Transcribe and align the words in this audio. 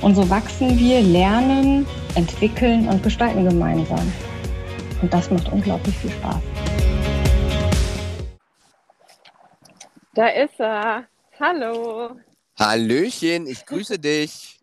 Und 0.00 0.14
so 0.14 0.30
wachsen 0.30 0.78
wir, 0.78 1.00
lernen, 1.00 1.84
entwickeln 2.14 2.88
und 2.88 3.02
gestalten 3.02 3.44
gemeinsam. 3.44 4.12
Und 5.02 5.12
das 5.12 5.28
macht 5.30 5.50
unglaublich 5.52 5.96
viel 5.98 6.10
Spaß. 6.10 6.40
Da 10.14 10.28
ist 10.28 10.60
er. 10.60 11.04
Hallo. 11.40 12.16
Hallöchen, 12.58 13.46
ich 13.48 13.66
grüße 13.66 13.98
dich. 13.98 14.60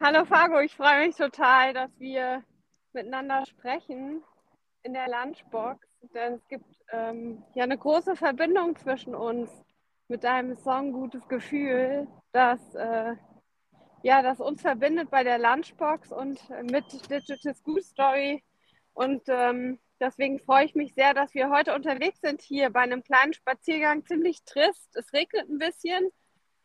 Hallo 0.00 0.24
Fago, 0.24 0.60
ich 0.60 0.74
freue 0.74 1.06
mich 1.06 1.16
total, 1.16 1.74
dass 1.74 1.90
wir 1.98 2.42
miteinander 2.92 3.44
sprechen 3.46 4.22
in 4.82 4.92
der 4.92 5.06
Lunchbox, 5.08 5.86
denn 6.14 6.34
es 6.34 6.48
gibt 6.48 6.66
ähm, 6.92 7.42
ja 7.54 7.62
eine 7.62 7.78
große 7.78 8.16
Verbindung 8.16 8.76
zwischen 8.76 9.14
uns 9.14 9.50
mit 10.08 10.24
deinem 10.24 10.56
Song 10.56 10.92
Gutes 10.92 11.26
Gefühl, 11.28 12.08
das, 12.32 12.74
äh, 12.74 13.14
ja, 14.02 14.22
das 14.22 14.40
uns 14.40 14.60
verbindet 14.62 15.10
bei 15.10 15.24
der 15.24 15.38
Lunchbox 15.38 16.12
und 16.12 16.38
mit 16.70 16.84
Digital 17.10 17.54
School 17.54 17.82
Story. 17.82 18.42
Und 18.94 19.22
ähm, 19.28 19.78
deswegen 20.00 20.38
freue 20.40 20.64
ich 20.64 20.74
mich 20.74 20.94
sehr, 20.94 21.14
dass 21.14 21.34
wir 21.34 21.50
heute 21.50 21.74
unterwegs 21.74 22.20
sind 22.20 22.42
hier 22.42 22.70
bei 22.70 22.80
einem 22.80 23.02
kleinen 23.02 23.32
Spaziergang. 23.32 24.04
Ziemlich 24.04 24.44
trist, 24.44 24.96
es 24.96 25.12
regnet 25.12 25.48
ein 25.48 25.58
bisschen, 25.58 26.10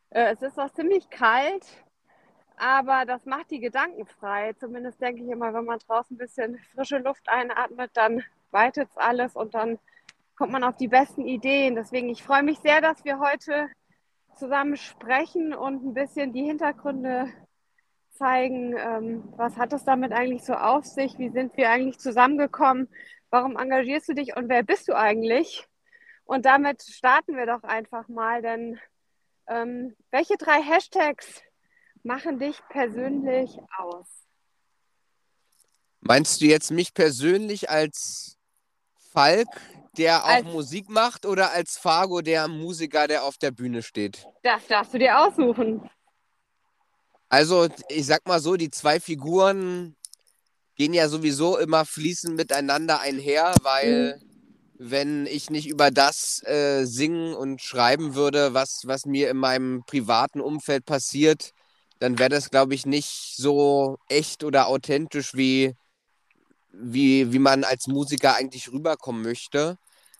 äh, 0.09 0.33
es 0.33 0.41
ist 0.41 0.59
auch 0.59 0.71
ziemlich 0.73 1.09
kalt, 1.09 1.65
aber 2.57 3.05
das 3.05 3.25
macht 3.25 3.51
die 3.51 3.59
Gedanken 3.59 4.05
frei. 4.05 4.53
Zumindest 4.53 4.99
denke 4.99 5.23
ich 5.23 5.29
immer, 5.29 5.53
wenn 5.53 5.65
man 5.65 5.79
draußen 5.79 6.15
ein 6.15 6.17
bisschen 6.17 6.59
frische 6.73 6.97
Luft 6.97 7.29
einatmet, 7.29 7.91
dann 7.93 8.23
weitet 8.51 8.89
es 8.89 8.97
alles 8.97 9.35
und 9.35 9.53
dann 9.53 9.79
kommt 10.35 10.51
man 10.51 10.63
auf 10.63 10.75
die 10.75 10.87
besten 10.87 11.27
Ideen. 11.27 11.75
Deswegen, 11.75 12.09
ich 12.09 12.23
freue 12.23 12.43
mich 12.43 12.59
sehr, 12.59 12.81
dass 12.81 13.05
wir 13.05 13.19
heute 13.19 13.69
zusammen 14.37 14.77
sprechen 14.77 15.53
und 15.53 15.83
ein 15.83 15.93
bisschen 15.93 16.33
die 16.33 16.43
Hintergründe 16.43 17.31
zeigen. 18.11 18.75
Ähm, 18.77 19.33
was 19.37 19.57
hat 19.57 19.73
es 19.73 19.83
damit 19.83 20.11
eigentlich 20.11 20.43
so 20.43 20.53
auf 20.53 20.85
sich? 20.85 21.17
Wie 21.17 21.29
sind 21.29 21.55
wir 21.57 21.69
eigentlich 21.69 21.99
zusammengekommen? 21.99 22.89
Warum 23.29 23.57
engagierst 23.57 24.09
du 24.09 24.13
dich 24.13 24.35
und 24.35 24.49
wer 24.49 24.63
bist 24.63 24.87
du 24.87 24.95
eigentlich? 24.95 25.67
Und 26.25 26.45
damit 26.45 26.81
starten 26.83 27.35
wir 27.35 27.45
doch 27.45 27.63
einfach 27.63 28.07
mal, 28.07 28.41
denn 28.41 28.79
ähm, 29.47 29.95
welche 30.11 30.37
drei 30.37 30.61
Hashtags 30.61 31.41
machen 32.03 32.39
dich 32.39 32.59
persönlich 32.69 33.57
aus? 33.77 34.07
Meinst 36.01 36.41
du 36.41 36.45
jetzt 36.45 36.71
mich 36.71 36.93
persönlich 36.93 37.69
als 37.69 38.37
Falk, 39.11 39.47
der 39.97 40.23
auch 40.23 40.29
als, 40.29 40.45
Musik 40.45 40.89
macht 40.89 41.25
oder 41.25 41.51
als 41.51 41.77
Fargo, 41.77 42.21
der 42.21 42.47
Musiker, 42.47 43.07
der 43.07 43.23
auf 43.23 43.37
der 43.37 43.51
Bühne 43.51 43.81
steht? 43.81 44.27
Das 44.43 44.67
darfst 44.67 44.93
du 44.93 44.99
dir 44.99 45.19
aussuchen. 45.19 45.89
Also, 47.29 47.67
ich 47.89 48.05
sag 48.05 48.25
mal 48.27 48.39
so, 48.39 48.55
die 48.55 48.69
zwei 48.69 48.99
Figuren 48.99 49.95
gehen 50.75 50.93
ja 50.93 51.09
sowieso 51.09 51.57
immer 51.57 51.85
fließend 51.85 52.35
miteinander 52.35 53.01
einher, 53.01 53.53
weil 53.63 54.15
mhm. 54.15 54.89
wenn 54.89 55.25
ich 55.25 55.49
nicht 55.49 55.67
über 55.67 55.91
das 55.91 56.41
äh, 56.45 56.85
singen 56.85 57.33
und 57.33 57.61
schreiben 57.61 58.15
würde, 58.15 58.53
was, 58.53 58.83
was 58.85 59.05
mir 59.05 59.29
in 59.29 59.37
meinem 59.37 59.83
privaten 59.85 60.39
Umfeld 60.39 60.85
passiert, 60.85 61.51
dann 61.99 62.19
wäre 62.19 62.29
das, 62.29 62.51
glaube 62.51 62.75
ich, 62.75 62.85
nicht 62.85 63.33
so 63.35 63.97
echt 64.07 64.43
oder 64.43 64.67
authentisch, 64.67 65.33
wie, 65.33 65.73
wie, 66.71 67.33
wie 67.33 67.39
man 67.39 67.63
als 67.63 67.87
Musiker 67.87 68.35
eigentlich 68.35 68.71
rüberkommen 68.71 69.23
möchte. 69.23 69.77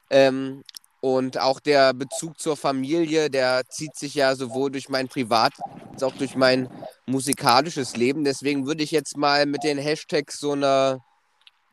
Ähm, 0.10 0.64
und 1.00 1.38
auch 1.38 1.60
der 1.60 1.94
Bezug 1.94 2.40
zur 2.40 2.58
Familie, 2.58 3.30
der 3.30 3.68
zieht 3.70 3.96
sich 3.96 4.16
ja 4.16 4.36
sowohl 4.36 4.72
durch 4.72 4.90
mein 4.90 5.08
Privat 5.08 5.54
als 5.92 6.04
auch 6.04 6.14
durch 6.16 6.36
mein 6.36 6.70
musikalisches 7.06 7.96
Leben. 7.96 8.24
Deswegen 8.24 8.66
würde 8.66 8.84
ich 8.84 8.92
jetzt 8.92 9.16
mal 9.16 9.46
mit 9.46 9.64
den 9.64 9.78
Hashtags 9.78 10.40
so 10.40 10.54
eine 10.54 11.00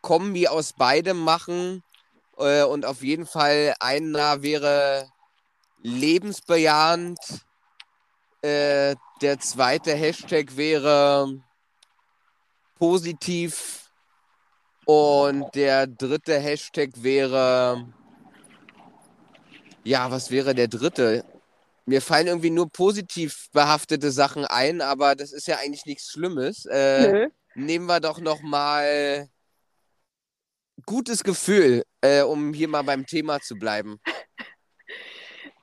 Kombi 0.02 0.46
aus 0.46 0.74
beidem 0.74 1.18
machen. 1.18 1.82
Äh, 2.36 2.64
und 2.64 2.84
auf 2.84 3.02
jeden 3.02 3.26
Fall 3.26 3.74
einer 3.80 4.42
wäre 4.42 5.08
lebensbejahend. 5.82 7.18
Äh, 8.42 8.94
der 9.22 9.40
zweite 9.40 9.94
Hashtag 9.94 10.56
wäre 10.56 11.42
positiv. 12.78 13.90
Und 14.84 15.54
der 15.54 15.86
dritte 15.86 16.38
Hashtag 16.38 16.90
wäre 16.96 17.86
ja, 19.84 20.10
was 20.10 20.30
wäre 20.30 20.54
der 20.54 20.68
dritte? 20.68 21.24
Mir 21.86 22.00
fallen 22.00 22.26
irgendwie 22.26 22.50
nur 22.50 22.70
positiv 22.70 23.48
behaftete 23.52 24.10
Sachen 24.10 24.44
ein, 24.46 24.80
aber 24.80 25.14
das 25.14 25.32
ist 25.32 25.46
ja 25.46 25.58
eigentlich 25.58 25.84
nichts 25.84 26.10
Schlimmes. 26.10 26.64
Äh, 26.66 27.28
nehmen 27.54 27.86
wir 27.86 28.00
doch 28.00 28.20
noch 28.20 28.40
mal 28.40 29.28
gutes 30.86 31.22
Gefühl, 31.22 31.84
äh, 32.00 32.22
um 32.22 32.52
hier 32.52 32.68
mal 32.68 32.82
beim 32.82 33.06
Thema 33.06 33.40
zu 33.40 33.56
bleiben. 33.56 34.00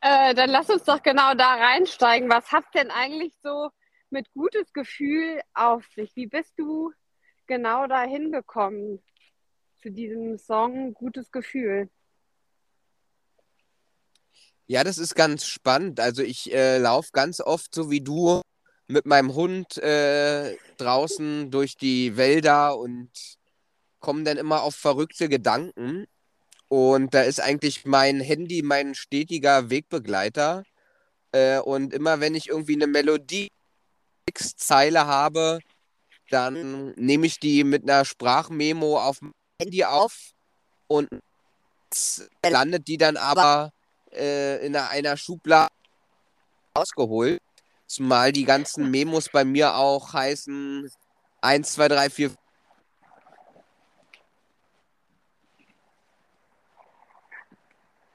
Äh, 0.03 0.33
dann 0.33 0.49
lass 0.49 0.67
uns 0.67 0.83
doch 0.83 1.03
genau 1.03 1.35
da 1.35 1.53
reinsteigen. 1.53 2.27
Was 2.27 2.51
hat 2.51 2.65
denn 2.73 2.89
eigentlich 2.89 3.35
so 3.43 3.69
mit 4.09 4.33
gutes 4.33 4.73
Gefühl 4.73 5.39
auf 5.53 5.85
sich? 5.93 6.15
Wie 6.15 6.25
bist 6.25 6.57
du 6.57 6.91
genau 7.45 7.85
dahin 7.85 8.31
gekommen 8.31 9.03
zu 9.79 9.91
diesem 9.91 10.39
Song 10.39 10.95
Gutes 10.95 11.31
Gefühl? 11.31 11.87
Ja, 14.71 14.85
das 14.85 14.97
ist 14.97 15.15
ganz 15.15 15.45
spannend. 15.45 15.99
Also 15.99 16.23
ich 16.23 16.53
äh, 16.53 16.77
laufe 16.77 17.09
ganz 17.11 17.41
oft 17.41 17.75
so 17.75 17.91
wie 17.91 17.99
du 17.99 18.39
mit 18.87 19.05
meinem 19.05 19.33
Hund 19.35 19.77
äh, 19.79 20.55
draußen 20.77 21.51
durch 21.51 21.75
die 21.75 22.15
Wälder 22.15 22.77
und 22.77 23.09
komme 23.99 24.23
dann 24.23 24.37
immer 24.37 24.63
auf 24.63 24.73
verrückte 24.73 25.27
Gedanken. 25.27 26.05
Und 26.69 27.13
da 27.13 27.23
ist 27.23 27.41
eigentlich 27.41 27.83
mein 27.83 28.21
Handy 28.21 28.61
mein 28.61 28.95
stetiger 28.95 29.69
Wegbegleiter. 29.69 30.63
Äh, 31.33 31.59
und 31.59 31.93
immer 31.93 32.21
wenn 32.21 32.33
ich 32.33 32.47
irgendwie 32.47 32.75
eine 32.75 32.87
Melodie 32.87 33.49
Zeile 34.33 35.05
habe, 35.05 35.59
dann 36.29 36.91
nehme 36.91 37.25
ich 37.27 37.41
die 37.41 37.65
mit 37.65 37.83
einer 37.83 38.05
Sprachmemo 38.05 39.01
auf 39.01 39.19
dem 39.19 39.33
Handy 39.61 39.83
auf 39.83 40.31
und 40.87 41.09
landet 42.49 42.87
die 42.87 42.97
dann 42.97 43.17
aber 43.17 43.73
äh, 44.13 44.65
in 44.65 44.75
einer 44.75 45.17
Schublade 45.17 45.71
ausgeholt. 46.73 47.41
Zumal 47.87 48.31
die 48.31 48.45
ganzen 48.45 48.89
Memos 48.89 49.29
bei 49.29 49.43
mir 49.43 49.75
auch 49.75 50.13
heißen 50.13 50.89
1, 51.41 51.73
2, 51.73 51.87
3, 51.89 52.09
4. 52.09 52.31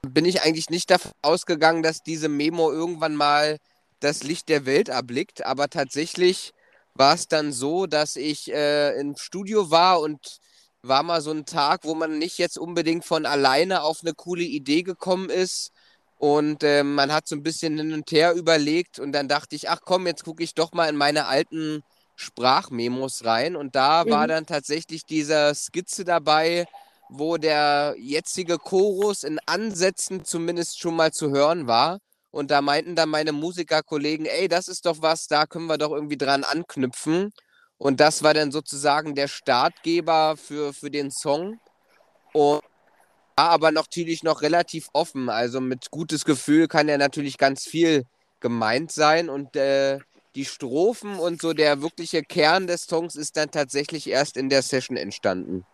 Bin 0.01 0.25
ich 0.25 0.41
eigentlich 0.41 0.69
nicht 0.69 0.89
davon 0.89 1.11
ausgegangen, 1.21 1.83
dass 1.83 2.01
diese 2.01 2.29
Memo 2.29 2.71
irgendwann 2.71 3.15
mal 3.15 3.57
das 3.99 4.23
Licht 4.23 4.49
der 4.49 4.65
Welt 4.65 4.89
erblickt, 4.89 5.45
aber 5.45 5.69
tatsächlich 5.69 6.53
war 6.93 7.13
es 7.13 7.27
dann 7.27 7.51
so, 7.51 7.85
dass 7.85 8.15
ich 8.15 8.51
äh, 8.51 8.99
im 8.99 9.15
Studio 9.17 9.69
war 9.69 10.01
und 10.01 10.39
war 10.81 11.03
mal 11.03 11.21
so 11.21 11.31
ein 11.31 11.45
Tag, 11.45 11.81
wo 11.83 11.93
man 11.93 12.17
nicht 12.17 12.37
jetzt 12.37 12.57
unbedingt 12.57 13.05
von 13.05 13.25
alleine 13.25 13.83
auf 13.83 13.99
eine 14.01 14.13
coole 14.13 14.43
Idee 14.43 14.83
gekommen 14.83 15.29
ist, 15.29 15.71
und 16.17 16.63
äh, 16.63 16.83
man 16.83 17.11
hat 17.11 17.27
so 17.27 17.35
ein 17.35 17.43
bisschen 17.43 17.77
hin 17.77 17.93
und 17.93 18.11
her 18.11 18.33
überlegt 18.33 18.99
und 18.99 19.11
dann 19.11 19.27
dachte 19.27 19.55
ich, 19.55 19.69
ach 19.69 19.79
komm, 19.83 20.07
jetzt 20.07 20.23
gucke 20.23 20.43
ich 20.43 20.55
doch 20.55 20.73
mal 20.73 20.89
in 20.89 20.95
meine 20.95 21.27
alten 21.27 21.83
Sprachmemos 22.15 23.23
rein 23.25 23.55
und 23.55 23.75
da 23.75 24.03
mhm. 24.03 24.09
war 24.09 24.27
dann 24.27 24.45
tatsächlich 24.45 25.03
diese 25.05 25.53
Skizze 25.53 26.03
dabei, 26.03 26.65
wo 27.09 27.37
der 27.37 27.95
jetzige 27.99 28.57
Chorus 28.57 29.23
in 29.23 29.39
Ansätzen 29.45 30.25
zumindest 30.25 30.79
schon 30.79 30.95
mal 30.95 31.11
zu 31.11 31.29
hören 31.29 31.67
war. 31.67 31.99
Und 32.31 32.51
da 32.51 32.61
meinten 32.61 32.95
dann 32.95 33.09
meine 33.09 33.31
Musikerkollegen, 33.31 34.25
ey, 34.25 34.47
das 34.47 34.67
ist 34.67 34.85
doch 34.85 34.97
was, 35.01 35.27
da 35.27 35.45
können 35.45 35.67
wir 35.67 35.77
doch 35.77 35.91
irgendwie 35.91 36.17
dran 36.17 36.43
anknüpfen. 36.43 37.31
Und 37.77 37.99
das 37.99 38.23
war 38.23 38.33
dann 38.33 38.51
sozusagen 38.51 39.15
der 39.15 39.27
Startgeber 39.27 40.35
für, 40.35 40.73
für 40.73 40.91
den 40.91 41.11
Song. 41.11 41.59
Und 42.33 42.61
aber 43.37 43.71
natürlich 43.71 44.23
noch 44.23 44.41
relativ 44.41 44.89
offen. 44.93 45.29
Also 45.29 45.61
mit 45.61 45.91
gutes 45.91 46.25
Gefühl 46.25 46.67
kann 46.67 46.89
ja 46.89 46.97
natürlich 46.97 47.37
ganz 47.37 47.65
viel 47.65 48.03
gemeint 48.39 48.91
sein. 48.91 49.29
Und 49.29 49.55
äh, 49.55 49.99
die 50.35 50.45
Strophen 50.45 51.17
und 51.19 51.39
so 51.39 51.53
der 51.53 51.81
wirkliche 51.81 52.23
Kern 52.23 52.67
des 52.67 52.85
Songs 52.85 53.15
ist 53.15 53.37
dann 53.37 53.51
tatsächlich 53.51 54.09
erst 54.09 54.37
in 54.37 54.49
der 54.49 54.63
Session 54.63 54.97
entstanden. 54.97 55.65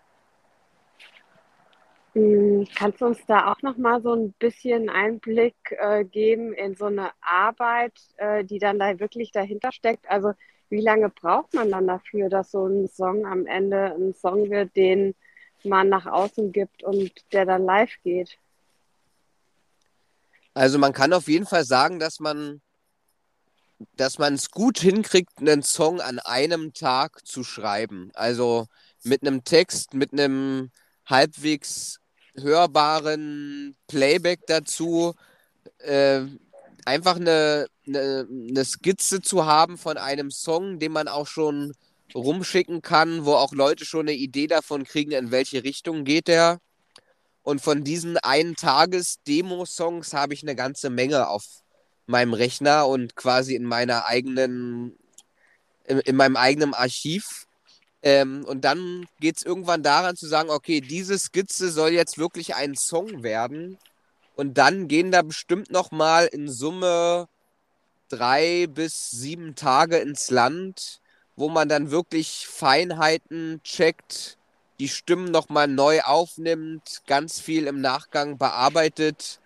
Hm, 2.14 2.68
kannst 2.76 3.02
du 3.02 3.06
uns 3.06 3.20
da 3.28 3.52
auch 3.52 3.62
noch 3.62 3.78
mal 3.78 4.02
so 4.02 4.14
ein 4.14 4.34
bisschen 4.34 4.90
Einblick 4.90 5.56
äh, 5.80 6.04
geben 6.04 6.54
in 6.54 6.76
so 6.76 6.86
eine 6.86 7.12
Arbeit, 7.22 7.94
äh, 8.18 8.44
die 8.44 8.60
dann 8.60 8.78
da 8.78 9.00
wirklich 9.00 9.32
dahinter 9.32 9.72
steckt? 9.72 10.08
Also 10.10 10.34
wie 10.70 10.82
lange 10.82 11.10
braucht 11.10 11.54
man 11.54 11.72
dann 11.72 11.88
dafür, 11.88 12.30
dass 12.30 12.52
so 12.52 12.68
ein 12.68 12.90
Song 12.90 13.26
am 13.26 13.48
Ende 13.48 13.96
ein 13.96 14.14
Song 14.14 14.50
wird, 14.50 14.76
den 14.76 15.16
man 15.66 15.90
nach 15.90 16.06
außen 16.06 16.52
gibt 16.52 16.84
und 16.84 17.12
der 17.32 17.46
dann 17.46 17.66
live 17.66 17.94
geht? 18.04 18.38
Also 20.54 20.78
man 20.78 20.94
kann 20.94 21.14
auf 21.14 21.28
jeden 21.28 21.48
Fall 21.48 21.66
sagen, 21.66 22.00
dass 22.00 22.20
man 22.20 22.62
dass 23.96 24.18
man 24.18 24.36
es 24.36 24.52
gut 24.52 24.80
hinkriegt, 24.80 25.40
einen 25.40 25.64
Song 25.64 26.02
an 26.02 26.20
einem 26.20 26.74
Tag 26.74 27.26
zu 27.26 27.44
schreiben. 27.44 28.12
Also 28.14 28.68
mit 29.04 29.22
einem 29.22 29.44
Text, 29.44 29.94
mit 29.94 30.14
einem 30.14 30.72
halbwegs 31.06 32.00
hörbaren 32.36 33.76
Playback 33.88 34.42
dazu, 34.48 35.16
äh, 35.80 36.22
einfach 36.86 37.18
eine, 37.18 37.68
eine, 37.88 38.28
eine 38.30 38.66
Skizze 38.66 39.22
zu 39.22 39.46
haben 39.46 39.78
von 39.78 39.98
einem 39.98 40.32
Song, 40.32 40.80
den 40.80 40.92
man 40.92 41.08
auch 41.08 41.28
schon 41.28 41.74
rumschicken 42.16 42.82
kann, 42.82 43.26
wo 43.26 43.34
auch 43.34 43.54
Leute 43.54 43.86
schon 43.86 44.08
eine 44.08 44.14
Idee 44.14 44.48
davon 44.48 44.84
kriegen, 44.84 45.12
in 45.12 45.32
welche 45.32 45.64
Richtung 45.64 46.04
geht 46.04 46.28
der. 46.28 46.60
Und 47.44 47.62
von 47.62 47.84
diesen 47.84 48.18
einen 48.18 48.56
Tages-Demo-Songs 48.56 50.14
habe 50.14 50.34
ich 50.34 50.44
eine 50.44 50.56
ganze 50.56 50.90
Menge 50.90 51.28
auf 51.28 51.44
meinem 52.06 52.34
Rechner 52.34 52.88
und 52.88 53.16
quasi 53.16 53.56
in 53.56 53.66
meiner 53.66 54.06
eigenen, 54.06 54.98
in, 55.86 56.00
in 56.00 56.16
meinem 56.16 56.38
eigenen 56.38 56.74
Archiv. 56.74 57.48
Ähm, 58.02 58.46
und 58.46 58.66
dann 58.66 59.06
geht 59.20 59.38
es 59.38 59.44
irgendwann 59.44 59.84
daran 59.84 60.16
zu 60.16 60.28
sagen, 60.28 60.50
okay, 60.50 60.82
diese 60.82 61.18
Skizze 61.18 61.72
soll 61.72 61.92
jetzt 61.92 62.18
wirklich 62.18 62.56
ein 62.56 62.76
Song 62.76 63.24
werden. 63.24 63.78
Und 64.36 64.58
dann 64.58 64.88
gehen 64.88 65.12
da 65.12 65.22
bestimmt 65.22 65.72
noch 65.72 65.92
mal 65.92 66.26
in 66.26 66.50
Summe 66.50 67.28
drei 68.10 68.68
bis 68.68 69.12
sieben 69.12 69.56
Tage 69.56 69.98
ins 69.98 70.30
Land, 70.30 71.02
wo 71.36 71.50
man 71.50 71.70
dann 71.70 71.92
wirklich 71.92 72.48
Feinheiten 72.48 73.62
checkt, 73.64 74.38
die 74.80 74.90
Stimmen 74.90 75.32
noch 75.32 75.50
mal 75.50 75.68
neu 75.68 76.02
aufnimmt, 76.02 77.02
ganz 77.08 77.40
viel 77.40 77.68
im 77.68 77.82
Nachgang 77.82 78.38
bearbeitet 78.38 79.40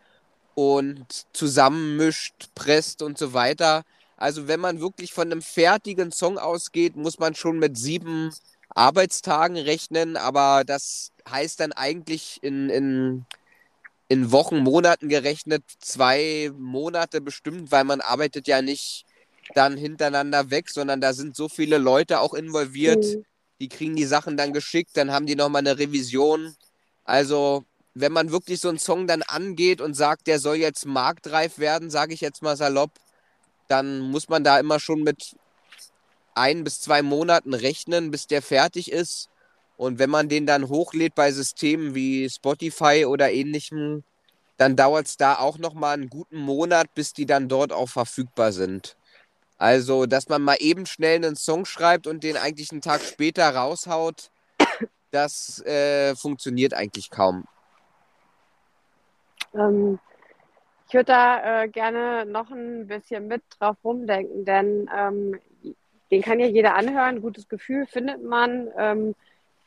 und 0.55 1.25
zusammenmischt, 1.33 2.49
presst 2.55 3.01
und 3.01 3.17
so 3.17 3.33
weiter. 3.33 3.83
Also 4.17 4.47
wenn 4.47 4.59
man 4.59 4.81
wirklich 4.81 5.13
von 5.13 5.31
einem 5.31 5.41
fertigen 5.41 6.11
Song 6.11 6.37
ausgeht, 6.37 6.95
muss 6.95 7.19
man 7.19 7.35
schon 7.35 7.59
mit 7.59 7.77
sieben 7.77 8.33
Arbeitstagen 8.69 9.57
rechnen, 9.57 10.17
aber 10.17 10.63
das 10.65 11.11
heißt 11.29 11.59
dann 11.59 11.71
eigentlich 11.71 12.39
in, 12.41 12.69
in, 12.69 13.25
in 14.07 14.31
Wochen, 14.31 14.59
Monaten 14.59 15.09
gerechnet, 15.09 15.63
zwei 15.79 16.51
Monate 16.57 17.21
bestimmt, 17.21 17.71
weil 17.71 17.83
man 17.83 18.01
arbeitet 18.01 18.47
ja 18.47 18.61
nicht 18.61 19.05
dann 19.55 19.77
hintereinander 19.77 20.49
weg, 20.49 20.69
sondern 20.69 21.01
da 21.01 21.13
sind 21.13 21.35
so 21.35 21.49
viele 21.49 21.77
Leute 21.77 22.19
auch 22.19 22.33
involviert, 22.33 23.03
mhm. 23.03 23.25
die 23.59 23.69
kriegen 23.69 23.95
die 23.95 24.05
Sachen 24.05 24.37
dann 24.37 24.53
geschickt, 24.53 24.91
dann 24.95 25.11
haben 25.11 25.25
die 25.25 25.35
nochmal 25.35 25.61
eine 25.61 25.77
Revision. 25.77 26.55
Also 27.03 27.63
wenn 27.93 28.11
man 28.11 28.31
wirklich 28.31 28.59
so 28.59 28.69
einen 28.69 28.79
Song 28.79 29.07
dann 29.07 29.23
angeht 29.23 29.81
und 29.81 29.95
sagt, 29.95 30.27
der 30.27 30.39
soll 30.39 30.57
jetzt 30.57 30.85
marktreif 30.85 31.57
werden, 31.57 31.89
sage 31.89 32.13
ich 32.13 32.21
jetzt 32.21 32.41
mal 32.41 32.55
salopp, 32.55 32.91
dann 33.67 33.99
muss 33.99 34.29
man 34.29 34.43
da 34.43 34.59
immer 34.59 34.79
schon 34.79 35.03
mit 35.03 35.35
ein 36.35 36.63
bis 36.63 36.79
zwei 36.79 37.01
Monaten 37.01 37.53
rechnen, 37.53 38.11
bis 38.11 38.27
der 38.27 38.41
fertig 38.41 38.91
ist. 38.91 39.29
Und 39.77 39.99
wenn 39.99 40.09
man 40.09 40.29
den 40.29 40.45
dann 40.45 40.69
hochlädt 40.69 41.15
bei 41.15 41.31
Systemen 41.31 41.95
wie 41.95 42.29
Spotify 42.29 43.05
oder 43.05 43.31
ähnlichem, 43.31 44.03
dann 44.57 44.75
dauert 44.75 45.07
es 45.07 45.17
da 45.17 45.37
auch 45.37 45.57
noch 45.57 45.73
mal 45.73 45.93
einen 45.93 46.09
guten 46.09 46.37
Monat, 46.37 46.93
bis 46.95 47.13
die 47.13 47.25
dann 47.25 47.47
dort 47.47 47.71
auch 47.71 47.89
verfügbar 47.89 48.51
sind. 48.51 48.95
Also, 49.57 50.05
dass 50.05 50.29
man 50.29 50.43
mal 50.43 50.57
eben 50.59 50.85
schnell 50.85 51.15
einen 51.17 51.35
Song 51.35 51.65
schreibt 51.65 52.05
und 52.07 52.23
den 52.23 52.37
eigentlich 52.37 52.71
einen 52.71 52.81
Tag 52.81 53.01
später 53.01 53.55
raushaut, 53.55 54.29
das 55.11 55.63
äh, 55.65 56.15
funktioniert 56.15 56.73
eigentlich 56.73 57.09
kaum. 57.09 57.45
Ähm, 59.55 59.99
ich 60.87 60.93
würde 60.93 61.05
da 61.05 61.63
äh, 61.63 61.67
gerne 61.67 62.25
noch 62.25 62.51
ein 62.51 62.87
bisschen 62.87 63.27
mit 63.27 63.41
drauf 63.59 63.77
rumdenken, 63.83 64.45
denn 64.45 64.89
ähm, 64.95 65.39
den 66.11 66.21
kann 66.21 66.39
ja 66.39 66.45
jeder 66.45 66.75
anhören. 66.75 67.21
Gutes 67.21 67.47
Gefühl 67.49 67.85
findet 67.87 68.23
man. 68.23 68.69
Ähm, 68.77 69.15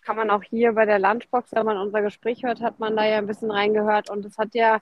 kann 0.02 0.16
man 0.16 0.30
auch 0.30 0.42
hier 0.42 0.72
bei 0.72 0.86
der 0.86 0.98
Lunchbox, 0.98 1.52
wenn 1.52 1.66
man 1.66 1.76
unser 1.76 2.00
Gespräch 2.00 2.42
hört, 2.42 2.62
hat 2.62 2.78
man 2.78 2.96
da 2.96 3.04
ja 3.04 3.18
ein 3.18 3.26
bisschen 3.26 3.50
reingehört. 3.50 4.08
Und 4.08 4.24
es 4.24 4.38
hat 4.38 4.54
ja 4.54 4.78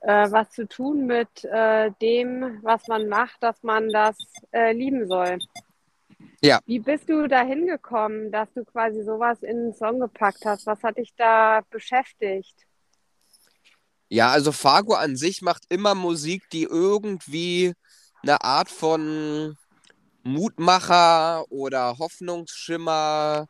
äh, 0.00 0.30
was 0.30 0.50
zu 0.50 0.66
tun 0.68 1.06
mit 1.06 1.44
äh, 1.44 1.90
dem, 2.00 2.58
was 2.62 2.86
man 2.88 3.08
macht, 3.08 3.42
dass 3.42 3.62
man 3.62 3.88
das 3.88 4.16
äh, 4.52 4.72
lieben 4.72 5.08
soll. 5.08 5.38
Ja. 6.40 6.60
Wie 6.66 6.78
bist 6.78 7.08
du 7.08 7.26
da 7.26 7.42
hingekommen, 7.42 8.30
dass 8.30 8.48
du 8.54 8.64
quasi 8.64 9.02
sowas 9.02 9.42
in 9.42 9.56
einen 9.56 9.74
Song 9.74 9.98
gepackt 10.00 10.44
hast? 10.44 10.66
Was 10.66 10.82
hat 10.82 10.98
dich 10.98 11.12
da 11.16 11.62
beschäftigt? 11.70 12.54
Ja, 14.08 14.30
also 14.30 14.52
Fargo 14.52 14.94
an 14.94 15.16
sich 15.16 15.42
macht 15.42 15.64
immer 15.68 15.94
Musik, 15.94 16.48
die 16.50 16.62
irgendwie 16.62 17.74
eine 18.22 18.42
Art 18.42 18.70
von 18.70 19.56
Mutmacher 20.22 21.44
oder 21.50 21.98
Hoffnungsschimmer, 21.98 23.46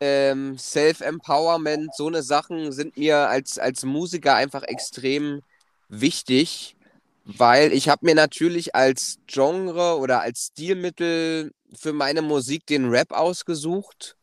ähm, 0.00 0.56
Self-Empowerment, 0.56 1.94
so 1.94 2.06
eine 2.06 2.22
Sachen 2.22 2.72
sind 2.72 2.96
mir 2.96 3.28
als, 3.28 3.58
als 3.58 3.84
Musiker 3.84 4.34
einfach 4.34 4.62
extrem 4.62 5.42
wichtig, 5.88 6.76
weil 7.24 7.72
ich 7.72 7.88
habe 7.88 8.06
mir 8.06 8.14
natürlich 8.14 8.74
als 8.74 9.18
Genre 9.26 9.98
oder 9.98 10.20
als 10.20 10.46
Stilmittel 10.46 11.52
für 11.72 11.92
meine 11.92 12.22
Musik 12.22 12.66
den 12.66 12.88
Rap 12.88 13.12
ausgesucht. 13.12 14.16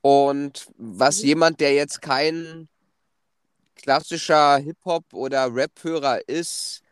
Und 0.00 0.66
was 0.76 1.20
mhm. 1.20 1.26
jemand, 1.28 1.60
der 1.60 1.74
jetzt 1.74 2.00
kein 2.00 2.68
klassischer 3.74 4.58
Hip-Hop 4.58 5.04
oder 5.12 5.54
Rap-Hörer 5.54 6.28
ist, 6.28 6.82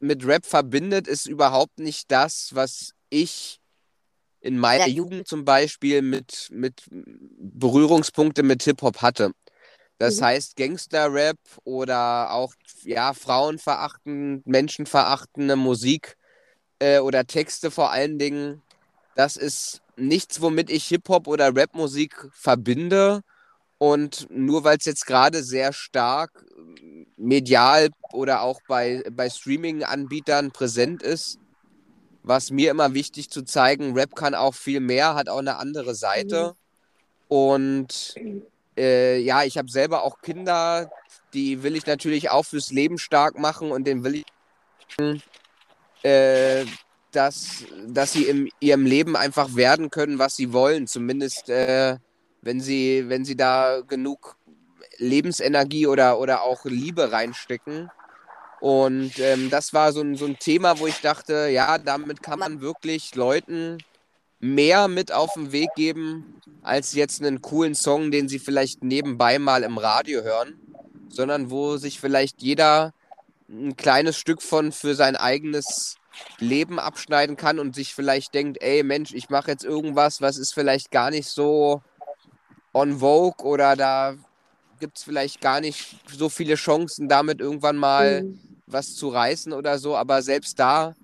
mit 0.00 0.26
Rap 0.26 0.44
verbindet, 0.44 1.08
ist 1.08 1.26
überhaupt 1.26 1.78
nicht 1.78 2.10
das, 2.10 2.50
was 2.54 2.92
ich 3.08 3.60
in 4.40 4.58
meiner 4.58 4.86
ja. 4.86 4.94
Jugend 4.94 5.26
zum 5.26 5.46
Beispiel 5.46 6.02
mit, 6.02 6.48
mit 6.50 6.82
Berührungspunkte 6.90 8.42
mit 8.42 8.62
Hip-Hop 8.64 9.00
hatte. 9.00 9.32
Das 9.98 10.20
mhm. 10.20 10.24
heißt 10.24 10.56
Gangster-Rap 10.56 11.38
oder 11.64 12.32
auch 12.32 12.54
ja, 12.82 13.12
frauenverachtend, 13.14 14.46
menschenverachtende 14.46 15.56
Musik 15.56 16.16
äh, 16.78 16.98
oder 16.98 17.26
Texte 17.26 17.70
vor 17.70 17.90
allen 17.90 18.18
Dingen. 18.18 18.62
Das 19.14 19.36
ist 19.36 19.80
nichts, 19.96 20.40
womit 20.40 20.70
ich 20.70 20.86
Hip-Hop 20.86 21.28
oder 21.28 21.54
Rap-Musik 21.54 22.28
verbinde. 22.32 23.22
Und 23.78 24.26
nur 24.30 24.64
weil 24.64 24.78
es 24.78 24.84
jetzt 24.84 25.06
gerade 25.06 25.42
sehr 25.42 25.72
stark 25.72 26.44
medial 27.16 27.90
oder 28.12 28.42
auch 28.42 28.60
bei, 28.66 29.02
bei 29.12 29.28
Streaming-Anbietern 29.28 30.52
präsent 30.52 31.02
ist, 31.02 31.38
was 32.22 32.50
mir 32.50 32.70
immer 32.70 32.94
wichtig 32.94 33.30
zu 33.30 33.42
zeigen, 33.42 33.94
Rap 33.94 34.14
kann 34.14 34.34
auch 34.34 34.54
viel 34.54 34.80
mehr, 34.80 35.14
hat 35.14 35.28
auch 35.28 35.38
eine 35.38 35.56
andere 35.56 35.94
Seite. 35.94 36.54
Mhm. 36.54 37.36
Und 37.36 38.14
äh, 38.76 39.18
ja, 39.18 39.44
ich 39.44 39.58
habe 39.58 39.70
selber 39.70 40.02
auch 40.02 40.20
Kinder, 40.20 40.90
die 41.32 41.62
will 41.62 41.76
ich 41.76 41.86
natürlich 41.86 42.30
auch 42.30 42.44
fürs 42.44 42.70
Leben 42.70 42.98
stark 42.98 43.38
machen 43.38 43.70
und 43.70 43.84
den 43.86 44.04
will 44.04 44.16
ich, 44.16 44.24
äh, 46.02 46.64
dass, 47.12 47.64
dass 47.86 48.12
sie 48.12 48.24
in 48.24 48.50
ihrem 48.60 48.86
Leben 48.86 49.16
einfach 49.16 49.54
werden 49.54 49.90
können, 49.90 50.18
was 50.18 50.36
sie 50.36 50.52
wollen. 50.52 50.86
Zumindest 50.86 51.48
äh, 51.48 51.96
wenn 52.44 52.60
sie, 52.60 53.04
wenn 53.08 53.24
sie 53.24 53.36
da 53.36 53.80
genug 53.80 54.36
Lebensenergie 54.98 55.86
oder, 55.86 56.18
oder 56.18 56.42
auch 56.42 56.64
Liebe 56.64 57.10
reinstecken. 57.10 57.90
Und 58.60 59.18
ähm, 59.18 59.50
das 59.50 59.72
war 59.72 59.92
so 59.92 60.00
ein, 60.00 60.14
so 60.14 60.26
ein 60.26 60.38
Thema, 60.38 60.78
wo 60.78 60.86
ich 60.86 61.00
dachte, 61.00 61.48
ja, 61.48 61.78
damit 61.78 62.22
kann 62.22 62.38
man 62.38 62.60
wirklich 62.60 63.14
Leuten 63.14 63.78
mehr 64.44 64.88
mit 64.88 65.10
auf 65.10 65.32
den 65.34 65.52
Weg 65.52 65.70
geben, 65.74 66.40
als 66.62 66.92
jetzt 66.92 67.22
einen 67.22 67.40
coolen 67.40 67.74
Song, 67.74 68.10
den 68.10 68.28
sie 68.28 68.38
vielleicht 68.38 68.84
nebenbei 68.84 69.38
mal 69.38 69.62
im 69.62 69.78
Radio 69.78 70.22
hören, 70.22 70.54
sondern 71.08 71.50
wo 71.50 71.78
sich 71.78 71.98
vielleicht 71.98 72.42
jeder 72.42 72.92
ein 73.48 73.76
kleines 73.76 74.18
Stück 74.18 74.42
von 74.42 74.70
für 74.70 74.94
sein 74.94 75.16
eigenes 75.16 75.96
Leben 76.38 76.78
abschneiden 76.78 77.36
kann 77.36 77.58
und 77.58 77.74
sich 77.74 77.94
vielleicht 77.94 78.34
denkt, 78.34 78.62
ey 78.62 78.82
Mensch, 78.82 79.14
ich 79.14 79.30
mache 79.30 79.50
jetzt 79.50 79.64
irgendwas, 79.64 80.20
was 80.20 80.36
ist 80.36 80.52
vielleicht 80.52 80.90
gar 80.90 81.10
nicht 81.10 81.28
so 81.28 81.82
on 82.74 82.98
vogue 82.98 83.46
oder 83.46 83.76
da 83.76 84.14
gibt 84.78 84.98
es 84.98 85.04
vielleicht 85.04 85.40
gar 85.40 85.60
nicht 85.60 85.96
so 86.14 86.28
viele 86.28 86.56
Chancen, 86.56 87.08
damit 87.08 87.40
irgendwann 87.40 87.76
mal 87.76 88.24
mhm. 88.24 88.38
was 88.66 88.94
zu 88.94 89.08
reißen 89.08 89.52
oder 89.52 89.78
so. 89.78 89.96
Aber 89.96 90.22
selbst 90.22 90.58
da 90.58 90.94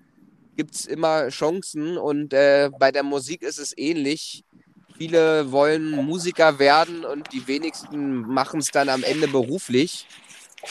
gibt 0.61 0.75
es 0.75 0.85
immer 0.85 1.29
Chancen 1.29 1.97
und 1.97 2.33
äh, 2.33 2.69
bei 2.77 2.91
der 2.91 3.01
Musik 3.01 3.41
ist 3.41 3.57
es 3.57 3.75
ähnlich. 3.75 4.43
Viele 4.95 5.51
wollen 5.51 5.89
Musiker 5.89 6.59
werden 6.59 7.03
und 7.03 7.33
die 7.33 7.47
wenigsten 7.47 8.19
machen 8.19 8.59
es 8.59 8.67
dann 8.67 8.87
am 8.87 9.01
Ende 9.01 9.27
beruflich. 9.27 10.05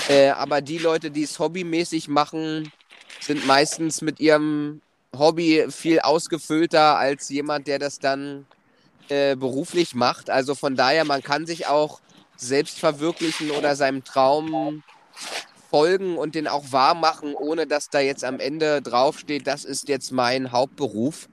Äh, 0.08 0.28
aber 0.28 0.60
die 0.60 0.78
Leute, 0.78 1.10
die 1.10 1.24
es 1.24 1.40
hobbymäßig 1.40 2.06
machen, 2.06 2.70
sind 3.18 3.44
meistens 3.48 4.00
mit 4.00 4.20
ihrem 4.20 4.80
Hobby 5.18 5.66
viel 5.70 5.98
ausgefüllter 5.98 6.96
als 6.96 7.28
jemand, 7.28 7.66
der 7.66 7.80
das 7.80 7.98
dann 7.98 8.46
äh, 9.08 9.34
beruflich 9.34 9.96
macht. 9.96 10.30
Also 10.30 10.54
von 10.54 10.76
daher, 10.76 11.04
man 11.04 11.20
kann 11.20 11.46
sich 11.46 11.66
auch 11.66 12.00
selbst 12.36 12.78
verwirklichen 12.78 13.50
oder 13.50 13.74
seinem 13.74 14.04
Traum 14.04 14.84
folgen 15.70 16.18
und 16.18 16.34
den 16.34 16.48
auch 16.48 16.72
wahr 16.72 16.94
machen, 16.94 17.34
ohne 17.34 17.66
dass 17.66 17.88
da 17.88 18.00
jetzt 18.00 18.24
am 18.24 18.40
Ende 18.40 18.82
draufsteht, 18.82 19.46
das 19.46 19.64
ist 19.64 19.88
jetzt 19.88 20.10
mein 20.12 20.52
Hauptberuf. 20.52 21.28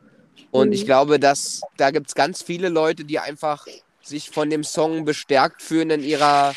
Und 0.51 0.67
mhm. 0.67 0.73
ich 0.73 0.85
glaube, 0.85 1.19
dass 1.19 1.61
da 1.77 1.91
gibt 1.91 2.07
es 2.07 2.15
ganz 2.15 2.41
viele 2.41 2.69
Leute, 2.69 3.03
die 3.03 3.19
einfach 3.19 3.65
sich 4.01 4.29
von 4.29 4.49
dem 4.49 4.63
Song 4.63 5.03
bestärkt 5.03 5.61
fühlen 5.61 5.89
in 5.89 6.03
ihrer 6.03 6.53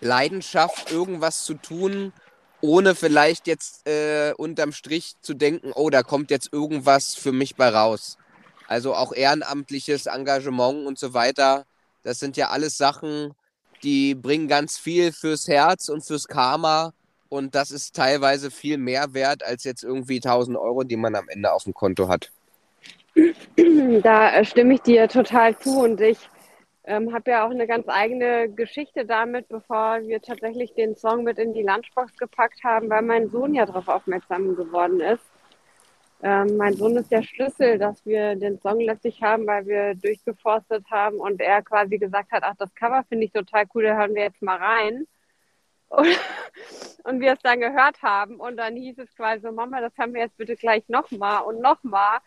Leidenschaft, 0.00 0.92
irgendwas 0.92 1.44
zu 1.44 1.54
tun, 1.54 2.12
ohne 2.60 2.94
vielleicht 2.94 3.46
jetzt 3.46 3.86
äh, 3.88 4.32
unterm 4.36 4.72
Strich 4.72 5.14
zu 5.20 5.34
denken, 5.34 5.72
oh, 5.74 5.90
da 5.90 6.02
kommt 6.02 6.30
jetzt 6.30 6.52
irgendwas 6.52 7.14
für 7.14 7.32
mich 7.32 7.56
bei 7.56 7.68
raus. 7.68 8.16
Also 8.68 8.94
auch 8.94 9.12
ehrenamtliches 9.12 10.06
Engagement 10.06 10.86
und 10.86 10.98
so 10.98 11.14
weiter. 11.14 11.64
Das 12.02 12.18
sind 12.18 12.36
ja 12.36 12.50
alles 12.50 12.78
Sachen, 12.78 13.34
die 13.84 14.14
bringen 14.14 14.48
ganz 14.48 14.78
viel 14.78 15.12
fürs 15.12 15.46
Herz 15.46 15.88
und 15.88 16.04
fürs 16.04 16.26
Karma. 16.26 16.92
Und 17.28 17.54
das 17.54 17.70
ist 17.70 17.94
teilweise 17.94 18.50
viel 18.50 18.78
mehr 18.78 19.12
wert 19.12 19.44
als 19.44 19.64
jetzt 19.64 19.84
irgendwie 19.84 20.16
1000 20.16 20.56
Euro, 20.56 20.84
die 20.84 20.96
man 20.96 21.14
am 21.14 21.28
Ende 21.28 21.52
auf 21.52 21.64
dem 21.64 21.74
Konto 21.74 22.08
hat. 22.08 22.30
Da 24.02 24.34
äh, 24.34 24.44
stimme 24.44 24.74
ich 24.74 24.82
dir 24.82 25.08
total 25.08 25.56
zu 25.58 25.82
und 25.82 26.00
ich 26.00 26.18
ähm, 26.84 27.14
habe 27.14 27.30
ja 27.30 27.46
auch 27.46 27.50
eine 27.50 27.66
ganz 27.66 27.88
eigene 27.88 28.48
Geschichte 28.48 29.06
damit, 29.06 29.48
bevor 29.48 30.02
wir 30.02 30.20
tatsächlich 30.20 30.74
den 30.74 30.96
Song 30.96 31.24
mit 31.24 31.38
in 31.38 31.54
die 31.54 31.62
Lunchbox 31.62 32.16
gepackt 32.16 32.62
haben, 32.64 32.90
weil 32.90 33.02
mein 33.02 33.30
Sohn 33.30 33.54
ja 33.54 33.66
darauf 33.66 33.88
aufmerksam 33.88 34.56
geworden 34.56 35.00
ist. 35.00 35.24
Ähm, 36.24 36.56
mein 36.56 36.72
Sohn 36.72 36.96
ist 36.96 37.12
der 37.12 37.22
Schlüssel, 37.22 37.76
dass 37.76 38.06
wir 38.06 38.34
den 38.34 38.58
Song 38.58 38.80
letztlich 38.80 39.22
haben, 39.22 39.46
weil 39.46 39.66
wir 39.66 39.94
durchgeforstet 39.94 40.90
haben 40.90 41.18
und 41.18 41.38
er 41.38 41.60
quasi 41.60 41.98
gesagt 41.98 42.32
hat, 42.32 42.42
ach, 42.44 42.54
das 42.56 42.74
Cover 42.74 43.04
finde 43.10 43.26
ich 43.26 43.32
total 43.32 43.66
cool, 43.74 43.82
da 43.82 43.94
hören 43.98 44.14
wir 44.14 44.22
jetzt 44.22 44.40
mal 44.40 44.56
rein. 44.56 45.06
Und, 45.88 46.06
und 47.04 47.20
wir 47.20 47.34
es 47.34 47.40
dann 47.40 47.60
gehört 47.60 48.00
haben 48.00 48.40
und 48.40 48.56
dann 48.56 48.74
hieß 48.74 48.96
es 49.00 49.14
quasi 49.14 49.42
so, 49.42 49.52
Mama, 49.52 49.82
das 49.82 49.92
haben 49.98 50.14
wir 50.14 50.22
jetzt 50.22 50.38
bitte 50.38 50.56
gleich 50.56 50.88
nochmal 50.88 51.42
und 51.42 51.60
nochmal. 51.60 52.20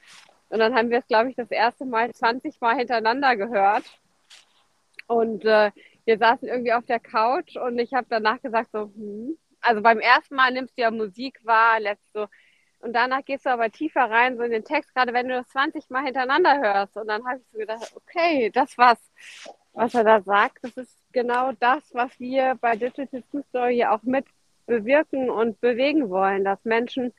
Und 0.50 0.60
dann 0.60 0.75
haben 0.75 0.92
wir 0.92 1.00
es, 1.00 1.08
glaube 1.08 1.32
ich, 1.32 1.36
das 1.36 1.50
erste 1.50 1.86
Mal 1.86 2.13
20 2.13 2.62
Mal 2.62 2.75
hintereinander 2.77 3.36
gehört. 3.36 4.00
Und 5.08 5.44
äh, 5.44 5.72
wir 6.06 6.20
saßen 6.20 6.48
irgendwie 6.48 6.74
auf 6.74 6.86
der 6.86 7.00
Couch 7.00 7.56
und 7.58 7.80
ich 7.80 7.96
habe 7.96 8.06
danach 8.12 8.44
gesagt 8.44 8.70
so, 8.74 8.92
hm. 8.96 9.39
also 9.60 9.82
beim 9.82 10.00
ersten 10.00 10.36
Mal 10.36 10.51
nimmst 10.54 10.77
du 10.77 10.84
ja 10.84 10.92
Musik 10.92 11.39
wahr, 11.44 11.80
lässt 11.80 12.13
so 12.13 12.27
und 12.88 12.94
danach 12.94 13.25
gehst 13.25 13.46
du 13.46 13.50
aber 13.50 13.70
tiefer 13.70 14.10
rein, 14.10 14.38
so 14.38 14.44
in 14.44 14.51
den 14.51 14.63
Text, 14.63 14.96
gerade 14.96 15.13
wenn 15.13 15.27
du 15.27 15.36
das 15.36 15.50
20 15.50 15.89
Mal 15.89 16.06
hintereinander 16.06 16.58
hörst. 16.62 16.96
Und 16.96 17.08
dann 17.08 17.25
habe 17.27 17.39
ich 17.39 17.48
so 17.51 17.58
gedacht, 17.60 17.94
okay, 17.96 18.50
das 18.53 18.77
was, 18.77 18.98
was 19.74 19.94
er 19.94 20.06
da 20.06 20.22
sagt, 20.22 20.60
das 20.63 20.77
ist 20.77 20.98
genau 21.12 21.51
das, 21.60 21.94
was 21.94 22.17
wir 22.17 22.56
bei 22.62 22.77
Digital 22.77 23.24
Food 23.29 23.46
Story 23.48 23.84
auch 23.84 24.03
mit 24.03 24.25
bewirken 24.67 25.29
und 25.29 25.60
bewegen 25.60 26.10
wollen, 26.10 26.46
dass 26.46 26.63
Menschen 26.63 27.13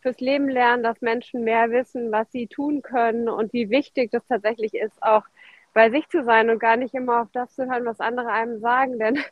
fürs 0.00 0.18
Leben 0.18 0.48
lernen, 0.48 0.82
dass 0.82 1.00
Menschen 1.00 1.44
mehr 1.44 1.70
wissen, 1.70 2.10
was 2.10 2.30
sie 2.32 2.48
tun 2.48 2.82
können 2.82 3.28
und 3.28 3.52
wie 3.52 3.70
wichtig 3.70 4.10
das 4.10 4.26
tatsächlich 4.26 4.74
ist, 4.74 5.00
auch 5.02 5.24
bei 5.72 5.90
sich 5.90 6.08
zu 6.08 6.24
sein 6.24 6.50
und 6.50 6.58
gar 6.58 6.76
nicht 6.76 6.94
immer 6.94 7.22
auf 7.22 7.28
das 7.32 7.54
zu 7.54 7.70
hören, 7.70 7.84
was 7.84 8.00
andere 8.00 8.28
einem 8.28 8.58
sagen. 8.60 8.98
Denn 8.98 9.22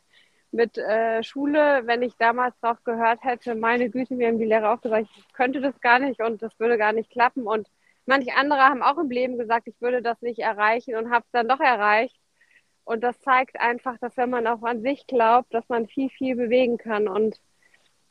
mit 0.51 0.77
äh, 0.77 1.23
Schule, 1.23 1.83
wenn 1.85 2.01
ich 2.01 2.15
damals 2.17 2.59
drauf 2.59 2.77
gehört 2.83 3.23
hätte, 3.23 3.55
meine 3.55 3.89
Güte, 3.89 4.15
mir 4.15 4.27
haben 4.27 4.39
die 4.39 4.45
Lehrer 4.45 4.73
auch 4.73 4.81
gesagt, 4.81 5.07
ich 5.15 5.33
könnte 5.33 5.61
das 5.61 5.79
gar 5.81 5.99
nicht 5.99 6.21
und 6.21 6.41
das 6.41 6.59
würde 6.59 6.77
gar 6.77 6.93
nicht 6.93 7.09
klappen. 7.09 7.47
Und 7.47 7.67
manche 8.05 8.35
andere 8.35 8.59
haben 8.59 8.83
auch 8.83 8.97
im 8.97 9.09
Leben 9.09 9.37
gesagt, 9.37 9.67
ich 9.67 9.79
würde 9.81 10.01
das 10.01 10.21
nicht 10.21 10.39
erreichen 10.39 10.95
und 10.95 11.11
habe 11.11 11.25
es 11.25 11.31
dann 11.31 11.47
doch 11.47 11.59
erreicht. 11.59 12.19
Und 12.83 13.03
das 13.03 13.19
zeigt 13.21 13.59
einfach, 13.59 13.97
dass 13.99 14.17
wenn 14.17 14.29
man 14.29 14.47
auch 14.47 14.63
an 14.63 14.81
sich 14.81 15.07
glaubt, 15.07 15.53
dass 15.53 15.67
man 15.69 15.87
viel, 15.87 16.09
viel 16.09 16.35
bewegen 16.35 16.77
kann. 16.77 17.07
Und 17.07 17.39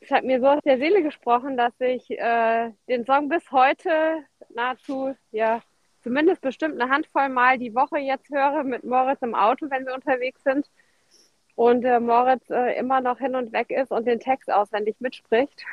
es 0.00 0.11
hat 0.11 0.25
mir 0.25 0.40
so 0.40 0.47
aus 0.47 0.62
der 0.64 0.78
Seele 0.78 1.02
gesprochen, 1.02 1.56
dass 1.56 1.75
ich 1.80 2.11
äh, 2.11 2.73
den 2.88 3.04
Song 3.04 3.28
bis 3.28 3.50
heute 3.50 4.25
nahezu, 4.54 5.14
ja, 5.30 5.61
zumindest 6.00 6.40
bestimmt 6.40 6.80
eine 6.80 6.90
Handvoll 6.90 7.28
Mal 7.28 7.59
die 7.59 7.75
Woche 7.75 7.99
jetzt 7.99 8.30
höre 8.30 8.64
mit 8.64 8.85
Moritz 8.85 9.20
im 9.23 9.35
Auto, 9.35 9.68
wenn 9.70 9.85
wir 9.87 9.94
unterwegs 9.94 10.42
sind. 10.42 10.66
Und 11.54 11.85
äh, 11.85 12.00
Moritz 12.00 12.49
äh, 12.50 12.78
immer 12.78 13.00
noch 13.00 13.19
hin 13.19 13.35
und 13.35 13.52
weg 13.52 13.71
ist 13.71 13.90
und 13.90 14.07
den 14.07 14.21
Text 14.21 14.50
auswendig 14.50 14.97
mitspricht. 15.00 15.64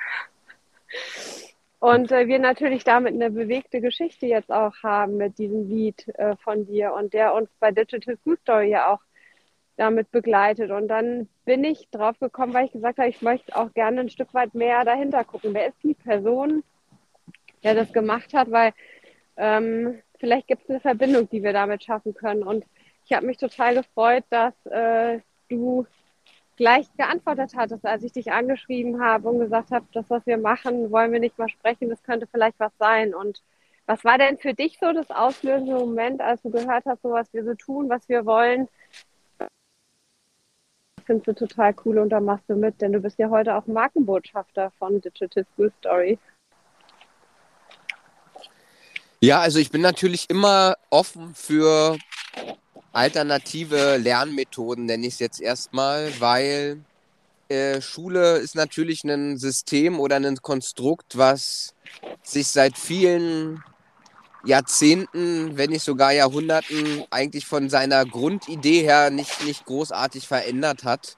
Und 1.79 2.11
äh, 2.11 2.27
wir 2.27 2.39
natürlich 2.39 2.83
damit 2.83 3.13
eine 3.13 3.29
bewegte 3.29 3.81
Geschichte 3.81 4.25
jetzt 4.25 4.51
auch 4.51 4.73
haben 4.81 5.17
mit 5.17 5.37
diesem 5.37 5.69
Lied 5.69 6.07
äh, 6.15 6.35
von 6.37 6.65
dir 6.65 6.93
und 6.93 7.13
der 7.13 7.33
uns 7.33 7.49
bei 7.59 7.71
Digital 7.71 8.17
Food 8.23 8.39
Story 8.41 8.69
ja 8.69 8.91
auch 8.93 9.01
damit 9.75 10.11
begleitet. 10.11 10.71
Und 10.71 10.87
dann 10.87 11.29
bin 11.45 11.63
ich 11.63 11.87
drauf 11.91 12.17
gekommen, 12.19 12.53
weil 12.53 12.65
ich 12.65 12.71
gesagt 12.71 12.97
habe, 12.97 13.09
ich 13.09 13.21
möchte 13.21 13.55
auch 13.55 13.73
gerne 13.73 14.01
ein 14.01 14.09
Stück 14.09 14.33
weit 14.33 14.55
mehr 14.55 14.83
dahinter 14.85 15.23
gucken. 15.23 15.53
Wer 15.53 15.67
ist 15.67 15.83
die 15.83 15.93
Person, 15.93 16.63
der 17.63 17.75
das 17.75 17.93
gemacht 17.93 18.33
hat? 18.33 18.51
Weil 18.51 18.73
ähm, 19.37 20.01
vielleicht 20.19 20.47
gibt 20.47 20.63
es 20.63 20.69
eine 20.71 20.79
Verbindung, 20.79 21.29
die 21.29 21.43
wir 21.43 21.53
damit 21.53 21.83
schaffen 21.83 22.15
können. 22.15 22.41
Und 22.41 22.65
ich 23.05 23.13
habe 23.13 23.27
mich 23.27 23.37
total 23.37 23.75
gefreut, 23.75 24.23
dass 24.31 24.53
äh, 24.65 25.19
du 25.49 25.85
gleich 26.57 26.87
geantwortet 26.97 27.53
hattest, 27.55 27.85
als 27.85 28.03
ich 28.03 28.11
dich 28.11 28.31
angeschrieben 28.31 29.01
habe 29.01 29.29
und 29.29 29.39
gesagt 29.39 29.71
habe, 29.71 29.85
das, 29.93 30.09
was 30.09 30.25
wir 30.25 30.37
machen, 30.37 30.91
wollen 30.91 31.11
wir 31.11 31.19
nicht 31.19 31.37
mal 31.37 31.49
sprechen, 31.49 31.89
das 31.89 32.01
könnte 32.03 32.27
vielleicht 32.27 32.59
was 32.59 32.71
sein. 32.79 33.13
Und 33.13 33.41
was 33.85 34.03
war 34.03 34.17
denn 34.17 34.37
für 34.37 34.53
dich 34.53 34.77
so 34.81 34.91
das 34.91 35.09
auslösende 35.11 35.73
Moment, 35.73 36.19
als 36.19 36.41
du 36.41 36.49
gehört 36.49 36.85
hast, 36.85 37.03
so 37.03 37.11
was 37.11 37.31
wir 37.33 37.45
so 37.45 37.53
tun, 37.53 37.89
was 37.89 38.09
wir 38.09 38.25
wollen? 38.25 38.67
Das 39.37 39.47
findest 41.05 41.27
du 41.27 41.33
total 41.33 41.75
cool 41.85 41.99
und 41.99 42.09
da 42.09 42.19
machst 42.19 42.49
du 42.49 42.55
mit, 42.55 42.81
denn 42.81 42.91
du 42.91 42.99
bist 42.99 43.17
ja 43.19 43.29
heute 43.29 43.55
auch 43.55 43.67
Markenbotschafter 43.67 44.71
von 44.79 44.99
Digital 44.99 45.45
School 45.53 45.71
Story. 45.79 46.19
Ja, 49.19 49.39
also 49.39 49.59
ich 49.59 49.71
bin 49.71 49.81
natürlich 49.81 50.29
immer 50.29 50.75
offen 50.89 51.33
für 51.33 51.97
alternative 52.97 53.97
Lernmethoden, 53.97 54.85
nenne 54.85 55.05
ich 55.05 55.13
es 55.13 55.19
jetzt 55.19 55.39
erstmal, 55.39 56.11
weil 56.19 56.79
äh, 57.47 57.79
Schule 57.79 58.37
ist 58.37 58.55
natürlich 58.55 59.03
ein 59.03 59.37
System 59.37 59.99
oder 59.99 60.15
ein 60.15 60.37
Konstrukt, 60.37 61.15
was 61.15 61.75
sich 62.23 62.47
seit 62.47 62.75
vielen 62.75 63.63
Jahrzehnten, 64.43 65.57
wenn 65.57 65.69
nicht 65.69 65.83
sogar 65.83 66.11
Jahrhunderten, 66.11 67.03
eigentlich 67.11 67.45
von 67.45 67.69
seiner 67.69 68.03
Grundidee 68.03 68.81
her 68.81 69.11
nicht, 69.11 69.45
nicht 69.45 69.65
großartig 69.65 70.27
verändert 70.27 70.83
hat. 70.83 71.17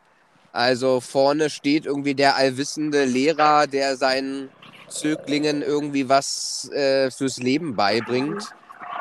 Also 0.52 1.00
vorne 1.00 1.50
steht 1.50 1.86
irgendwie 1.86 2.14
der 2.16 2.36
allwissende 2.36 3.06
Lehrer, 3.06 3.68
der 3.68 3.96
seinen 3.96 4.50
Zöglingen 4.90 5.62
irgendwie 5.62 6.10
was 6.10 6.70
äh, 6.74 7.10
fürs 7.10 7.38
Leben 7.38 7.78
beibringt. 7.78 8.52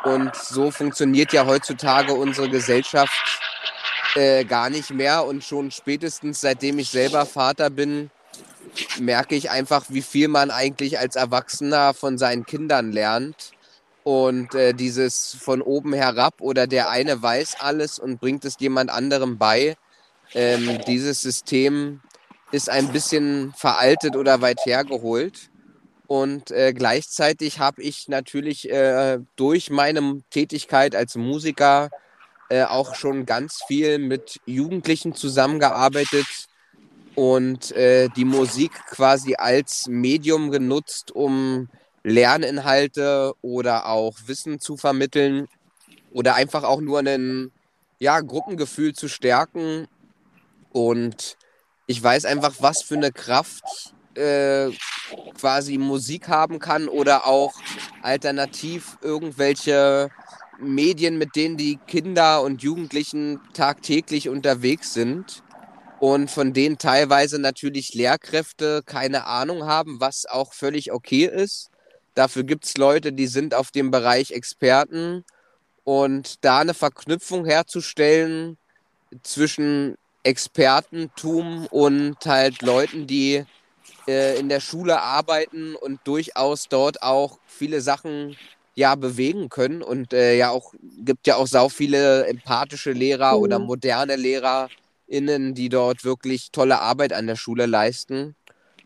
Und 0.04 0.34
so 0.36 0.70
funktioniert 0.70 1.32
ja 1.32 1.46
heutzutage 1.46 2.12
unsere 2.14 2.48
Gesellschaft 2.48 3.40
äh, 4.14 4.44
gar 4.44 4.70
nicht 4.70 4.90
mehr. 4.90 5.24
Und 5.24 5.44
schon 5.44 5.70
spätestens 5.70 6.40
seitdem 6.40 6.78
ich 6.78 6.90
selber 6.90 7.26
Vater 7.26 7.70
bin, 7.70 8.10
merke 9.00 9.34
ich 9.34 9.50
einfach, 9.50 9.86
wie 9.88 10.02
viel 10.02 10.28
man 10.28 10.50
eigentlich 10.50 10.98
als 10.98 11.16
Erwachsener 11.16 11.94
von 11.94 12.18
seinen 12.18 12.46
Kindern 12.46 12.92
lernt. 12.92 13.52
Und 14.04 14.54
äh, 14.54 14.72
dieses 14.72 15.36
von 15.38 15.60
oben 15.60 15.92
herab 15.92 16.40
oder 16.40 16.66
der 16.66 16.88
eine 16.88 17.20
weiß 17.20 17.56
alles 17.60 17.98
und 17.98 18.20
bringt 18.20 18.44
es 18.44 18.56
jemand 18.58 18.90
anderem 18.90 19.36
bei, 19.36 19.76
ähm, 20.34 20.78
dieses 20.86 21.20
System 21.20 22.00
ist 22.50 22.70
ein 22.70 22.88
bisschen 22.88 23.52
veraltet 23.56 24.16
oder 24.16 24.40
weit 24.40 24.60
hergeholt. 24.64 25.50
Und 26.08 26.50
äh, 26.52 26.72
gleichzeitig 26.72 27.58
habe 27.58 27.82
ich 27.82 28.08
natürlich 28.08 28.70
äh, 28.70 29.18
durch 29.36 29.68
meine 29.68 30.22
Tätigkeit 30.30 30.94
als 30.94 31.16
Musiker 31.16 31.90
äh, 32.48 32.64
auch 32.64 32.94
schon 32.94 33.26
ganz 33.26 33.62
viel 33.66 33.98
mit 33.98 34.40
Jugendlichen 34.46 35.14
zusammengearbeitet 35.14 36.26
und 37.14 37.72
äh, 37.72 38.08
die 38.16 38.24
Musik 38.24 38.72
quasi 38.86 39.34
als 39.34 39.86
Medium 39.86 40.50
genutzt, 40.50 41.10
um 41.10 41.68
Lerninhalte 42.04 43.34
oder 43.42 43.84
auch 43.84 44.16
Wissen 44.24 44.60
zu 44.60 44.78
vermitteln 44.78 45.46
oder 46.10 46.36
einfach 46.36 46.64
auch 46.64 46.80
nur 46.80 47.00
ein 47.00 47.52
ja, 47.98 48.18
Gruppengefühl 48.22 48.94
zu 48.94 49.08
stärken. 49.08 49.88
Und 50.72 51.36
ich 51.86 52.02
weiß 52.02 52.24
einfach, 52.24 52.54
was 52.60 52.80
für 52.80 52.94
eine 52.94 53.12
Kraft 53.12 53.92
äh, 54.18 54.70
quasi 55.38 55.78
Musik 55.78 56.28
haben 56.28 56.58
kann 56.58 56.88
oder 56.88 57.26
auch 57.26 57.54
alternativ 58.02 58.98
irgendwelche 59.00 60.10
Medien, 60.60 61.18
mit 61.18 61.36
denen 61.36 61.56
die 61.56 61.78
Kinder 61.86 62.42
und 62.42 62.62
Jugendlichen 62.62 63.40
tagtäglich 63.54 64.28
unterwegs 64.28 64.92
sind 64.92 65.42
und 66.00 66.30
von 66.30 66.52
denen 66.52 66.78
teilweise 66.78 67.38
natürlich 67.38 67.94
Lehrkräfte 67.94 68.82
keine 68.84 69.26
Ahnung 69.26 69.64
haben, 69.64 70.00
was 70.00 70.26
auch 70.26 70.52
völlig 70.52 70.92
okay 70.92 71.24
ist. 71.24 71.70
Dafür 72.14 72.42
gibt 72.42 72.64
es 72.64 72.76
Leute, 72.76 73.12
die 73.12 73.28
sind 73.28 73.54
auf 73.54 73.70
dem 73.70 73.90
Bereich 73.90 74.32
Experten 74.32 75.24
und 75.84 76.44
da 76.44 76.58
eine 76.58 76.74
Verknüpfung 76.74 77.44
herzustellen 77.44 78.58
zwischen 79.22 79.96
Expertentum 80.24 81.66
und 81.66 82.16
halt 82.26 82.62
Leuten, 82.62 83.06
die 83.06 83.44
äh, 84.08 84.38
in 84.38 84.48
der 84.48 84.60
Schule 84.60 85.02
arbeiten 85.02 85.74
und 85.76 86.00
durchaus 86.04 86.68
dort 86.68 87.02
auch 87.02 87.38
viele 87.46 87.82
Sachen 87.82 88.36
ja 88.74 88.94
bewegen 88.94 89.50
können 89.50 89.82
und 89.82 90.12
äh, 90.12 90.36
ja 90.36 90.50
auch 90.50 90.72
gibt 91.04 91.26
ja 91.26 91.36
auch 91.36 91.46
sau 91.46 91.68
viele 91.68 92.26
empathische 92.26 92.92
Lehrer 92.92 93.36
mhm. 93.36 93.42
oder 93.42 93.58
moderne 93.58 94.16
LehrerInnen, 94.16 95.54
die 95.54 95.68
dort 95.68 96.04
wirklich 96.04 96.50
tolle 96.52 96.80
Arbeit 96.80 97.12
an 97.12 97.26
der 97.26 97.36
Schule 97.36 97.66
leisten. 97.66 98.34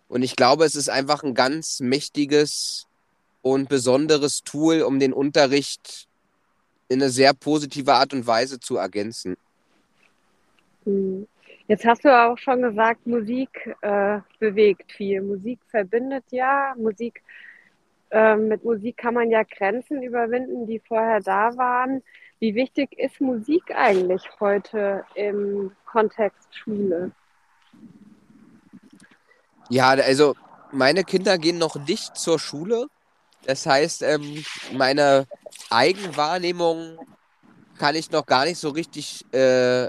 Und 0.08 0.22
ich 0.22 0.34
glaube, 0.34 0.64
es 0.64 0.74
ist 0.74 0.90
einfach 0.90 1.22
ein 1.22 1.34
ganz 1.34 1.80
mächtiges 1.80 2.86
und 3.42 3.68
besonderes 3.68 4.42
Tool, 4.42 4.82
um 4.82 4.98
den 4.98 5.12
Unterricht 5.12 6.08
in 6.88 7.00
eine 7.00 7.10
sehr 7.10 7.32
positive 7.32 7.94
Art 7.94 8.12
und 8.12 8.26
Weise 8.26 8.60
zu 8.60 8.76
ergänzen. 8.76 9.36
Mhm. 10.84 11.26
Jetzt 11.72 11.86
hast 11.86 12.04
du 12.04 12.14
auch 12.14 12.36
schon 12.36 12.60
gesagt, 12.60 13.06
Musik 13.06 13.74
äh, 13.80 14.18
bewegt 14.38 14.92
viel. 14.92 15.22
Musik 15.22 15.58
verbindet 15.70 16.24
ja. 16.28 16.74
Musik, 16.76 17.22
äh, 18.10 18.36
mit 18.36 18.62
Musik 18.62 18.98
kann 18.98 19.14
man 19.14 19.30
ja 19.30 19.42
Grenzen 19.42 20.02
überwinden, 20.02 20.66
die 20.66 20.80
vorher 20.86 21.20
da 21.20 21.56
waren. 21.56 22.02
Wie 22.40 22.54
wichtig 22.54 22.98
ist 22.98 23.22
Musik 23.22 23.74
eigentlich 23.74 24.22
heute 24.38 25.06
im 25.14 25.72
Kontext 25.86 26.54
Schule? 26.54 27.12
Ja, 29.70 29.92
also 29.92 30.34
meine 30.72 31.04
Kinder 31.04 31.38
gehen 31.38 31.56
noch 31.56 31.76
nicht 31.76 32.18
zur 32.18 32.38
Schule. 32.38 32.88
Das 33.46 33.64
heißt, 33.64 34.02
ähm, 34.02 34.44
meine 34.74 35.24
Eigenwahrnehmung 35.70 36.98
kann 37.78 37.94
ich 37.94 38.10
noch 38.10 38.26
gar 38.26 38.44
nicht 38.44 38.58
so 38.58 38.68
richtig 38.68 39.24
äh, 39.32 39.88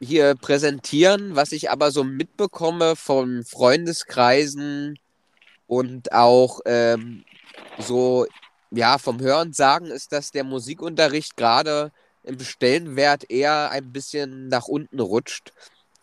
hier 0.00 0.34
präsentieren, 0.34 1.36
was 1.36 1.52
ich 1.52 1.70
aber 1.70 1.90
so 1.90 2.04
mitbekomme 2.04 2.96
von 2.96 3.44
Freundeskreisen 3.44 4.98
und 5.66 6.12
auch 6.12 6.60
ähm, 6.64 7.24
so, 7.78 8.26
ja, 8.70 8.98
vom 8.98 9.20
Hören 9.20 9.52
sagen, 9.52 9.86
ist, 9.86 10.12
dass 10.12 10.30
der 10.30 10.44
Musikunterricht 10.44 11.36
gerade 11.36 11.92
im 12.22 12.40
Stellenwert 12.40 13.30
eher 13.30 13.70
ein 13.70 13.92
bisschen 13.92 14.48
nach 14.48 14.66
unten 14.66 15.00
rutscht, 15.00 15.52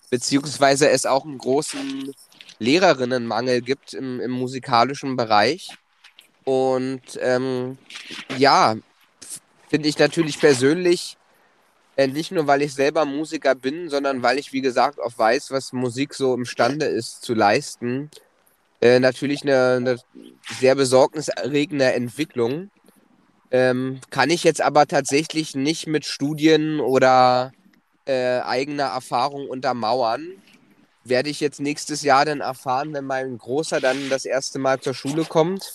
beziehungsweise 0.10 0.90
es 0.90 1.06
auch 1.06 1.26
einen 1.26 1.38
großen 1.38 2.14
Lehrerinnenmangel 2.60 3.62
gibt 3.62 3.94
im, 3.94 4.20
im 4.20 4.32
musikalischen 4.32 5.16
Bereich. 5.16 5.76
Und 6.44 7.02
ähm, 7.20 7.78
ja, 8.38 8.76
finde 9.70 9.90
ich 9.90 9.98
natürlich 10.00 10.40
persönlich 10.40 11.18
nicht 12.06 12.32
nur, 12.32 12.46
weil 12.46 12.62
ich 12.62 12.76
selber 12.76 13.06
Musiker 13.06 13.56
bin, 13.56 13.90
sondern 13.90 14.22
weil 14.22 14.38
ich, 14.38 14.54
wie 14.54 14.62
gesagt, 14.62 15.00
auch 15.00 15.18
weiß, 15.18 15.50
was 15.50 15.74
Musik 15.74 16.14
so 16.14 16.36
imstande 16.36 16.86
ist 16.86 17.24
zu 17.24 17.34
leisten. 17.34 18.12
Äh, 18.80 19.00
natürlich 19.00 19.42
eine, 19.42 19.78
eine, 19.78 19.98
sehr 20.60 20.76
besorgniserregende 20.76 21.94
Entwicklung. 21.94 22.70
Ähm, 23.50 24.00
kann 24.12 24.30
ich 24.30 24.44
jetzt 24.44 24.62
aber 24.62 24.86
tatsächlich 24.86 25.56
nicht 25.56 25.88
mit 25.88 26.06
Studien 26.06 26.80
oder 26.80 27.52
äh, 28.06 28.42
eigener 28.42 28.84
Erfahrung 28.84 29.50
untermauern. 29.50 30.28
Werde 31.04 31.30
ich 31.30 31.40
jetzt 31.40 31.60
nächstes 31.60 32.04
Jahr 32.04 32.26
dann 32.26 32.42
erfahren, 32.42 32.94
wenn 32.94 33.06
mein 33.06 33.38
Großer 33.38 33.80
dann 33.80 34.10
das 34.10 34.26
erste 34.26 34.60
Mal 34.60 34.80
zur 34.82 34.94
Schule 34.94 35.26
kommt, 35.26 35.74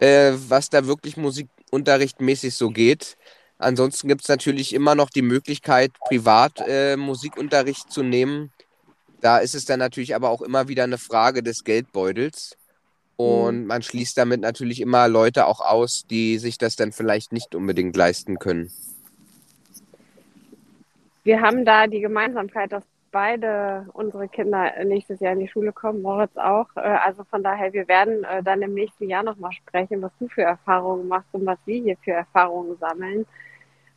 äh, 0.00 0.32
was 0.48 0.70
da 0.70 0.86
wirklich 0.86 1.16
musikunterrichtmäßig 1.16 2.56
so 2.56 2.70
geht. 2.70 3.16
Ansonsten 3.58 4.08
gibt 4.08 4.22
es 4.22 4.28
natürlich 4.28 4.74
immer 4.74 4.94
noch 4.94 5.10
die 5.10 5.22
Möglichkeit, 5.22 5.92
privat 6.00 6.62
äh, 6.66 6.96
Musikunterricht 6.96 7.90
zu 7.90 8.02
nehmen. 8.02 8.52
Da 9.20 9.38
ist 9.38 9.54
es 9.54 9.64
dann 9.64 9.78
natürlich 9.78 10.14
aber 10.14 10.30
auch 10.30 10.42
immer 10.42 10.68
wieder 10.68 10.84
eine 10.84 10.98
Frage 10.98 11.42
des 11.42 11.64
Geldbeutels. 11.64 12.56
Und 13.16 13.60
mhm. 13.60 13.66
man 13.66 13.82
schließt 13.82 14.18
damit 14.18 14.40
natürlich 14.40 14.80
immer 14.80 15.08
Leute 15.08 15.46
auch 15.46 15.60
aus, 15.60 16.04
die 16.10 16.38
sich 16.38 16.58
das 16.58 16.76
dann 16.76 16.92
vielleicht 16.92 17.32
nicht 17.32 17.54
unbedingt 17.54 17.96
leisten 17.96 18.38
können. 18.38 18.70
Wir 21.22 21.40
haben 21.40 21.64
da 21.64 21.86
die 21.86 22.00
Gemeinsamkeit, 22.00 22.72
dass 22.72 22.82
beide 23.14 23.86
unsere 23.92 24.26
Kinder 24.26 24.72
nächstes 24.84 25.20
Jahr 25.20 25.34
in 25.34 25.38
die 25.38 25.48
Schule 25.48 25.72
kommen, 25.72 26.02
Moritz 26.02 26.36
auch. 26.36 26.66
Äh, 26.74 26.80
also 26.80 27.22
von 27.22 27.44
daher, 27.44 27.72
wir 27.72 27.86
werden 27.86 28.24
äh, 28.24 28.42
dann 28.42 28.60
im 28.60 28.74
nächsten 28.74 29.08
Jahr 29.08 29.22
nochmal 29.22 29.52
sprechen, 29.52 30.02
was 30.02 30.10
du 30.18 30.26
für 30.26 30.42
Erfahrungen 30.42 31.06
machst 31.06 31.28
und 31.32 31.46
was 31.46 31.58
wir 31.64 31.80
hier 31.80 31.96
für 31.98 32.10
Erfahrungen 32.10 32.76
sammeln. 32.78 33.24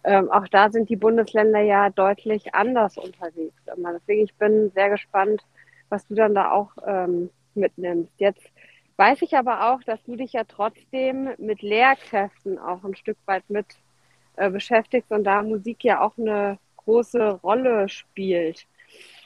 Ähm, 0.04 0.30
auch 0.30 0.48
da 0.50 0.70
sind 0.70 0.90
die 0.90 0.96
Bundesländer 0.96 1.62
ja 1.62 1.90
deutlich 1.90 2.54
anders 2.54 2.98
unterwegs. 2.98 3.60
Deswegen, 3.76 4.24
ich 4.24 4.36
bin 4.36 4.72
sehr 4.76 4.92
gespannt, 4.92 5.44
was 5.90 6.08
du 6.08 6.14
dann 6.14 6.36
da 6.36 6.52
auch 6.52 6.70
ähm, 6.86 7.32
mitnimmst. 7.56 8.14
Jetzt 8.18 8.48
weiß 8.98 9.24
ich 9.24 9.36
aber 9.36 9.74
auch, 9.74 9.84
dass 9.84 10.02
du 10.04 10.16
dich 10.16 10.34
ja 10.34 10.44
trotzdem 10.44 11.32
mit 11.40 11.64
Lehrkräften 11.64 12.60
auch 12.60 12.84
ein 12.84 12.96
Stück 12.96 13.18
weit 13.26 13.50
mit 13.50 13.66
äh, 14.36 14.52
beschäftigst 14.52 15.12
und 15.12 15.24
da 15.24 15.42
Musik 15.42 15.84
ja 15.84 16.02
auch 16.02 16.16
eine 16.20 16.60
große 16.78 17.32
Rolle 17.44 17.90
spielt. 17.90 18.68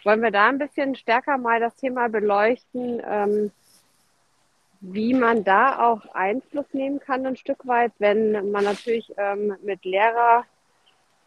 Wollen 0.03 0.21
wir 0.21 0.31
da 0.31 0.47
ein 0.47 0.57
bisschen 0.57 0.95
stärker 0.95 1.37
mal 1.37 1.59
das 1.59 1.75
Thema 1.75 2.07
beleuchten, 2.09 3.01
ähm, 3.05 3.51
wie 4.81 5.13
man 5.13 5.43
da 5.43 5.91
auch 5.91 6.05
Einfluss 6.15 6.65
nehmen 6.73 6.99
kann, 6.99 7.25
ein 7.25 7.37
Stück 7.37 7.67
weit, 7.67 7.91
wenn 7.99 8.51
man 8.51 8.63
natürlich 8.63 9.13
ähm, 9.17 9.55
mit 9.63 9.85
Lehrer, 9.85 10.43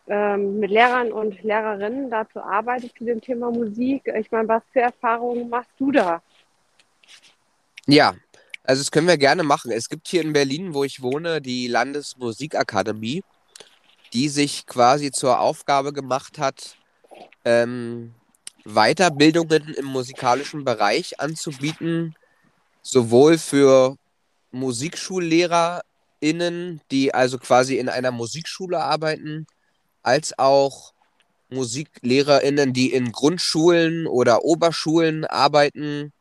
ähm, 0.09 0.59
mit 0.59 0.71
Lehrern 0.71 1.13
und 1.13 1.41
Lehrerinnen 1.43 2.11
dazu 2.11 2.41
arbeitet 2.41 2.93
zu 2.99 3.05
dem 3.05 3.21
Thema 3.21 3.53
Musik. 3.53 4.09
Ich 4.09 4.33
meine, 4.33 4.49
was 4.49 4.63
für 4.73 4.81
Erfahrungen 4.81 5.49
machst 5.49 5.71
du 5.79 5.93
da? 5.93 6.21
Ja, 7.87 8.15
also 8.65 8.81
das 8.81 8.91
können 8.91 9.07
wir 9.07 9.19
gerne 9.19 9.45
machen. 9.45 9.71
Es 9.71 9.89
gibt 9.89 10.09
hier 10.09 10.23
in 10.23 10.33
Berlin, 10.33 10.75
wo 10.75 10.83
ich 10.83 11.01
wohne, 11.01 11.41
die 11.41 11.69
Landesmusikakademie, 11.69 13.23
die 14.13 14.29
sich 14.29 14.67
quasi 14.67 15.13
zur 15.13 15.39
Aufgabe 15.39 15.93
gemacht 15.93 16.39
hat, 16.39 16.77
ähm, 17.45 18.15
Weiterbildungen 18.65 19.75
im 19.75 19.87
musikalischen 19.87 20.65
Bereich 20.65 21.21
anzubieten, 21.21 22.15
sowohl 22.83 23.39
für 23.39 23.97
MusikschullehrerInnen, 24.53 26.81
die 26.91 27.15
also 27.15 27.39
quasi 27.39 27.79
in 27.79 27.89
einer 27.89 28.11
Musikschule 28.11 28.81
arbeiten, 28.81 29.47
als 30.03 30.39
auch 30.39 30.93
MusiklehrerInnen, 31.51 32.73
die 32.73 32.93
in 32.93 33.13
Grundschulen 33.13 34.07
oder 34.07 34.45
Oberschulen 34.45 35.25
arbeiten 35.25 36.13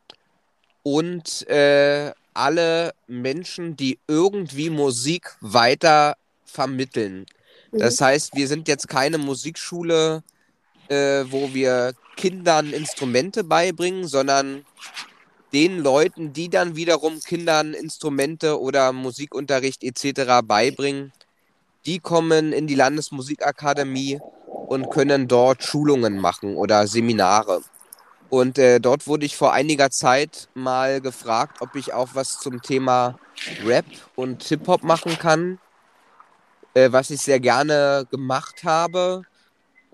und 0.82 1.48
äh, 1.48 2.12
alle 2.34 2.94
Menschen, 3.06 3.76
die 3.76 3.98
irgendwie 4.06 4.70
Musik 4.70 5.36
weiter 5.40 6.16
vermitteln. 6.44 7.26
Das 7.72 8.00
mhm. 8.00 8.04
heißt, 8.04 8.34
wir 8.34 8.48
sind 8.48 8.68
jetzt 8.68 8.88
keine 8.88 9.18
Musikschule, 9.18 10.22
äh, 10.88 11.24
wo 11.28 11.54
wir 11.54 11.94
Kindern 12.16 12.72
Instrumente 12.72 13.44
beibringen, 13.44 14.06
sondern 14.06 14.64
den 15.52 15.78
Leuten, 15.78 16.32
die 16.32 16.48
dann 16.48 16.74
wiederum 16.74 17.20
Kindern 17.20 17.74
Instrumente 17.74 18.60
oder 18.60 18.92
Musikunterricht 18.92 19.84
etc. 19.84 20.42
beibringen, 20.44 21.12
die 21.86 22.00
kommen 22.00 22.52
in 22.52 22.66
die 22.66 22.74
Landesmusikakademie 22.74 24.18
und 24.66 24.90
können 24.90 25.28
dort 25.28 25.62
Schulungen 25.62 26.18
machen 26.18 26.56
oder 26.56 26.86
Seminare. 26.86 27.62
Und 28.30 28.58
äh, 28.58 28.80
dort 28.80 29.06
wurde 29.06 29.26
ich 29.26 29.36
vor 29.36 29.52
einiger 29.52 29.90
Zeit 29.90 30.48
mal 30.54 31.00
gefragt, 31.00 31.58
ob 31.60 31.76
ich 31.76 31.92
auch 31.92 32.08
was 32.14 32.40
zum 32.40 32.62
Thema 32.62 33.18
Rap 33.64 33.84
und 34.16 34.42
Hip-Hop 34.42 34.82
machen 34.82 35.16
kann, 35.18 35.60
äh, 36.74 36.90
was 36.90 37.10
ich 37.10 37.20
sehr 37.20 37.38
gerne 37.38 38.06
gemacht 38.10 38.64
habe. 38.64 39.22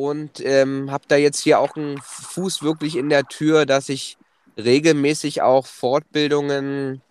Und 0.00 0.40
ähm, 0.46 0.90
habe 0.90 1.04
da 1.08 1.16
jetzt 1.16 1.40
hier 1.40 1.60
auch 1.60 1.76
einen 1.76 1.98
Fuß 2.00 2.62
wirklich 2.62 2.96
in 2.96 3.10
der 3.10 3.24
Tür, 3.24 3.66
dass 3.66 3.90
ich 3.90 4.16
regelmäßig 4.56 5.42
auch 5.42 5.66
Fortbildungen 5.66 7.02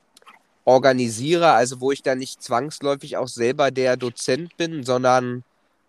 organisiere, 0.65 1.52
also 1.52 1.82
wo 1.82 1.91
ich 1.91 2.02
da 2.02 2.15
nicht 2.15 2.41
zwangsläufig 2.41 3.15
auch 3.17 3.28
selber 3.28 3.69
der 3.69 3.95
Dozent 3.95 4.58
bin, 4.58 4.82
sondern 4.84 5.43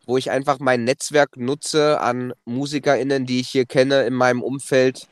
wo 0.04 0.18
ich 0.18 0.30
einfach 0.30 0.58
mein 0.58 0.84
Netzwerk 0.84 1.38
nutze 1.38 2.02
an 2.02 2.34
MusikerInnen, 2.44 3.24
die 3.24 3.40
ich 3.40 3.48
hier 3.48 3.64
kenne 3.64 4.02
in 4.02 4.12
meinem 4.12 4.42
Umfeld, 4.42 5.08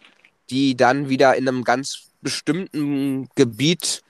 die 0.50 0.76
dann 0.76 1.08
wieder 1.08 1.36
in 1.36 1.48
einem 1.48 1.64
ganz 1.64 2.10
bestimmten 2.20 3.30
Gebiet 3.34 4.02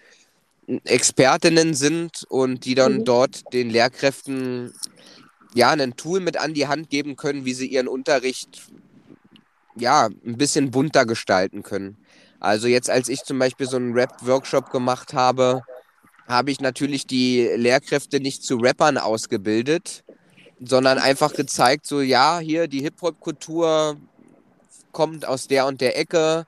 Expertinnen 0.85 1.75
sind 1.75 2.25
und 2.29 2.65
die 2.65 2.75
dann 2.75 2.99
mhm. 2.99 3.05
dort 3.05 3.53
den 3.53 3.71
Lehrkräften 3.71 4.75
ja 5.55 5.71
ein 5.71 5.97
Tool 5.97 6.21
mit 6.21 6.37
an 6.37 6.55
die 6.55 6.69
Hand 6.69 6.91
geben 6.91 7.17
können, 7.17 7.45
wie 7.45 7.55
sie 7.55 7.67
ihren 7.67 7.89
Unterricht 7.89 8.63
ja 9.77 10.07
ein 10.07 10.37
bisschen 10.37 10.71
bunter 10.71 11.07
gestalten 11.07 11.63
können. 11.63 11.97
Also 12.41 12.69
jetzt, 12.69 12.91
als 12.91 13.09
ich 13.09 13.23
zum 13.25 13.39
Beispiel 13.39 13.67
so 13.67 13.77
einen 13.77 13.93
Rap-Workshop 13.93 14.71
gemacht 14.71 15.13
habe, 15.15 15.63
habe 16.29 16.51
ich 16.51 16.61
natürlich 16.61 17.07
die 17.07 17.49
Lehrkräfte 17.57 18.21
nicht 18.21 18.45
zu 18.45 18.57
Rappern 18.57 18.99
ausgebildet, 18.99 20.05
sondern 20.61 20.99
einfach 20.99 21.33
gezeigt, 21.33 21.87
so 21.87 22.01
ja, 22.01 22.39
hier 22.39 22.69
die 22.69 22.83
Hip-Hop-Kultur 22.83 23.97
kommt 24.93 25.27
aus 25.27 25.49
der 25.49 25.67
und 25.67 25.81
der 25.81 25.99
Ecke. 25.99 26.47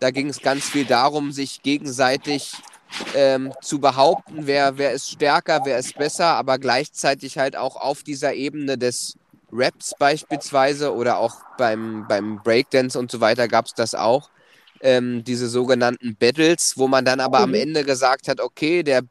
Da 0.00 0.10
ging 0.10 0.28
es 0.28 0.40
ganz 0.40 0.64
viel 0.64 0.84
darum, 0.84 1.32
sich 1.32 1.62
gegenseitig 1.62 2.52
ähm, 3.14 3.52
zu 3.62 3.80
behaupten, 3.80 4.46
wer, 4.46 4.78
wer 4.78 4.92
ist 4.92 5.10
stärker, 5.10 5.62
wer 5.64 5.78
ist 5.78 5.96
besser, 5.96 6.26
aber 6.26 6.58
gleichzeitig 6.58 7.38
halt 7.38 7.56
auch 7.56 7.76
auf 7.76 8.02
dieser 8.02 8.34
Ebene 8.34 8.78
des 8.78 9.16
Raps 9.52 9.94
beispielsweise 9.98 10.94
oder 10.94 11.18
auch 11.18 11.36
beim, 11.56 12.06
beim 12.08 12.42
Breakdance 12.42 12.98
und 12.98 13.10
so 13.10 13.20
weiter 13.20 13.48
gab 13.48 13.66
es 13.66 13.74
das 13.74 13.94
auch, 13.94 14.30
ähm, 14.80 15.24
diese 15.24 15.48
sogenannten 15.48 16.16
Battles, 16.16 16.74
wo 16.76 16.88
man 16.88 17.04
dann 17.04 17.20
aber 17.20 17.38
mhm. 17.38 17.44
am 17.44 17.54
Ende 17.54 17.84
gesagt 17.84 18.28
hat, 18.28 18.40
okay, 18.40 18.82
der 18.82 19.02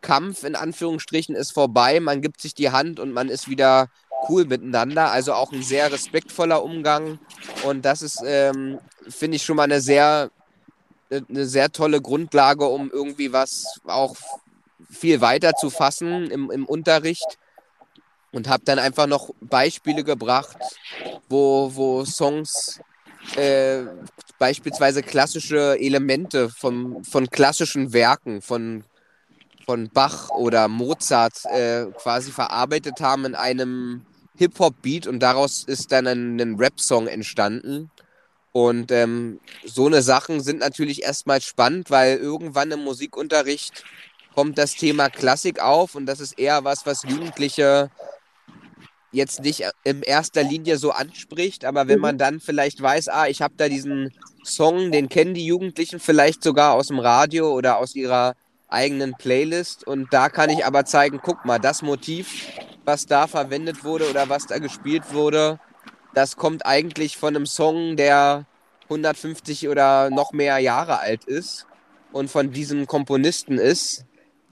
Kampf 0.00 0.44
in 0.44 0.54
Anführungsstrichen 0.54 1.34
ist 1.34 1.52
vorbei, 1.52 1.98
man 1.98 2.20
gibt 2.20 2.40
sich 2.40 2.54
die 2.54 2.70
Hand 2.70 3.00
und 3.00 3.12
man 3.12 3.28
ist 3.28 3.48
wieder 3.48 3.88
cool 4.28 4.44
miteinander. 4.44 5.10
Also 5.10 5.32
auch 5.34 5.52
ein 5.52 5.62
sehr 5.62 5.90
respektvoller 5.92 6.62
Umgang. 6.62 7.18
Und 7.64 7.84
das 7.84 8.02
ist, 8.02 8.22
ähm, 8.24 8.78
finde 9.08 9.36
ich, 9.36 9.42
schon 9.42 9.56
mal 9.56 9.64
eine 9.64 9.80
sehr, 9.80 10.30
eine 11.28 11.46
sehr 11.46 11.70
tolle 11.70 12.00
Grundlage, 12.00 12.66
um 12.66 12.90
irgendwie 12.90 13.32
was 13.32 13.80
auch 13.84 14.16
viel 14.90 15.20
weiter 15.20 15.54
zu 15.54 15.70
fassen 15.70 16.30
im, 16.30 16.50
im 16.50 16.66
Unterricht. 16.66 17.38
Und 18.32 18.48
habe 18.48 18.64
dann 18.64 18.80
einfach 18.80 19.06
noch 19.06 19.30
Beispiele 19.40 20.02
gebracht, 20.02 20.56
wo, 21.28 21.70
wo 21.74 22.04
Songs 22.04 22.80
äh, 23.36 23.84
beispielsweise 24.38 25.02
klassische 25.02 25.78
Elemente 25.78 26.50
von, 26.50 27.04
von 27.04 27.30
klassischen 27.30 27.92
Werken, 27.92 28.42
von, 28.42 28.84
von 29.64 29.88
Bach 29.88 30.30
oder 30.30 30.68
Mozart 30.68 31.44
äh, 31.46 31.86
quasi 31.96 32.32
verarbeitet 32.32 33.00
haben 33.00 33.24
in 33.24 33.34
einem 33.34 34.04
Hip-Hop-Beat 34.36 35.06
und 35.06 35.20
daraus 35.20 35.64
ist 35.64 35.92
dann 35.92 36.06
ein, 36.06 36.40
ein 36.40 36.56
Rap-Song 36.56 37.06
entstanden. 37.06 37.90
Und 38.56 38.92
ähm, 38.92 39.40
so 39.64 39.86
eine 39.86 40.00
Sachen 40.00 40.40
sind 40.40 40.60
natürlich 40.60 41.02
erstmal 41.02 41.40
spannend, 41.40 41.90
weil 41.90 42.18
irgendwann 42.18 42.70
im 42.70 42.84
Musikunterricht 42.84 43.82
kommt 44.32 44.58
das 44.58 44.76
Thema 44.76 45.10
Klassik 45.10 45.58
auf 45.58 45.96
und 45.96 46.06
das 46.06 46.20
ist 46.20 46.38
eher 46.38 46.62
was, 46.62 46.86
was 46.86 47.02
Jugendliche 47.02 47.90
jetzt 49.10 49.42
nicht 49.42 49.64
in 49.82 50.02
erster 50.02 50.44
Linie 50.44 50.78
so 50.78 50.92
anspricht, 50.92 51.64
aber 51.64 51.88
wenn 51.88 51.98
man 51.98 52.14
mhm. 52.14 52.18
dann 52.18 52.40
vielleicht 52.40 52.80
weiß, 52.80 53.08
ah, 53.08 53.26
ich 53.26 53.42
habe 53.42 53.54
da 53.56 53.68
diesen 53.68 54.12
Song, 54.44 54.92
den 54.92 55.08
kennen 55.08 55.34
die 55.34 55.46
Jugendlichen 55.46 55.98
vielleicht 55.98 56.44
sogar 56.44 56.74
aus 56.74 56.86
dem 56.86 57.00
Radio 57.00 57.52
oder 57.52 57.78
aus 57.78 57.96
ihrer 57.96 58.36
eigenen 58.68 59.14
Playlist 59.14 59.84
und 59.84 60.12
da 60.12 60.28
kann 60.28 60.50
ich 60.50 60.64
aber 60.64 60.84
zeigen, 60.84 61.18
guck 61.20 61.44
mal, 61.44 61.58
das 61.58 61.82
Motiv, 61.82 62.52
was 62.84 63.06
da 63.06 63.26
verwendet 63.26 63.82
wurde 63.82 64.08
oder 64.08 64.28
was 64.28 64.46
da 64.46 64.58
gespielt 64.58 65.12
wurde, 65.12 65.58
das 66.14 66.36
kommt 66.36 66.64
eigentlich 66.64 67.16
von 67.16 67.36
einem 67.36 67.46
Song, 67.46 67.96
der 67.96 68.46
150 68.84 69.68
oder 69.68 70.10
noch 70.10 70.32
mehr 70.32 70.58
Jahre 70.58 71.00
alt 71.00 71.24
ist 71.24 71.66
und 72.12 72.30
von 72.30 72.52
diesem 72.52 72.86
Komponisten 72.86 73.58
ist, 73.58 74.04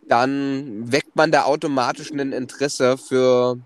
dann 0.09 0.91
weckt 0.91 1.15
man 1.15 1.31
da 1.31 1.45
automatisch 1.45 2.11
ein 2.11 2.33
Interesse 2.33 2.99
für 2.99 3.59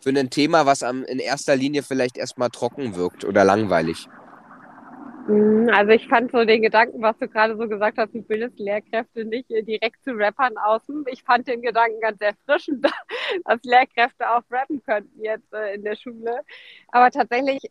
für 0.00 0.10
ein 0.10 0.30
Thema, 0.30 0.66
was 0.66 0.82
am, 0.82 1.04
in 1.04 1.20
erster 1.20 1.54
Linie 1.54 1.84
vielleicht 1.84 2.18
erstmal 2.18 2.50
trocken 2.50 2.96
wirkt 2.96 3.24
oder 3.24 3.44
langweilig? 3.44 4.08
Hm, 5.26 5.70
also 5.72 5.92
ich 5.92 6.08
fand 6.08 6.32
so 6.32 6.44
den 6.44 6.62
Gedanken, 6.62 7.00
was 7.00 7.16
du 7.18 7.28
gerade 7.28 7.56
so 7.56 7.68
gesagt 7.68 7.98
hast, 7.98 8.14
du 8.14 8.22
bildest 8.22 8.58
Lehrkräfte 8.58 9.24
nicht 9.24 9.48
direkt 9.50 10.02
zu 10.02 10.12
Rappern 10.12 10.56
aus. 10.58 10.82
Ich 11.06 11.22
fand 11.22 11.46
den 11.46 11.62
Gedanken 11.62 12.00
ganz 12.00 12.20
erfrischend, 12.20 12.84
dass 13.44 13.62
Lehrkräfte 13.62 14.28
auch 14.28 14.42
rappen 14.50 14.82
könnten 14.82 15.22
jetzt 15.22 15.52
äh, 15.52 15.74
in 15.74 15.84
der 15.84 15.96
Schule. 15.96 16.40
Aber 16.88 17.10
tatsächlich, 17.10 17.62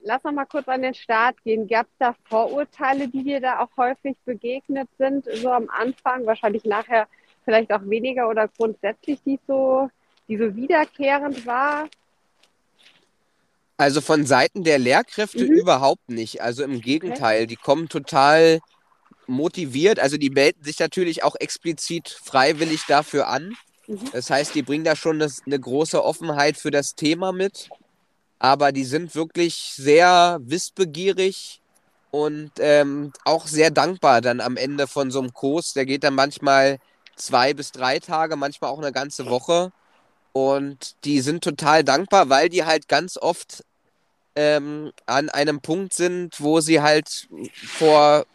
lass 0.00 0.22
noch 0.22 0.32
mal 0.32 0.46
kurz 0.46 0.68
an 0.68 0.82
den 0.82 0.94
Start 0.94 1.42
gehen. 1.42 1.66
Gab 1.66 1.86
es 1.86 1.98
da 1.98 2.14
Vorurteile, 2.28 3.08
die 3.08 3.24
dir 3.24 3.40
da 3.40 3.60
auch 3.60 3.76
häufig 3.76 4.16
begegnet 4.24 4.88
sind, 4.98 5.24
so 5.24 5.50
am 5.50 5.68
Anfang, 5.70 6.24
wahrscheinlich 6.26 6.64
nachher 6.64 7.08
vielleicht 7.44 7.72
auch 7.72 7.82
weniger 7.84 8.28
oder 8.28 8.48
grundsätzlich, 8.48 9.22
die 9.24 9.40
so 9.46 9.90
die 10.28 10.36
so 10.36 10.54
wiederkehrend 10.54 11.46
war? 11.46 11.88
Also 13.76 14.00
von 14.00 14.24
Seiten 14.24 14.64
der 14.64 14.78
Lehrkräfte 14.78 15.44
mhm. 15.44 15.52
überhaupt 15.52 16.08
nicht. 16.08 16.40
Also 16.40 16.64
im 16.64 16.80
Gegenteil, 16.80 17.40
okay. 17.40 17.46
die 17.46 17.56
kommen 17.56 17.88
total 17.88 18.60
motiviert. 19.26 19.98
Also 19.98 20.16
die 20.16 20.30
melden 20.30 20.64
sich 20.64 20.78
natürlich 20.78 21.22
auch 21.22 21.36
explizit 21.38 22.08
freiwillig 22.08 22.84
dafür 22.86 23.28
an. 23.28 23.54
Mhm. 23.86 24.00
Das 24.12 24.30
heißt, 24.30 24.54
die 24.54 24.62
bringen 24.62 24.84
da 24.84 24.96
schon 24.96 25.18
das, 25.18 25.42
eine 25.44 25.60
große 25.60 26.02
Offenheit 26.02 26.56
für 26.56 26.70
das 26.70 26.94
Thema 26.94 27.32
mit. 27.32 27.68
Aber 28.38 28.72
die 28.72 28.84
sind 28.84 29.14
wirklich 29.14 29.72
sehr 29.76 30.38
wissbegierig 30.42 31.60
und 32.10 32.52
ähm, 32.58 33.12
auch 33.24 33.46
sehr 33.46 33.70
dankbar 33.70 34.20
dann 34.20 34.40
am 34.40 34.56
Ende 34.56 34.86
von 34.86 35.10
so 35.10 35.18
einem 35.18 35.32
Kurs. 35.32 35.72
Der 35.74 35.84
geht 35.84 36.04
dann 36.04 36.14
manchmal 36.14 36.78
zwei 37.16 37.52
bis 37.52 37.72
drei 37.72 37.98
Tage, 37.98 38.36
manchmal 38.36 38.70
auch 38.70 38.78
eine 38.78 38.92
ganze 38.92 39.26
Woche. 39.26 39.72
Und 40.32 40.96
die 41.04 41.20
sind 41.20 41.42
total 41.42 41.82
dankbar, 41.82 42.28
weil 42.28 42.50
die 42.50 42.64
halt 42.64 42.88
ganz 42.88 43.16
oft 43.16 43.64
ähm, 44.36 44.92
an 45.06 45.28
einem 45.30 45.60
Punkt 45.60 45.94
sind, 45.94 46.40
wo 46.40 46.60
sie 46.60 46.80
halt 46.80 47.28
vor 47.54 48.26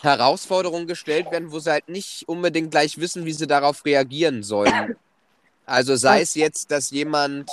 Herausforderungen 0.00 0.86
gestellt 0.86 1.30
werden, 1.30 1.52
wo 1.52 1.58
sie 1.58 1.70
halt 1.70 1.88
nicht 1.88 2.26
unbedingt 2.26 2.70
gleich 2.70 2.98
wissen, 2.98 3.24
wie 3.24 3.32
sie 3.32 3.46
darauf 3.46 3.84
reagieren 3.84 4.42
sollen. 4.42 4.96
Also 5.66 5.96
sei 5.96 6.22
es 6.22 6.34
jetzt, 6.34 6.70
dass 6.70 6.90
jemand 6.90 7.50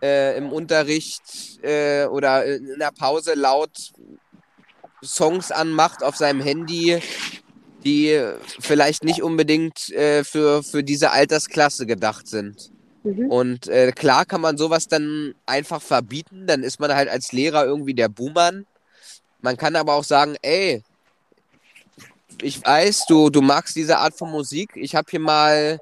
äh, 0.00 0.38
im 0.38 0.52
Unterricht 0.52 1.22
äh, 1.62 2.06
oder 2.06 2.44
in 2.44 2.78
der 2.78 2.92
Pause 2.92 3.34
laut 3.34 3.92
Songs 5.02 5.50
anmacht 5.50 6.02
auf 6.02 6.16
seinem 6.16 6.40
Handy, 6.40 7.00
die 7.84 8.20
vielleicht 8.60 9.04
nicht 9.04 9.22
unbedingt 9.22 9.90
äh, 9.90 10.24
für, 10.24 10.62
für 10.62 10.84
diese 10.84 11.10
Altersklasse 11.10 11.86
gedacht 11.86 12.28
sind. 12.28 12.70
Mhm. 13.06 13.30
Und 13.30 13.68
äh, 13.68 13.92
klar 13.92 14.24
kann 14.24 14.40
man 14.40 14.58
sowas 14.58 14.88
dann 14.88 15.34
einfach 15.46 15.80
verbieten, 15.80 16.46
dann 16.48 16.64
ist 16.64 16.80
man 16.80 16.92
halt 16.92 17.08
als 17.08 17.30
Lehrer 17.30 17.64
irgendwie 17.64 17.94
der 17.94 18.08
Buhmann. 18.08 18.66
Man 19.40 19.56
kann 19.56 19.76
aber 19.76 19.94
auch 19.94 20.02
sagen, 20.02 20.34
ey, 20.42 20.82
ich 22.42 22.64
weiß, 22.64 23.06
du, 23.06 23.30
du 23.30 23.42
magst 23.42 23.76
diese 23.76 23.98
Art 23.98 24.18
von 24.18 24.30
Musik. 24.30 24.70
Ich 24.74 24.96
habe 24.96 25.06
hier 25.08 25.20
mal 25.20 25.78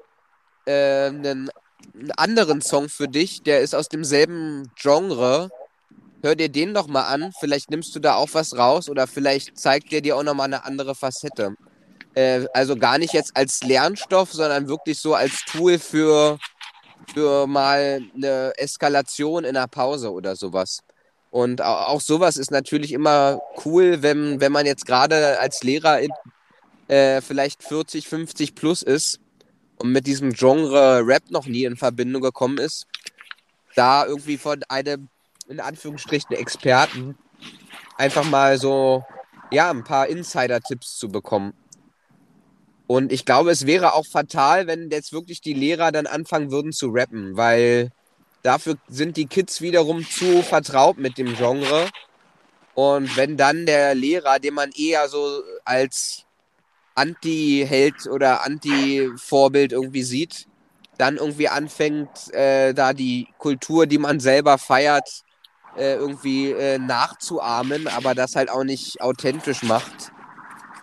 äh, 0.65 1.07
einen, 1.07 1.49
einen 1.95 2.11
anderen 2.15 2.61
Song 2.61 2.89
für 2.89 3.07
dich, 3.07 3.41
der 3.41 3.61
ist 3.61 3.73
aus 3.73 3.89
demselben 3.89 4.71
Genre. 4.75 5.49
Hör 6.21 6.35
dir 6.35 6.49
den 6.49 6.75
doch 6.75 6.87
mal 6.87 7.05
an. 7.05 7.33
Vielleicht 7.39 7.71
nimmst 7.71 7.95
du 7.95 7.99
da 7.99 8.15
auch 8.15 8.29
was 8.33 8.55
raus 8.55 8.87
oder 8.87 9.07
vielleicht 9.07 9.57
zeigt 9.57 9.91
der 9.91 10.01
dir 10.01 10.15
auch 10.15 10.23
nochmal 10.23 10.45
eine 10.45 10.63
andere 10.63 10.93
Facette. 10.93 11.55
Äh, 12.13 12.45
also 12.53 12.75
gar 12.75 12.99
nicht 12.99 13.13
jetzt 13.13 13.35
als 13.35 13.63
Lernstoff, 13.63 14.31
sondern 14.31 14.67
wirklich 14.67 14.99
so 14.99 15.15
als 15.15 15.43
Tool 15.45 15.79
für, 15.79 16.37
für 17.13 17.47
mal 17.47 18.01
eine 18.15 18.53
Eskalation 18.57 19.43
in 19.43 19.55
einer 19.55 19.67
Pause 19.67 20.11
oder 20.11 20.35
sowas. 20.35 20.79
Und 21.31 21.61
auch 21.61 21.99
sowas 21.99 22.37
ist 22.37 22.51
natürlich 22.51 22.93
immer 22.93 23.39
cool, 23.65 24.01
wenn, 24.01 24.39
wenn 24.39 24.51
man 24.51 24.65
jetzt 24.65 24.85
gerade 24.85 25.37
als 25.39 25.63
Lehrer 25.63 25.99
in, 25.99 26.11
äh, 26.87 27.19
vielleicht 27.21 27.63
40, 27.63 28.07
50 28.07 28.55
plus 28.55 28.81
ist 28.81 29.19
und 29.77 29.91
mit 29.91 30.07
diesem 30.07 30.31
Genre 30.31 31.05
Rap 31.05 31.29
noch 31.31 31.45
nie 31.45 31.65
in 31.65 31.75
Verbindung 31.75 32.21
gekommen 32.21 32.57
ist, 32.57 32.87
da 33.75 34.05
irgendwie 34.05 34.37
von 34.37 34.63
einem, 34.69 35.09
in 35.49 35.59
Anführungsstrichen, 35.59 36.35
Experten 36.35 37.17
einfach 37.97 38.23
mal 38.23 38.57
so, 38.57 39.03
ja, 39.51 39.69
ein 39.69 39.83
paar 39.83 40.07
Insider-Tipps 40.07 40.97
zu 40.97 41.09
bekommen. 41.09 41.53
Und 42.87 43.11
ich 43.11 43.25
glaube, 43.25 43.51
es 43.51 43.65
wäre 43.65 43.93
auch 43.93 44.05
fatal, 44.05 44.67
wenn 44.67 44.89
jetzt 44.91 45.11
wirklich 45.11 45.41
die 45.41 45.53
Lehrer 45.53 45.91
dann 45.91 46.05
anfangen 46.05 46.51
würden 46.51 46.71
zu 46.71 46.89
rappen, 46.89 47.35
weil 47.35 47.91
dafür 48.43 48.75
sind 48.87 49.17
die 49.17 49.25
Kids 49.25 49.61
wiederum 49.61 50.07
zu 50.07 50.43
vertraut 50.43 50.97
mit 50.97 51.17
dem 51.17 51.35
Genre. 51.35 51.87
Und 52.75 53.15
wenn 53.17 53.37
dann 53.37 53.65
der 53.65 53.95
Lehrer, 53.95 54.39
den 54.39 54.53
man 54.53 54.71
eher 54.71 55.07
so 55.09 55.41
als 55.63 56.25
Anti-Held 56.93 58.07
oder 58.07 58.45
Anti-Vorbild 58.45 59.71
irgendwie 59.71 60.03
sieht, 60.03 60.47
dann 60.97 61.17
irgendwie 61.17 61.49
anfängt, 61.49 62.33
äh, 62.33 62.73
da 62.73 62.93
die 62.93 63.27
Kultur, 63.37 63.85
die 63.85 63.97
man 63.97 64.19
selber 64.19 64.57
feiert, 64.57 65.23
äh, 65.75 65.95
irgendwie 65.95 66.51
äh, 66.51 66.77
nachzuahmen, 66.77 67.87
aber 67.87 68.15
das 68.15 68.35
halt 68.35 68.49
auch 68.49 68.63
nicht 68.63 69.01
authentisch 69.01 69.63
macht, 69.63 70.11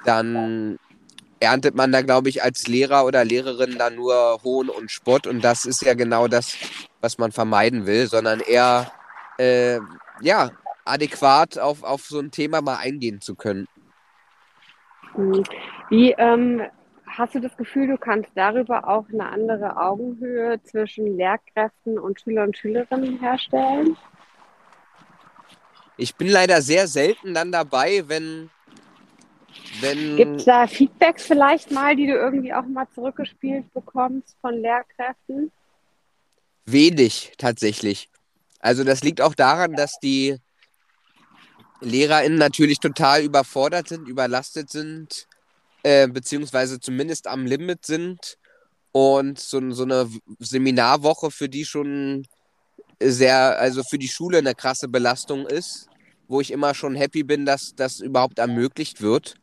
dann 0.05 0.79
erntet 1.42 1.74
man 1.74 1.90
da, 1.90 2.02
glaube 2.02 2.28
ich, 2.28 2.42
als 2.42 2.68
Lehrer 2.68 3.05
oder 3.05 3.24
Lehrerin 3.24 3.76
da 3.76 3.90
nur 3.90 4.40
Hohn 4.44 4.68
und 4.68 4.90
Spott. 4.90 5.26
Und 5.26 5.42
das 5.42 5.64
ist 5.64 5.83
ja 5.83 5.94
genau 5.94 6.28
das, 6.28 6.57
was 7.00 7.18
man 7.18 7.33
vermeiden 7.33 7.85
will, 7.85 8.07
sondern 8.07 8.40
eher, 8.40 8.92
äh, 9.38 9.81
ja, 10.20 10.50
adäquat 10.85 11.59
auf, 11.59 11.83
auf 11.83 12.02
so 12.02 12.20
ein 12.20 12.31
Thema 12.31 12.62
mal 12.62 12.76
eingehen 12.76 13.20
zu 13.20 13.35
können. 13.35 13.66
Hm. 15.14 15.42
Wie 15.90 16.12
ähm, 16.12 16.62
hast 17.07 17.35
du 17.35 17.40
das 17.40 17.57
Gefühl, 17.57 17.88
du 17.88 17.98
kannst 17.98 18.31
darüber 18.37 18.87
auch 18.88 19.07
eine 19.12 19.28
andere 19.28 19.76
Augenhöhe 19.76 20.62
zwischen 20.62 21.16
Lehrkräften 21.16 21.98
und 21.98 22.20
Schüler 22.20 22.44
und 22.44 22.57
Schülerinnen 22.57 23.18
herstellen? 23.18 23.96
Ich 25.96 26.14
bin 26.14 26.28
leider 26.28 26.62
sehr 26.62 26.87
selten 26.87 27.35
dann 27.35 27.50
dabei, 27.50 28.05
wenn... 28.07 28.48
Gibt 29.81 30.41
es 30.41 30.45
da 30.45 30.67
Feedbacks 30.67 31.25
vielleicht 31.25 31.71
mal, 31.71 31.97
die 31.97 32.07
du 32.07 32.13
irgendwie 32.13 32.53
auch 32.53 32.67
mal 32.67 32.87
zurückgespielt 32.95 33.73
bekommst 33.73 34.37
von 34.41 34.55
Lehrkräften? 34.61 35.51
Wenig 36.67 37.33
tatsächlich. 37.39 38.11
Also 38.61 38.85
das 38.85 39.03
liegt 39.03 39.21
auch 39.21 39.35
daran, 39.35 39.75
dass 39.75 39.99
die 39.99 40.37
LehrerInnen 41.81 42.39
natürlich 42.39 42.79
total 42.79 43.23
überfordert 43.23 43.89
sind, 43.89 44.09
überlastet 44.09 44.71
sind, 44.71 45.27
äh, 45.83 46.07
beziehungsweise 46.07 46.79
zumindest 46.79 47.27
am 47.27 47.47
Limit 47.47 47.85
sind. 47.87 48.39
Und 48.93 49.39
so, 49.39 49.71
so 49.71 49.85
eine 49.85 50.09
Seminarwoche 50.39 51.31
für 51.31 51.49
die 51.49 51.65
schon 51.65 52.27
sehr, 53.03 53.59
also 53.59 53.83
für 53.83 53.99
die 53.99 54.09
Schule 54.09 54.39
eine 54.39 54.55
krasse 54.55 54.87
Belastung 54.87 55.47
ist, 55.47 55.89
wo 56.29 56.41
ich 56.41 56.51
immer 56.51 56.75
schon 56.75 56.95
happy 56.95 57.25
bin, 57.25 57.47
dass 57.47 57.75
das 57.75 58.01
überhaupt 58.01 58.39
ermöglicht 58.39 59.01
wird. 59.01 59.35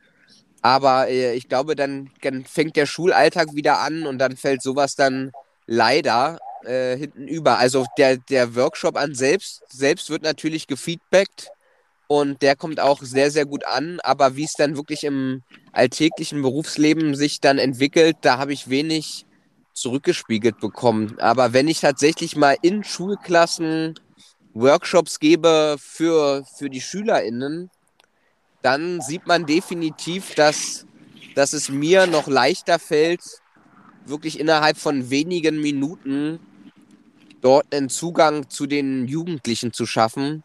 Aber 0.61 1.07
äh, 1.07 1.33
ich 1.35 1.47
glaube, 1.47 1.75
dann, 1.75 2.09
dann, 2.21 2.45
fängt 2.45 2.75
der 2.75 2.85
Schulalltag 2.85 3.55
wieder 3.55 3.79
an 3.79 4.05
und 4.05 4.17
dann 4.17 4.35
fällt 4.35 4.61
sowas 4.61 4.95
dann 4.95 5.31
leider 5.67 6.39
äh, 6.65 6.97
hinten 6.97 7.27
über. 7.27 7.57
Also 7.57 7.85
der, 7.97 8.17
der 8.17 8.55
Workshop 8.55 8.97
an 8.97 9.15
selbst, 9.15 9.63
selbst 9.69 10.09
wird 10.09 10.23
natürlich 10.23 10.67
gefeedbackt 10.67 11.49
und 12.07 12.41
der 12.41 12.55
kommt 12.55 12.79
auch 12.79 13.01
sehr, 13.01 13.31
sehr 13.31 13.45
gut 13.45 13.65
an. 13.65 13.99
Aber 14.01 14.35
wie 14.35 14.43
es 14.43 14.53
dann 14.53 14.75
wirklich 14.75 15.03
im 15.03 15.43
alltäglichen 15.71 16.41
Berufsleben 16.41 17.15
sich 17.15 17.39
dann 17.39 17.57
entwickelt, 17.57 18.17
da 18.21 18.37
habe 18.37 18.53
ich 18.53 18.69
wenig 18.69 19.25
zurückgespiegelt 19.73 20.59
bekommen. 20.59 21.17
Aber 21.19 21.53
wenn 21.53 21.67
ich 21.67 21.79
tatsächlich 21.79 22.35
mal 22.35 22.57
in 22.61 22.83
Schulklassen 22.83 23.95
Workshops 24.53 25.19
gebe 25.19 25.77
für, 25.79 26.43
für 26.57 26.69
die 26.69 26.81
SchülerInnen, 26.81 27.69
dann 28.61 29.01
sieht 29.01 29.25
man 29.27 29.45
definitiv, 29.45 30.35
dass, 30.35 30.85
dass 31.35 31.53
es 31.53 31.69
mir 31.69 32.07
noch 32.07 32.27
leichter 32.27 32.79
fällt, 32.79 33.23
wirklich 34.05 34.39
innerhalb 34.39 34.77
von 34.77 35.09
wenigen 35.09 35.61
Minuten 35.61 36.39
dort 37.41 37.73
einen 37.73 37.89
Zugang 37.89 38.49
zu 38.49 38.65
den 38.65 39.07
Jugendlichen 39.07 39.71
zu 39.71 39.85
schaffen, 39.85 40.43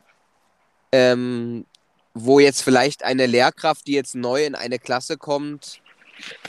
ähm, 0.93 1.67
wo 2.13 2.39
jetzt 2.39 2.63
vielleicht 2.63 3.03
eine 3.03 3.27
Lehrkraft, 3.27 3.87
die 3.87 3.93
jetzt 3.95 4.15
neu 4.15 4.45
in 4.45 4.55
eine 4.55 4.79
Klasse 4.79 5.17
kommt, 5.17 5.81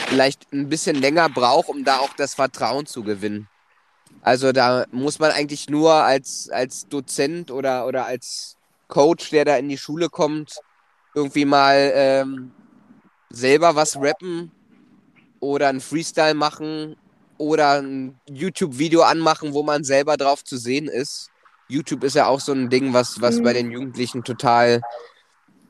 vielleicht 0.07 0.51
ein 0.53 0.69
bisschen 0.69 0.95
länger 0.95 1.29
braucht, 1.29 1.69
um 1.69 1.83
da 1.83 1.97
auch 1.97 2.13
das 2.13 2.35
Vertrauen 2.35 2.85
zu 2.85 3.03
gewinnen. 3.03 3.47
Also 4.21 4.51
da 4.51 4.85
muss 4.91 5.19
man 5.19 5.31
eigentlich 5.31 5.69
nur 5.69 5.93
als, 5.93 6.49
als 6.49 6.87
Dozent 6.87 7.49
oder, 7.49 7.87
oder 7.87 8.05
als 8.05 8.57
Coach, 8.87 9.31
der 9.31 9.45
da 9.45 9.57
in 9.57 9.69
die 9.69 9.77
Schule 9.77 10.09
kommt, 10.09 10.59
irgendwie 11.15 11.45
mal 11.45 11.91
ähm, 11.95 12.51
selber 13.29 13.75
was 13.75 13.97
rappen 13.99 14.51
oder 15.39 15.69
ein 15.69 15.81
Freestyle 15.81 16.35
machen 16.35 16.95
oder 17.37 17.81
ein 17.81 18.19
YouTube-Video 18.29 19.01
anmachen, 19.01 19.53
wo 19.53 19.63
man 19.63 19.83
selber 19.83 20.17
drauf 20.17 20.43
zu 20.43 20.57
sehen 20.57 20.87
ist. 20.87 21.29
YouTube 21.67 22.03
ist 22.03 22.15
ja 22.15 22.27
auch 22.27 22.39
so 22.39 22.51
ein 22.53 22.69
Ding, 22.69 22.93
was, 22.93 23.21
was 23.21 23.39
mhm. 23.39 23.43
bei 23.43 23.53
den 23.53 23.71
Jugendlichen 23.71 24.23
total 24.23 24.81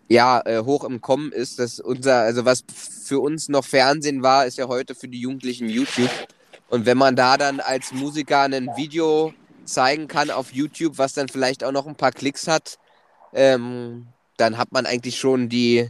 ja, 0.07 0.41
äh, 0.45 0.61
hoch 0.63 0.83
im 0.83 1.01
Kommen 1.01 1.31
ist. 1.31 1.59
Das 1.59 1.79
unser, 1.79 2.19
also 2.19 2.45
was 2.45 2.63
für 2.69 3.19
uns 3.19 3.49
noch 3.49 3.65
Fernsehen 3.65 4.21
war, 4.21 4.45
ist 4.45 4.57
ja 4.57 4.67
heute 4.67 4.93
für 4.93 5.07
die 5.07 5.21
Jugendlichen 5.21 5.69
YouTube. 5.69 6.11
Und 6.69 6.85
wenn 6.85 6.97
man 6.97 7.15
da 7.15 7.37
dann 7.37 7.59
als 7.59 7.91
Musiker 7.91 8.41
ein 8.41 8.69
Video 8.75 9.33
zeigen 9.65 10.07
kann 10.07 10.29
auf 10.29 10.53
YouTube, 10.53 10.97
was 10.97 11.13
dann 11.13 11.29
vielleicht 11.29 11.63
auch 11.63 11.71
noch 11.71 11.87
ein 11.87 11.95
paar 11.95 12.11
Klicks 12.11 12.47
hat, 12.47 12.77
ähm, 13.33 14.07
dann 14.37 14.57
hat 14.57 14.71
man 14.71 14.85
eigentlich 14.85 15.17
schon 15.17 15.49
die, 15.49 15.89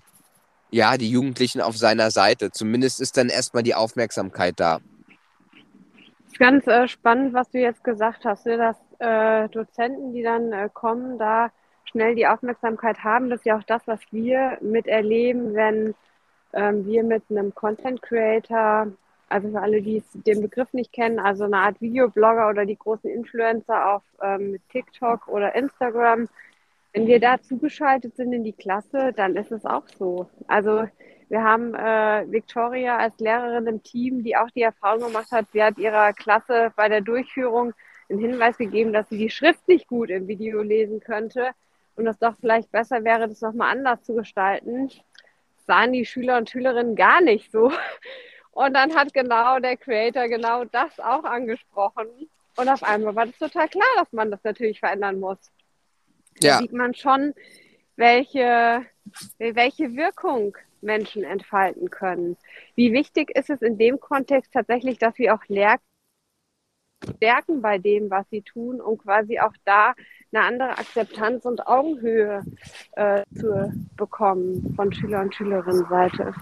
ja, 0.71 0.97
die 0.97 1.09
Jugendlichen 1.09 1.61
auf 1.61 1.77
seiner 1.77 2.11
Seite. 2.11 2.51
Zumindest 2.51 3.01
ist 3.01 3.17
dann 3.17 3.29
erstmal 3.29 3.63
die 3.63 3.75
Aufmerksamkeit 3.75 4.59
da. 4.59 4.79
Ganz 6.37 6.67
äh, 6.67 6.87
spannend, 6.87 7.33
was 7.33 7.49
du 7.51 7.59
jetzt 7.59 7.83
gesagt 7.83 8.25
hast, 8.25 8.45
ne? 8.45 8.57
dass 8.57 8.77
äh, 8.99 9.47
Dozenten, 9.49 10.13
die 10.13 10.23
dann 10.23 10.51
äh, 10.51 10.69
kommen, 10.73 11.17
da 11.17 11.51
schnell 11.85 12.15
die 12.15 12.27
Aufmerksamkeit 12.27 13.03
haben. 13.03 13.29
Das 13.29 13.39
ist 13.39 13.45
ja 13.45 13.57
auch 13.57 13.63
das, 13.63 13.81
was 13.85 14.01
wir 14.11 14.57
miterleben, 14.61 15.53
wenn 15.53 15.95
ähm, 16.53 16.85
wir 16.85 17.03
mit 17.03 17.23
einem 17.29 17.55
Content 17.55 18.01
Creator, 18.01 18.87
also 19.29 19.49
für 19.49 19.61
alle, 19.61 19.81
die 19.81 20.03
den 20.13 20.41
Begriff 20.41 20.71
nicht 20.73 20.91
kennen, 20.91 21.19
also 21.19 21.45
eine 21.45 21.57
Art 21.57 21.79
Videoblogger 21.79 22.49
oder 22.49 22.65
die 22.65 22.77
großen 22.77 23.09
Influencer 23.09 23.95
auf 23.95 24.03
ähm, 24.21 24.59
TikTok 24.71 25.27
oder 25.27 25.55
Instagram, 25.55 26.27
wenn 26.95 27.07
wir 27.07 27.19
da 27.19 27.41
zugeschaltet 27.41 28.15
sind 28.15 28.31
in 28.31 28.45
die 28.45 28.53
Klasse, 28.53 29.11
dann 29.13 29.35
ist 29.35 29.51
es 29.51 29.65
auch 29.65 29.85
so. 29.99 30.29
Also 30.47 30.87
wir 31.27 31.43
haben 31.43 31.75
äh, 31.75 32.25
Victoria 32.31 32.97
als 32.97 33.19
Lehrerin 33.19 33.67
im 33.67 33.83
Team, 33.83 34.23
die 34.23 34.37
auch 34.37 34.49
die 34.51 34.61
Erfahrung 34.61 35.01
gemacht 35.07 35.29
hat, 35.31 35.45
sie 35.51 35.61
hat 35.61 35.77
ihrer 35.77 36.13
Klasse 36.13 36.71
bei 36.77 36.87
der 36.87 37.01
Durchführung 37.01 37.73
einen 38.09 38.19
Hinweis 38.19 38.57
gegeben, 38.57 38.93
dass 38.93 39.09
sie 39.09 39.17
die 39.17 39.29
Schrift 39.29 39.67
nicht 39.67 39.87
gut 39.87 40.09
im 40.09 40.29
Video 40.29 40.61
lesen 40.61 41.01
könnte 41.01 41.49
und 41.97 42.07
es 42.07 42.17
doch 42.17 42.35
vielleicht 42.39 42.71
besser 42.71 43.03
wäre, 43.03 43.27
das 43.27 43.41
nochmal 43.41 43.71
anders 43.71 44.01
zu 44.03 44.15
gestalten. 44.15 44.89
Sahen 45.67 45.91
die 45.91 46.05
Schüler 46.05 46.37
und 46.37 46.49
Schülerinnen 46.49 46.95
gar 46.95 47.19
nicht 47.19 47.51
so. 47.51 47.73
Und 48.51 48.73
dann 48.73 48.95
hat 48.95 49.13
genau 49.13 49.59
der 49.59 49.75
Creator 49.75 50.29
genau 50.29 50.63
das 50.63 50.97
auch 51.01 51.25
angesprochen. 51.25 52.07
Und 52.55 52.69
auf 52.69 52.83
einmal 52.83 53.13
war 53.13 53.25
das 53.25 53.37
total 53.37 53.67
klar, 53.67 53.83
dass 53.97 54.13
man 54.13 54.31
das 54.31 54.41
natürlich 54.45 54.79
verändern 54.79 55.19
muss. 55.19 55.51
Da 56.39 56.47
ja. 56.47 56.57
sieht 56.59 56.73
man 56.73 56.93
schon, 56.93 57.33
welche, 57.95 58.85
welche 59.39 59.95
Wirkung 59.95 60.57
Menschen 60.81 61.23
entfalten 61.23 61.89
können. 61.89 62.37
Wie 62.75 62.93
wichtig 62.93 63.35
ist 63.35 63.49
es 63.49 63.61
in 63.61 63.77
dem 63.77 63.99
Kontext 63.99 64.53
tatsächlich, 64.53 64.97
dass 64.97 65.17
wir 65.17 65.33
auch 65.33 65.43
Lehr 65.47 65.77
stärken 67.17 67.61
bei 67.61 67.77
dem, 67.77 68.09
was 68.09 68.25
sie 68.29 68.41
tun, 68.41 68.81
um 68.81 68.97
quasi 68.97 69.39
auch 69.39 69.53
da 69.65 69.93
eine 70.31 70.43
andere 70.43 70.77
Akzeptanz 70.77 71.45
und 71.45 71.67
Augenhöhe 71.67 72.43
äh, 72.93 73.23
zu 73.35 73.71
bekommen 73.95 74.73
von 74.75 74.93
Schüler 74.93 75.21
und 75.21 75.35
Schülerinnenseite. 75.35 76.33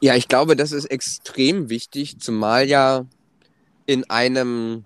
Ja, 0.00 0.14
ich 0.14 0.28
glaube, 0.28 0.56
das 0.56 0.72
ist 0.72 0.86
extrem 0.86 1.68
wichtig, 1.68 2.20
zumal 2.20 2.66
ja 2.66 3.04
in 3.86 4.08
einem 4.08 4.84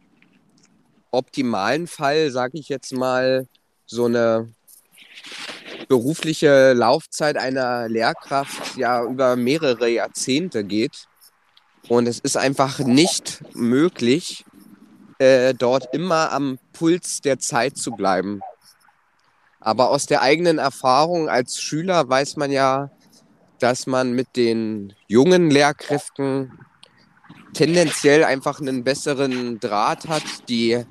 optimalen 1.14 1.86
Fall, 1.86 2.30
sage 2.30 2.58
ich 2.58 2.68
jetzt 2.68 2.92
mal, 2.92 3.46
so 3.86 4.06
eine 4.06 4.52
berufliche 5.88 6.72
Laufzeit 6.72 7.36
einer 7.36 7.88
Lehrkraft 7.88 8.76
ja 8.76 9.02
über 9.04 9.36
mehrere 9.36 9.88
Jahrzehnte 9.88 10.64
geht. 10.64 11.06
Und 11.88 12.06
es 12.06 12.18
ist 12.18 12.36
einfach 12.36 12.78
nicht 12.78 13.42
möglich, 13.54 14.44
äh, 15.18 15.54
dort 15.54 15.94
immer 15.94 16.32
am 16.32 16.58
Puls 16.72 17.20
der 17.20 17.38
Zeit 17.38 17.76
zu 17.76 17.92
bleiben. 17.92 18.40
Aber 19.60 19.90
aus 19.90 20.06
der 20.06 20.22
eigenen 20.22 20.58
Erfahrung 20.58 21.28
als 21.28 21.60
Schüler 21.60 22.08
weiß 22.08 22.36
man 22.36 22.50
ja, 22.50 22.90
dass 23.58 23.86
man 23.86 24.12
mit 24.12 24.36
den 24.36 24.94
jungen 25.08 25.50
Lehrkräften 25.50 26.52
tendenziell 27.54 28.24
einfach 28.24 28.60
einen 28.60 28.84
besseren 28.84 29.60
Draht 29.60 30.08
hat, 30.08 30.48
die 30.48 30.84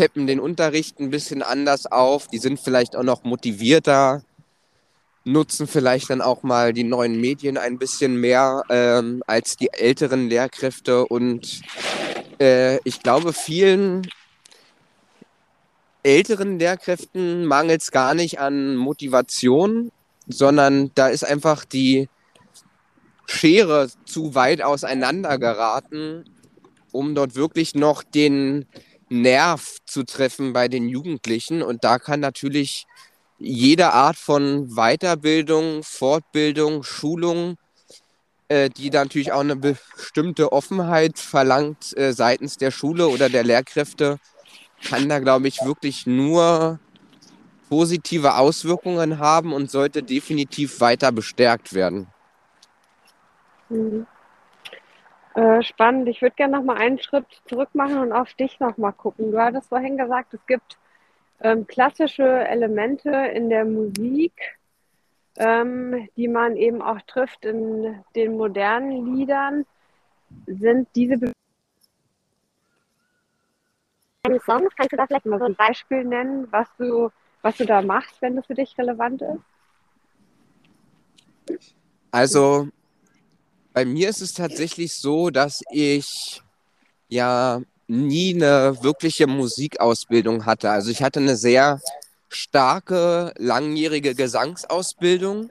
peppen 0.00 0.26
den 0.26 0.40
Unterricht 0.40 0.98
ein 0.98 1.10
bisschen 1.10 1.42
anders 1.42 1.84
auf. 1.84 2.26
Die 2.26 2.38
sind 2.38 2.58
vielleicht 2.58 2.96
auch 2.96 3.02
noch 3.02 3.22
motivierter, 3.22 4.22
nutzen 5.24 5.66
vielleicht 5.66 6.08
dann 6.08 6.22
auch 6.22 6.42
mal 6.42 6.72
die 6.72 6.84
neuen 6.84 7.20
Medien 7.20 7.58
ein 7.58 7.76
bisschen 7.76 8.18
mehr 8.18 8.62
ähm, 8.70 9.22
als 9.26 9.58
die 9.58 9.68
älteren 9.70 10.30
Lehrkräfte. 10.30 11.04
Und 11.04 11.60
äh, 12.40 12.78
ich 12.84 13.02
glaube, 13.02 13.34
vielen 13.34 14.08
älteren 16.02 16.58
Lehrkräften 16.58 17.44
mangelt 17.44 17.82
es 17.82 17.90
gar 17.90 18.14
nicht 18.14 18.40
an 18.40 18.76
Motivation, 18.76 19.92
sondern 20.26 20.92
da 20.94 21.08
ist 21.08 21.24
einfach 21.26 21.66
die 21.66 22.08
Schere 23.26 23.90
zu 24.06 24.34
weit 24.34 24.62
auseinander 24.62 25.36
geraten, 25.36 26.24
um 26.90 27.14
dort 27.14 27.34
wirklich 27.34 27.74
noch 27.74 28.02
den 28.02 28.64
Nerv 29.10 29.76
zu 29.84 30.04
treffen 30.04 30.52
bei 30.52 30.68
den 30.68 30.88
Jugendlichen. 30.88 31.62
Und 31.62 31.84
da 31.84 31.98
kann 31.98 32.20
natürlich 32.20 32.86
jede 33.38 33.92
Art 33.92 34.16
von 34.16 34.68
Weiterbildung, 34.74 35.82
Fortbildung, 35.82 36.82
Schulung, 36.82 37.56
äh, 38.48 38.70
die 38.70 38.90
natürlich 38.90 39.32
auch 39.32 39.40
eine 39.40 39.56
bestimmte 39.56 40.52
Offenheit 40.52 41.18
verlangt 41.18 41.96
äh, 41.96 42.12
seitens 42.12 42.56
der 42.56 42.70
Schule 42.70 43.08
oder 43.08 43.28
der 43.28 43.44
Lehrkräfte, 43.44 44.18
kann 44.84 45.08
da, 45.08 45.18
glaube 45.18 45.48
ich, 45.48 45.64
wirklich 45.64 46.06
nur 46.06 46.78
positive 47.68 48.34
Auswirkungen 48.34 49.18
haben 49.18 49.52
und 49.52 49.70
sollte 49.70 50.02
definitiv 50.02 50.80
weiter 50.80 51.12
bestärkt 51.12 51.72
werden. 51.74 52.08
Mhm. 53.68 54.06
Äh, 55.34 55.62
spannend. 55.62 56.08
Ich 56.08 56.22
würde 56.22 56.34
gerne 56.34 56.56
noch 56.56 56.64
mal 56.64 56.76
einen 56.76 56.98
Schritt 56.98 57.26
zurück 57.46 57.70
machen 57.74 57.98
und 57.98 58.12
auf 58.12 58.34
dich 58.34 58.58
noch 58.58 58.76
mal 58.78 58.92
gucken. 58.92 59.30
Du 59.30 59.38
hattest 59.38 59.68
vorhin 59.68 59.96
gesagt, 59.96 60.34
es 60.34 60.44
gibt 60.46 60.76
ähm, 61.40 61.66
klassische 61.66 62.24
Elemente 62.24 63.10
in 63.10 63.48
der 63.48 63.64
Musik, 63.64 64.58
ähm, 65.36 66.08
die 66.16 66.26
man 66.26 66.56
eben 66.56 66.82
auch 66.82 67.00
trifft 67.02 67.44
in 67.44 68.02
den 68.16 68.36
modernen 68.36 69.14
Liedern. 69.14 69.66
Sind 70.46 70.88
diese 70.94 71.16
Be 71.16 71.32
Songs, 74.44 74.74
kannst 74.76 74.92
du 74.92 74.96
da 74.96 75.06
vielleicht 75.06 75.26
mal 75.26 75.38
so 75.38 75.46
ein 75.46 75.56
Beispiel 75.56 76.04
nennen, 76.04 76.46
was 76.52 76.68
du, 76.76 77.10
was 77.42 77.56
du 77.56 77.64
da 77.64 77.82
machst, 77.82 78.20
wenn 78.20 78.36
das 78.36 78.46
für 78.46 78.54
dich 78.54 78.76
relevant 78.78 79.22
ist? 79.22 79.40
Also 82.12 82.68
bei 83.80 83.86
mir 83.86 84.10
ist 84.10 84.20
es 84.20 84.34
tatsächlich 84.34 84.92
so, 84.92 85.30
dass 85.30 85.62
ich 85.70 86.42
ja 87.08 87.62
nie 87.86 88.34
eine 88.34 88.76
wirkliche 88.82 89.26
Musikausbildung 89.26 90.44
hatte. 90.44 90.68
Also 90.68 90.90
ich 90.90 91.02
hatte 91.02 91.18
eine 91.18 91.34
sehr 91.34 91.80
starke, 92.28 93.32
langjährige 93.38 94.14
Gesangsausbildung 94.14 95.50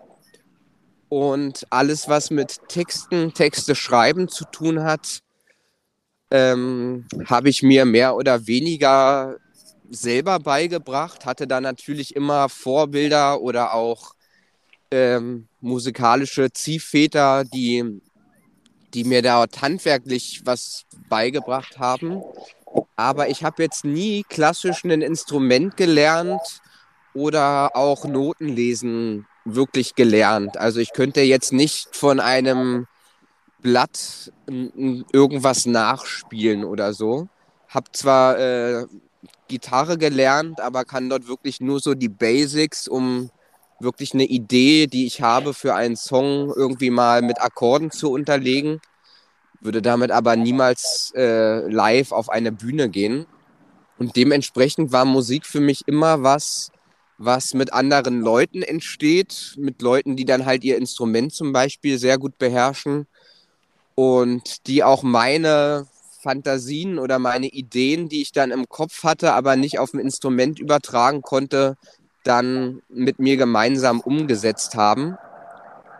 und 1.10 1.66
alles, 1.72 2.08
was 2.08 2.30
mit 2.30 2.60
Texten, 2.68 3.34
Texte 3.34 3.74
schreiben 3.74 4.28
zu 4.28 4.46
tun 4.46 4.84
hat, 4.84 5.22
ähm, 6.30 7.08
habe 7.26 7.50
ich 7.50 7.64
mir 7.64 7.86
mehr 7.86 8.16
oder 8.16 8.46
weniger 8.46 9.38
selber 9.90 10.38
beigebracht, 10.38 11.26
hatte 11.26 11.48
da 11.48 11.60
natürlich 11.60 12.16
immer 12.16 12.48
Vorbilder 12.48 13.42
oder 13.42 13.74
auch 13.74 14.14
ähm, 14.92 15.48
musikalische 15.62 16.52
Ziehväter, 16.52 17.44
die 17.44 18.02
die 18.94 19.04
mir 19.04 19.22
dort 19.22 19.62
handwerklich 19.62 20.42
was 20.46 20.86
beigebracht 21.10 21.80
haben. 21.80 22.22
Aber 22.96 23.30
ich 23.30 23.44
habe 23.44 23.64
jetzt 23.64 23.86
nie 23.86 24.24
klassisch 24.28 24.84
ein 24.84 25.02
Instrument 25.02 25.78
gelernt 25.78 26.62
oder 27.14 27.76
auch 27.76 28.06
Notenlesen 28.06 29.26
wirklich 29.46 29.96
gelernt. 29.96 30.58
Also 30.58 30.80
ich 30.80 30.94
könnte 30.94 31.22
jetzt 31.22 31.54
nicht 31.54 31.96
von 31.96 32.20
einem 32.20 32.88
Blatt 33.62 34.32
irgendwas 34.48 35.66
nachspielen 35.66 36.64
oder 36.64 36.94
so. 36.94 37.28
Hab 37.68 37.96
zwar 37.96 38.40
äh, 38.40 38.86
Gitarre 39.48 39.98
gelernt, 39.98 40.62
aber 40.62 40.86
kann 40.86 41.10
dort 41.10 41.28
wirklich 41.28 41.60
nur 41.60 41.80
so 41.80 41.94
die 41.94 42.10
Basics, 42.10 42.88
um 42.88 43.30
wirklich 43.80 44.14
eine 44.14 44.26
Idee, 44.26 44.88
die 44.88 45.06
ich 45.06 45.22
habe 45.22 45.54
für 45.54 45.76
einen 45.76 45.96
Song, 45.96 46.54
irgendwie 46.56 46.90
mal 46.90 47.22
mit 47.22 47.42
Akkorden 47.42 47.92
zu 47.92 48.12
unterlegen. 48.12 48.82
Würde 49.62 49.82
damit 49.82 50.12
aber 50.12 50.36
niemals 50.36 51.12
äh, 51.16 51.68
live 51.70 52.12
auf 52.12 52.30
eine 52.30 52.52
Bühne 52.52 52.90
gehen. 52.90 53.26
Und 53.98 54.16
dementsprechend 54.16 54.92
war 54.92 55.06
Musik 55.06 55.46
für 55.46 55.60
mich 55.60 55.88
immer 55.88 56.24
was, 56.24 56.72
was 57.18 57.54
mit 57.54 57.74
anderen 57.74 58.22
Leuten 58.22 58.62
entsteht, 58.62 59.56
mit 59.58 59.82
Leuten, 59.82 60.16
die 60.16 60.24
dann 60.24 60.46
halt 60.46 60.64
ihr 60.64 60.78
Instrument 60.78 61.34
zum 61.34 61.52
Beispiel 61.52 61.98
sehr 61.98 62.18
gut 62.18 62.38
beherrschen 62.38 63.08
und 63.96 64.68
die 64.68 64.86
auch 64.86 65.04
meine 65.04 65.86
Fantasien 66.22 66.98
oder 67.00 67.20
meine 67.20 67.48
Ideen, 67.48 68.08
die 68.08 68.22
ich 68.22 68.32
dann 68.32 68.52
im 68.52 68.70
Kopf 68.70 69.04
hatte, 69.04 69.34
aber 69.34 69.58
nicht 69.58 69.80
auf 69.80 69.94
ein 69.94 70.00
Instrument 70.00 70.60
übertragen 70.60 71.22
konnte, 71.22 71.76
dann 72.30 72.84
mit 72.90 73.18
mir 73.18 73.38
gemeinsam 73.38 74.00
umgesetzt 74.00 74.76
haben. 74.76 75.18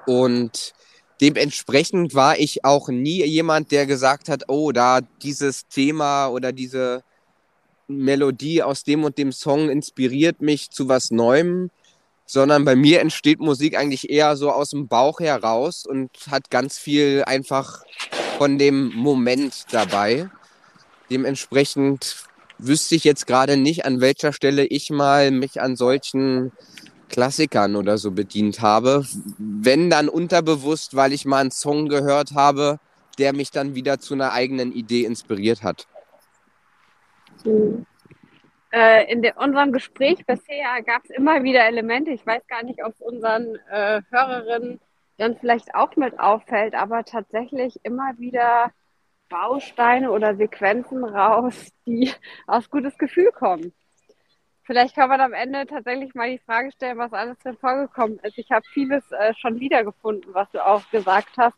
Und 0.06 0.74
dementsprechend 1.22 2.14
war 2.14 2.38
ich 2.38 2.64
auch 2.64 2.90
nie 2.90 3.26
jemand, 3.26 3.72
der 3.72 3.88
gesagt 3.88 4.30
hat, 4.30 4.44
oh, 4.48 4.72
da 4.72 5.02
dieses 5.02 5.68
Thema 5.68 6.28
oder 6.28 6.52
diese 6.52 7.04
Melodie 7.88 8.62
aus 8.62 8.84
dem 8.84 9.04
und 9.04 9.18
dem 9.18 9.32
Song 9.32 9.70
inspiriert 9.72 10.40
mich 10.40 10.70
zu 10.70 10.88
was 10.88 11.10
Neuem, 11.10 11.72
sondern 12.28 12.64
bei 12.64 12.76
mir 12.76 13.02
entsteht 13.02 13.40
Musik 13.40 13.76
eigentlich 13.76 14.12
eher 14.12 14.36
so 14.38 14.52
aus 14.52 14.70
dem 14.70 14.88
Bauch 14.88 15.20
heraus 15.20 15.84
und 15.88 16.12
hat 16.30 16.52
ganz 16.52 16.78
viel 16.78 17.24
einfach 17.26 17.84
von 18.38 18.60
dem 18.60 18.94
Moment 18.94 19.66
dabei. 19.72 20.30
Dementsprechend 21.10 22.29
wüsste 22.60 22.96
ich 22.96 23.04
jetzt 23.04 23.26
gerade 23.26 23.58
nicht, 23.58 23.86
an 23.86 24.02
welcher 24.02 24.34
Stelle 24.34 24.66
ich 24.66 24.90
mal 24.90 25.32
mich 25.32 25.62
an 25.62 25.76
solchen 25.76 26.52
Klassikern 27.10 27.76
oder 27.76 27.98
so 27.98 28.12
bedient 28.12 28.62
habe. 28.62 29.04
Wenn 29.38 29.90
dann 29.90 30.10
unterbewusst, 30.10 30.96
weil 30.96 31.14
ich 31.14 31.26
mal 31.26 31.40
einen 31.40 31.52
Song 31.52 31.90
gehört 31.90 32.34
habe, 32.36 32.80
der 33.18 33.34
mich 33.34 33.52
dann 33.52 33.76
wieder 33.76 34.00
zu 34.00 34.14
einer 34.14 34.32
eigenen 34.32 34.72
Idee 34.72 35.06
inspiriert 35.06 35.64
hat. 35.64 35.88
Äh, 38.72 39.12
in 39.12 39.26
unserem 39.36 39.72
Gespräch 39.72 40.26
bisher 40.26 40.82
gab 40.84 41.04
es 41.04 41.10
immer 41.10 41.44
wieder 41.44 41.66
Elemente. 41.66 42.12
Ich 42.12 42.26
weiß 42.26 42.46
gar 42.48 42.64
nicht, 42.64 42.84
ob 42.84 42.94
es 42.94 43.02
unseren 43.02 43.56
äh, 43.72 44.02
Hörerinnen 44.12 44.80
dann 45.18 45.38
vielleicht 45.38 45.74
auch 45.76 45.96
mit 45.96 46.20
auffällt, 46.20 46.76
aber 46.76 47.04
tatsächlich 47.04 47.80
immer 47.84 48.14
wieder 48.18 48.72
Bausteine 49.30 50.12
oder 50.12 50.36
Sequenzen 50.36 51.04
raus, 51.04 51.72
die 51.86 52.12
aus 52.48 52.70
gutes 52.70 52.98
Gefühl 52.98 53.32
kommen. 53.32 53.74
Vielleicht 54.64 54.96
kann 54.96 55.10
man 55.10 55.22
am 55.22 55.34
Ende 55.34 55.66
tatsächlich 55.66 56.14
mal 56.14 56.30
die 56.30 56.38
Frage 56.46 56.72
stellen, 56.72 57.00
was 57.00 57.12
alles 57.12 57.40
drin 57.40 57.58
vorgekommen 57.58 58.20
ist. 58.20 58.38
Ich 58.38 58.52
habe 58.52 58.66
vieles 58.72 59.12
äh, 59.12 59.34
schon 59.36 59.60
wiedergefunden, 59.60 60.32
was 60.34 60.50
du 60.52 60.64
auch 60.64 60.88
gesagt 60.92 61.38
hast 61.38 61.58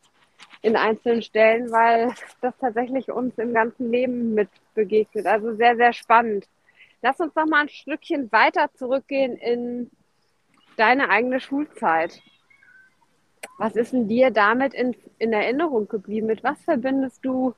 in 0.61 0.75
einzelnen 0.75 1.21
Stellen, 1.21 1.71
weil 1.71 2.13
das 2.41 2.57
tatsächlich 2.59 3.11
uns 3.11 3.37
im 3.37 3.53
ganzen 3.53 3.91
Leben 3.91 4.33
mit 4.33 4.49
begegnet. 4.75 5.25
Also 5.25 5.55
sehr, 5.55 5.75
sehr 5.75 5.91
spannend. 5.91 6.47
Lass 7.01 7.19
uns 7.19 7.35
noch 7.35 7.47
mal 7.47 7.63
ein 7.63 7.69
Stückchen 7.69 8.31
weiter 8.31 8.69
zurückgehen 8.75 9.35
in 9.35 9.91
deine 10.77 11.09
eigene 11.09 11.39
Schulzeit. 11.39 12.21
Was 13.61 13.75
ist 13.75 13.93
denn 13.93 14.07
dir 14.07 14.31
damit 14.31 14.73
in, 14.73 14.95
in 15.19 15.33
Erinnerung 15.33 15.87
geblieben? 15.87 16.25
Mit 16.25 16.43
was 16.43 16.57
verbindest 16.65 17.19
du 17.21 17.53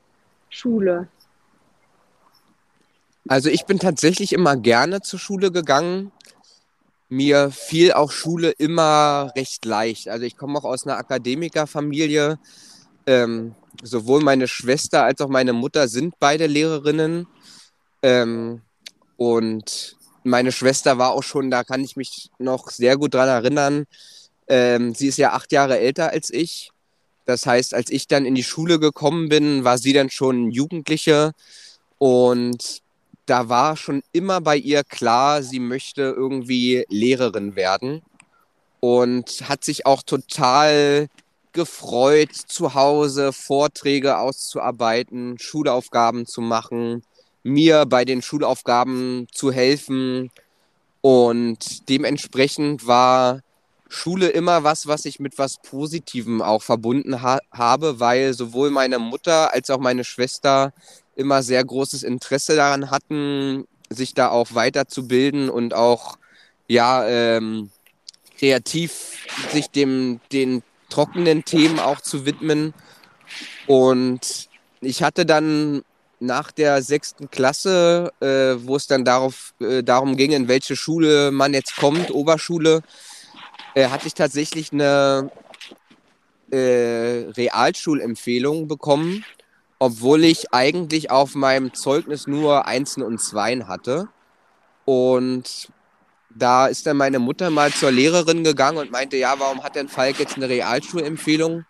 Schule? 0.49 1.07
Also 3.29 3.49
ich 3.49 3.65
bin 3.65 3.79
tatsächlich 3.79 4.33
immer 4.33 4.57
gerne 4.57 4.99
zur 4.99 5.17
Schule 5.17 5.49
gegangen. 5.49 6.11
Mir 7.07 7.51
fiel 7.51 7.93
auch 7.93 8.11
Schule 8.11 8.49
immer 8.49 9.31
recht 9.37 9.63
leicht. 9.63 10.09
Also 10.09 10.25
ich 10.25 10.35
komme 10.35 10.59
auch 10.59 10.65
aus 10.65 10.85
einer 10.85 10.97
Akademikerfamilie. 10.97 12.37
Ähm, 13.07 13.55
sowohl 13.81 14.21
meine 14.23 14.49
Schwester 14.49 15.05
als 15.05 15.21
auch 15.21 15.29
meine 15.29 15.53
Mutter 15.53 15.87
sind 15.87 16.15
beide 16.19 16.47
Lehrerinnen. 16.47 17.27
Ähm, 18.01 18.61
und 19.15 19.95
meine 20.25 20.51
Schwester 20.51 20.97
war 20.97 21.11
auch 21.11 21.23
schon, 21.23 21.49
da 21.49 21.63
kann 21.63 21.81
ich 21.81 21.95
mich 21.95 22.29
noch 22.39 22.71
sehr 22.71 22.97
gut 22.97 23.13
dran 23.13 23.29
erinnern. 23.29 23.85
Ähm, 24.47 24.93
sie 24.93 25.07
ist 25.07 25.17
ja 25.17 25.33
acht 25.33 25.51
Jahre 25.51 25.79
älter 25.79 26.11
als 26.11 26.29
ich. 26.29 26.71
Das 27.25 27.45
heißt, 27.45 27.73
als 27.73 27.89
ich 27.89 28.07
dann 28.07 28.25
in 28.25 28.35
die 28.35 28.43
Schule 28.43 28.79
gekommen 28.79 29.29
bin, 29.29 29.63
war 29.63 29.77
sie 29.77 29.93
dann 29.93 30.09
schon 30.09 30.51
Jugendliche 30.51 31.31
und 31.97 32.81
da 33.25 33.47
war 33.47 33.77
schon 33.77 34.03
immer 34.11 34.41
bei 34.41 34.57
ihr 34.57 34.83
klar, 34.83 35.41
sie 35.41 35.59
möchte 35.59 36.01
irgendwie 36.01 36.85
Lehrerin 36.89 37.55
werden 37.55 38.01
und 38.81 39.47
hat 39.47 39.63
sich 39.63 39.85
auch 39.85 40.03
total 40.03 41.07
gefreut, 41.53 42.33
zu 42.33 42.73
Hause 42.73 43.31
Vorträge 43.31 44.17
auszuarbeiten, 44.17 45.37
Schulaufgaben 45.39 46.25
zu 46.25 46.41
machen, 46.41 47.03
mir 47.43 47.85
bei 47.85 48.03
den 48.03 48.21
Schulaufgaben 48.21 49.27
zu 49.31 49.51
helfen. 49.53 50.31
Und 51.01 51.87
dementsprechend 51.89 52.87
war 52.87 53.41
Schule 53.93 54.29
immer 54.29 54.63
was, 54.63 54.87
was 54.87 55.05
ich 55.05 55.19
mit 55.19 55.37
was 55.37 55.61
Positivem 55.61 56.41
auch 56.41 56.63
verbunden 56.63 57.21
ha 57.21 57.39
habe, 57.51 57.99
weil 57.99 58.33
sowohl 58.33 58.69
meine 58.71 58.99
Mutter 58.99 59.53
als 59.53 59.69
auch 59.69 59.79
meine 59.79 60.03
Schwester 60.03 60.73
immer 61.15 61.43
sehr 61.43 61.63
großes 61.63 62.03
Interesse 62.03 62.55
daran 62.55 62.89
hatten, 62.89 63.65
sich 63.89 64.13
da 64.13 64.29
auch 64.29 64.55
weiterzubilden 64.55 65.49
und 65.49 65.73
auch 65.73 66.17
ja 66.67 67.05
ähm, 67.07 67.69
kreativ 68.39 69.15
sich 69.51 69.69
dem 69.69 70.19
den 70.31 70.63
trockenen 70.89 71.45
Themen 71.45 71.79
auch 71.79 72.01
zu 72.01 72.25
widmen. 72.25 72.73
Und 73.67 74.49
ich 74.81 75.03
hatte 75.03 75.25
dann 75.25 75.83
nach 76.19 76.51
der 76.51 76.81
sechsten 76.81 77.29
Klasse, 77.29 78.11
äh, 78.21 78.55
wo 78.65 78.75
es 78.75 78.87
dann 78.87 79.05
darauf, 79.05 79.53
äh, 79.59 79.83
darum 79.83 80.17
ging, 80.17 80.31
in 80.31 80.47
welche 80.47 80.75
Schule 80.75 81.31
man 81.31 81.53
jetzt 81.53 81.75
kommt, 81.75 82.11
Oberschule, 82.11 82.81
äh, 83.75 83.87
hatte 83.89 84.07
ich 84.07 84.13
tatsächlich 84.13 84.71
eine 84.71 85.31
äh, 86.51 87.31
Realschulempfehlung 87.31 88.67
bekommen, 88.67 89.25
obwohl 89.79 90.23
ich 90.23 90.53
eigentlich 90.53 91.11
auf 91.11 91.35
meinem 91.35 91.73
Zeugnis 91.73 92.27
nur 92.27 92.65
Einsen 92.65 93.03
und 93.03 93.19
Zweien 93.19 93.67
hatte. 93.67 94.07
Und 94.85 95.69
da 96.29 96.67
ist 96.67 96.85
dann 96.85 96.97
meine 96.97 97.19
Mutter 97.19 97.49
mal 97.49 97.71
zur 97.71 97.91
Lehrerin 97.91 98.43
gegangen 98.43 98.77
und 98.77 98.91
meinte, 98.91 99.17
ja, 99.17 99.35
warum 99.37 99.63
hat 99.63 99.75
denn 99.75 99.87
Falk 99.87 100.19
jetzt 100.19 100.35
eine 100.35 100.49
Realschulempfehlung? 100.49 101.65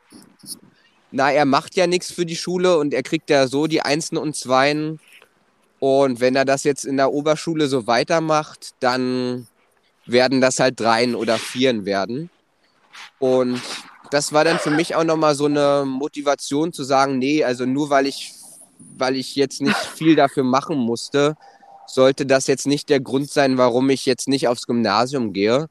Na, 1.12 1.32
er 1.32 1.46
macht 1.46 1.76
ja 1.76 1.86
nichts 1.86 2.12
für 2.12 2.26
die 2.26 2.36
Schule 2.36 2.78
und 2.78 2.94
er 2.94 3.04
kriegt 3.04 3.30
ja 3.30 3.48
so 3.48 3.68
die 3.68 3.82
Einsen 3.82 4.18
und 4.18 4.36
Zweien. 4.36 5.00
Und 5.80 6.22
wenn 6.22 6.36
er 6.36 6.46
das 6.46 6.64
jetzt 6.64 6.86
in 6.86 6.98
der 6.98 7.12
Oberschule 7.12 7.68
so 7.68 7.88
weitermacht, 7.88 8.72
dann 8.80 9.48
werden 10.06 10.42
das 10.42 10.60
halt 10.60 10.80
Dreien 10.80 11.16
oder 11.16 11.38
Vieren 11.38 11.86
werden. 11.86 12.30
Und 13.20 13.62
das 14.12 14.34
war 14.34 14.44
dann 14.44 14.60
für 14.60 14.70
mich 14.70 14.96
auch 14.96 15.04
nochmal 15.04 15.36
so 15.36 15.46
eine 15.46 15.86
Motivation 15.86 16.74
zu 16.74 16.84
sagen, 16.84 17.18
nee, 17.18 17.44
also 17.44 17.66
nur 17.66 17.90
weil 17.90 18.06
ich, 18.06 18.34
weil 18.98 19.16
ich 19.16 19.36
jetzt 19.36 19.62
nicht 19.62 19.76
viel 19.96 20.16
dafür 20.16 20.44
machen 20.44 20.78
musste, 20.78 21.36
sollte 21.88 22.26
das 22.26 22.48
jetzt 22.48 22.68
nicht 22.68 22.90
der 22.90 23.00
Grund 23.00 23.30
sein, 23.30 23.58
warum 23.58 23.90
ich 23.90 24.06
jetzt 24.06 24.28
nicht 24.28 24.48
aufs 24.48 24.68
Gymnasium 24.68 25.34
gehe. 25.34 25.68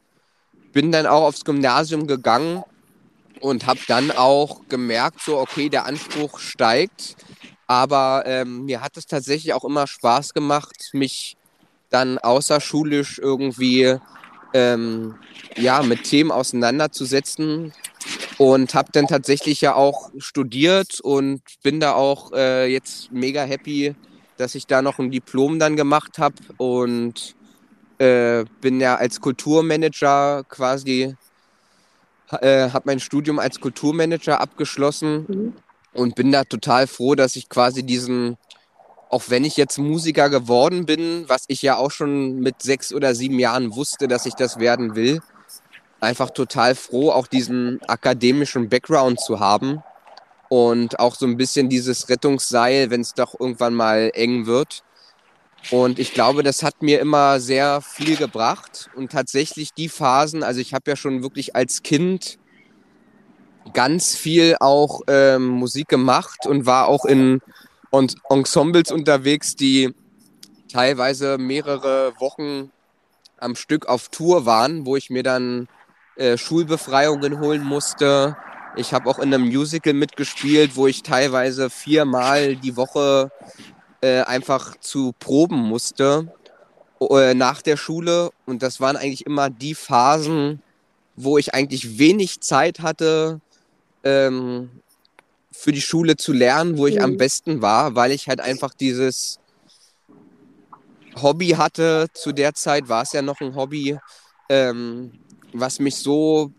Bin 0.73 0.93
dann 0.93 1.07
auch 1.07 1.23
aufs 1.23 1.45
Gymnasium 1.45 2.07
gegangen 2.07 2.65
und 3.41 3.67
habe 3.67 3.81
dann 3.89 4.11
auch 4.11 4.63
gemerkt, 4.69 5.21
so 5.23 5.39
okay, 5.39 5.69
der 5.69 5.87
Anspruch 5.87 6.39
steigt, 6.39 7.17
aber 7.67 8.25
ähm, 8.27 8.65
mir 8.65 8.81
hat 8.81 8.97
es 8.97 9.07
tatsächlich 9.07 9.53
auch 9.53 9.65
immer 9.65 9.87
Spaß 9.87 10.35
gemacht, 10.35 10.91
mich 10.93 11.37
dann 11.91 12.19
außerschulisch 12.19 13.19
irgendwie 13.19 13.99
ähm, 14.55 15.15
ja, 15.57 15.83
mit 15.83 16.05
Themen 16.05 16.31
auseinanderzusetzen 16.31 17.73
und 18.39 18.75
habe 18.75 18.91
dann 18.93 19.07
tatsächlich 19.07 19.61
ja 19.61 19.75
auch 19.75 20.11
studiert 20.19 21.01
und 21.01 21.43
bin 21.63 21.81
da 21.81 21.93
auch 21.95 22.33
äh, 22.33 22.67
jetzt 22.67 23.13
mega 23.13 23.43
happy, 23.43 23.95
dass 24.37 24.55
ich 24.55 24.67
da 24.67 24.83
noch 24.83 24.99
ein 24.99 25.11
Diplom 25.11 25.59
dann 25.59 25.77
gemacht 25.77 26.19
habe 26.19 26.37
und 26.57 27.35
äh, 27.99 28.45
bin 28.61 28.81
ja 28.81 28.97
als 28.97 29.21
Kulturmanager 29.21 30.45
quasi, 30.49 31.15
äh, 32.41 32.71
habe 32.71 32.83
mein 32.87 33.01
Studium 33.01 33.39
als 33.39 33.61
Kulturmanager 33.61 34.41
abgeschlossen 34.41 35.27
mhm. 35.29 35.53
und 35.93 36.15
bin 36.15 36.33
da 36.33 36.45
total 36.45 36.87
froh, 36.87 37.15
dass 37.15 37.37
ich 37.37 37.49
quasi 37.49 37.83
diesen 37.85 38.37
auch 39.13 39.25
wenn 39.29 39.45
ich 39.45 39.59
jetzt 39.59 39.79
Musiker 39.79 40.31
geworden 40.31 40.87
bin, 40.87 41.29
was 41.29 41.45
ich 41.49 41.61
ja 41.61 41.77
auch 41.77 41.91
schon 41.91 42.41
mit 42.41 42.63
sechs 42.63 42.95
oder 42.95 43.15
sieben 43.15 43.39
Jahren 43.39 43.77
wusste, 43.77 44.09
dass 44.09 44.25
ich 44.25 44.33
das 44.33 44.59
werden 44.59 44.97
will, 44.97 45.21
einfach 46.01 46.31
total 46.31 46.75
froh, 46.75 47.11
auch 47.11 47.27
diesen 47.27 47.79
akademischen 47.87 48.71
Background 48.71 49.21
zu 49.21 49.39
haben 49.39 49.83
und 50.49 50.99
auch 50.99 51.15
so 51.15 51.27
ein 51.27 51.37
bisschen 51.37 51.69
dieses 51.69 52.09
Rettungsseil, 52.09 52.89
wenn 52.89 53.03
es 53.03 53.13
doch 53.13 53.39
irgendwann 53.39 53.75
mal 53.75 54.11
eng 54.15 54.47
wird. 54.47 54.83
Und 55.71 55.99
ich 55.99 56.15
glaube, 56.15 56.43
das 56.43 56.63
hat 56.63 56.81
mir 56.81 56.99
immer 56.99 57.39
sehr 57.39 57.83
viel 57.83 58.17
gebracht 58.17 58.89
und 58.97 59.13
tatsächlich 59.13 59.75
die 59.75 59.91
Phasen, 59.91 60.43
also 60.43 60.59
ich 60.59 60.73
habe 60.73 60.91
ja 60.91 60.97
schon 60.97 61.23
wirklich 61.23 61.55
als 61.55 61.83
Kind 61.83 62.39
ganz 63.75 64.17
viel 64.17 64.57
auch 64.59 65.03
ähm, 65.07 65.49
Musik 65.49 65.89
gemacht 65.89 66.47
und 66.47 66.65
war 66.65 66.89
auch 66.89 67.05
in 67.05 67.43
und 67.93 68.17
Ensembles 68.31 68.91
unterwegs, 68.91 69.55
die 69.55 69.95
teilweise 70.73 71.37
mehrere 71.37 72.15
Wochen 72.19 72.73
am 73.39 73.55
Stück 73.55 73.87
auf 73.87 74.09
Tour 74.09 74.47
waren, 74.47 74.87
wo 74.87 74.97
ich 74.97 75.11
mir 75.11 75.23
dann 75.23 75.69
äh, 76.17 76.39
Schulbefreiungen 76.39 77.39
holen 77.39 77.63
musste. 77.63 78.37
Ich 78.77 78.95
habe 78.95 79.11
auch 79.11 79.19
in 79.19 79.33
einem 79.33 79.45
Musical 79.45 79.93
mitgespielt, 79.93 80.75
wo 80.75 80.87
ich 80.87 81.03
teilweise 81.03 81.69
viermal 81.69 82.57
die 82.57 82.77
Woche 82.77 83.31
äh, 84.01 84.23
einfach 84.23 84.75
zu 84.81 85.13
proben 85.19 85.59
musste 85.59 86.33
äh, 87.11 87.35
nach 87.35 87.61
der 87.61 87.77
Schule. 87.77 88.31
Und 88.47 88.63
das 88.63 88.81
waren 88.81 88.97
eigentlich 88.97 89.27
immer 89.27 89.51
die 89.51 89.75
Phasen, 89.75 90.63
wo 91.15 91.37
ich 91.37 91.53
eigentlich 91.53 91.99
wenig 91.99 92.41
Zeit 92.41 92.81
hatte, 92.81 93.43
ähm, 94.03 94.71
für 95.53 95.73
die 95.73 95.81
Schule 95.81 96.17
zu 96.17 96.33
lernen, 96.33 96.79
wo 96.79 96.87
ich 96.87 96.97
mhm. 96.97 97.03
am 97.03 97.17
besten 97.17 97.63
war, 97.63 97.95
weil 97.95 98.13
ich 98.13 98.29
halt 98.29 98.41
einfach 98.41 98.75
dieses 98.75 99.39
Hobby 101.21 101.51
hatte. 101.51 102.07
Zu 102.15 102.33
der 102.33 102.55
Zeit 102.55 102.89
war 102.89 103.03
es 103.03 103.13
ja 103.13 103.23
noch 103.23 103.41
ein 103.41 103.55
Hobby, 103.55 103.99
ähm, 104.49 105.13
was 105.53 105.79
mich 105.79 105.97
so 105.97 106.53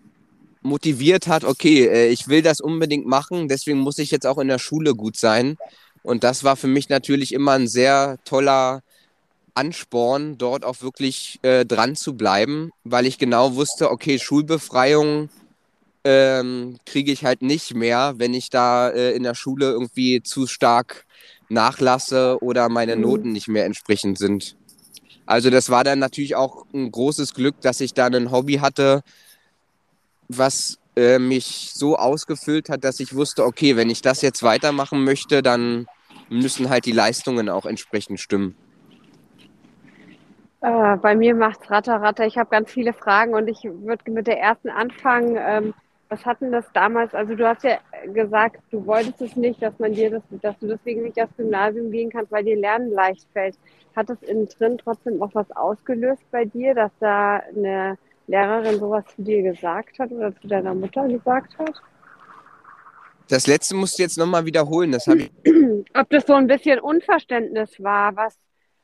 motiviert 0.62 1.28
hat, 1.28 1.44
okay, 1.44 1.88
äh, 1.88 2.08
ich 2.08 2.28
will 2.28 2.42
das 2.42 2.62
unbedingt 2.62 3.06
machen, 3.06 3.48
deswegen 3.48 3.80
muss 3.80 4.00
ich 4.00 4.12
jetzt 4.12 4.26
auch 4.26 4.38
in 4.38 4.48
der 4.48 4.60
Schule 4.60 4.96
gut 4.96 5.18
sein. 5.18 5.58
Und 6.04 6.24
das 6.24 6.44
war 6.44 6.56
für 6.56 6.68
mich 6.68 6.90
natürlich 6.90 7.34
immer 7.34 7.54
ein 7.54 7.68
sehr 7.68 8.18
toller 8.26 8.82
Ansporn, 9.56 10.38
dort 10.38 10.66
auch 10.66 10.82
wirklich 10.82 11.40
äh, 11.44 11.66
dran 11.66 11.96
zu 11.96 12.16
bleiben, 12.16 12.72
weil 12.84 13.06
ich 13.06 13.18
genau 13.18 13.56
wusste, 13.56 13.92
okay, 13.92 14.20
Schulbefreiung 14.20 15.30
ähm, 16.04 16.78
kriege 16.86 17.12
ich 17.12 17.24
halt 17.26 17.42
nicht 17.42 17.74
mehr, 17.74 18.16
wenn 18.18 18.34
ich 18.34 18.50
da 18.50 18.90
äh, 18.90 19.12
in 19.12 19.24
der 19.24 19.36
Schule 19.36 19.72
irgendwie 19.72 20.22
zu 20.22 20.48
stark 20.48 21.06
nachlasse 21.50 22.38
oder 22.42 22.70
meine 22.70 22.96
mhm. 22.96 23.02
Noten 23.02 23.32
nicht 23.32 23.48
mehr 23.48 23.66
entsprechend 23.66 24.18
sind. 24.18 24.56
Also 25.26 25.50
das 25.50 25.70
war 25.70 25.84
dann 25.84 26.00
natürlich 26.00 26.36
auch 26.36 26.66
ein 26.74 26.92
großes 26.92 27.34
Glück, 27.34 27.62
dass 27.62 27.80
ich 27.80 27.94
da 27.94 28.08
ein 28.08 28.32
Hobby 28.32 28.56
hatte, 28.56 29.04
was 30.28 30.78
äh, 30.96 31.20
mich 31.20 31.72
so 31.74 31.96
ausgefüllt 31.98 32.70
hat, 32.70 32.84
dass 32.84 33.00
ich 33.00 33.16
wusste, 33.16 33.46
okay, 33.46 33.78
wenn 33.78 33.90
ich 33.90 34.02
das 34.02 34.22
jetzt 34.22 34.44
weitermachen 34.44 35.04
möchte, 35.04 35.42
dann 35.42 35.88
müssen 36.30 36.70
halt 36.70 36.86
die 36.86 36.92
Leistungen 36.92 37.50
auch 37.50 37.66
entsprechend 37.66 38.20
stimmen. 38.20 38.56
Äh, 40.62 40.98
bei 40.98 41.16
mir 41.16 41.36
macht 41.36 41.62
es 41.62 41.72
Ratter, 41.72 42.02
Ratter. 42.02 42.26
Ich 42.26 42.38
habe 42.38 42.50
ganz 42.50 42.72
viele 42.72 42.94
Fragen 42.94 43.34
und 43.34 43.48
ich 43.48 43.64
würde 43.64 44.12
mit 44.12 44.28
der 44.28 44.40
ersten 44.40 44.70
anfangen. 44.70 45.38
Ähm, 45.38 45.74
was 46.14 46.26
hatten 46.26 46.52
das 46.52 46.66
damals? 46.74 47.14
Also 47.16 47.34
du 47.34 47.48
hast 47.48 47.64
ja 47.64 47.80
gesagt, 48.14 48.62
du 48.70 48.86
wolltest 48.86 49.20
es 49.22 49.36
nicht, 49.36 49.62
dass 49.64 49.78
man 49.80 49.94
dir 49.94 50.12
das, 50.12 50.22
dass 50.42 50.58
du 50.60 50.68
deswegen 50.68 51.02
nicht 51.02 51.20
aufs 51.20 51.36
Gymnasium 51.36 51.90
gehen 51.90 52.12
kannst, 52.12 52.32
weil 52.32 52.44
dir 52.44 52.56
Lernen 52.56 52.92
leicht 52.92 53.28
fällt. 53.34 53.58
Hat 53.96 54.10
das 54.10 54.22
innen 54.22 54.48
drin 54.48 54.78
trotzdem 54.78 55.22
auch 55.24 55.34
was 55.34 55.50
ausgelöst 55.52 56.22
bei 56.30 56.46
dir, 56.46 56.76
dass 56.76 56.92
da 57.00 57.38
eine 57.38 57.98
Lehrerin 58.28 58.80
sowas 58.80 59.04
zu 59.16 59.24
dir 59.24 59.42
gesagt 59.42 59.98
hat 59.98 60.12
oder 60.12 60.36
zu 60.40 60.48
deiner 60.48 60.76
Mutter 60.76 61.08
gesagt 61.08 61.58
hat? 61.58 61.82
Das 63.28 63.48
letzte 63.48 63.76
musst 63.76 63.98
du 63.98 64.04
jetzt 64.04 64.18
nochmal 64.18 64.46
wiederholen. 64.46 64.92
Das 64.92 65.08
ich 65.08 65.32
Ob 65.96 66.10
das 66.12 66.28
so 66.28 66.34
ein 66.34 66.46
bisschen 66.46 66.80
Unverständnis 66.80 67.72
war, 67.80 68.16
was, 68.16 68.38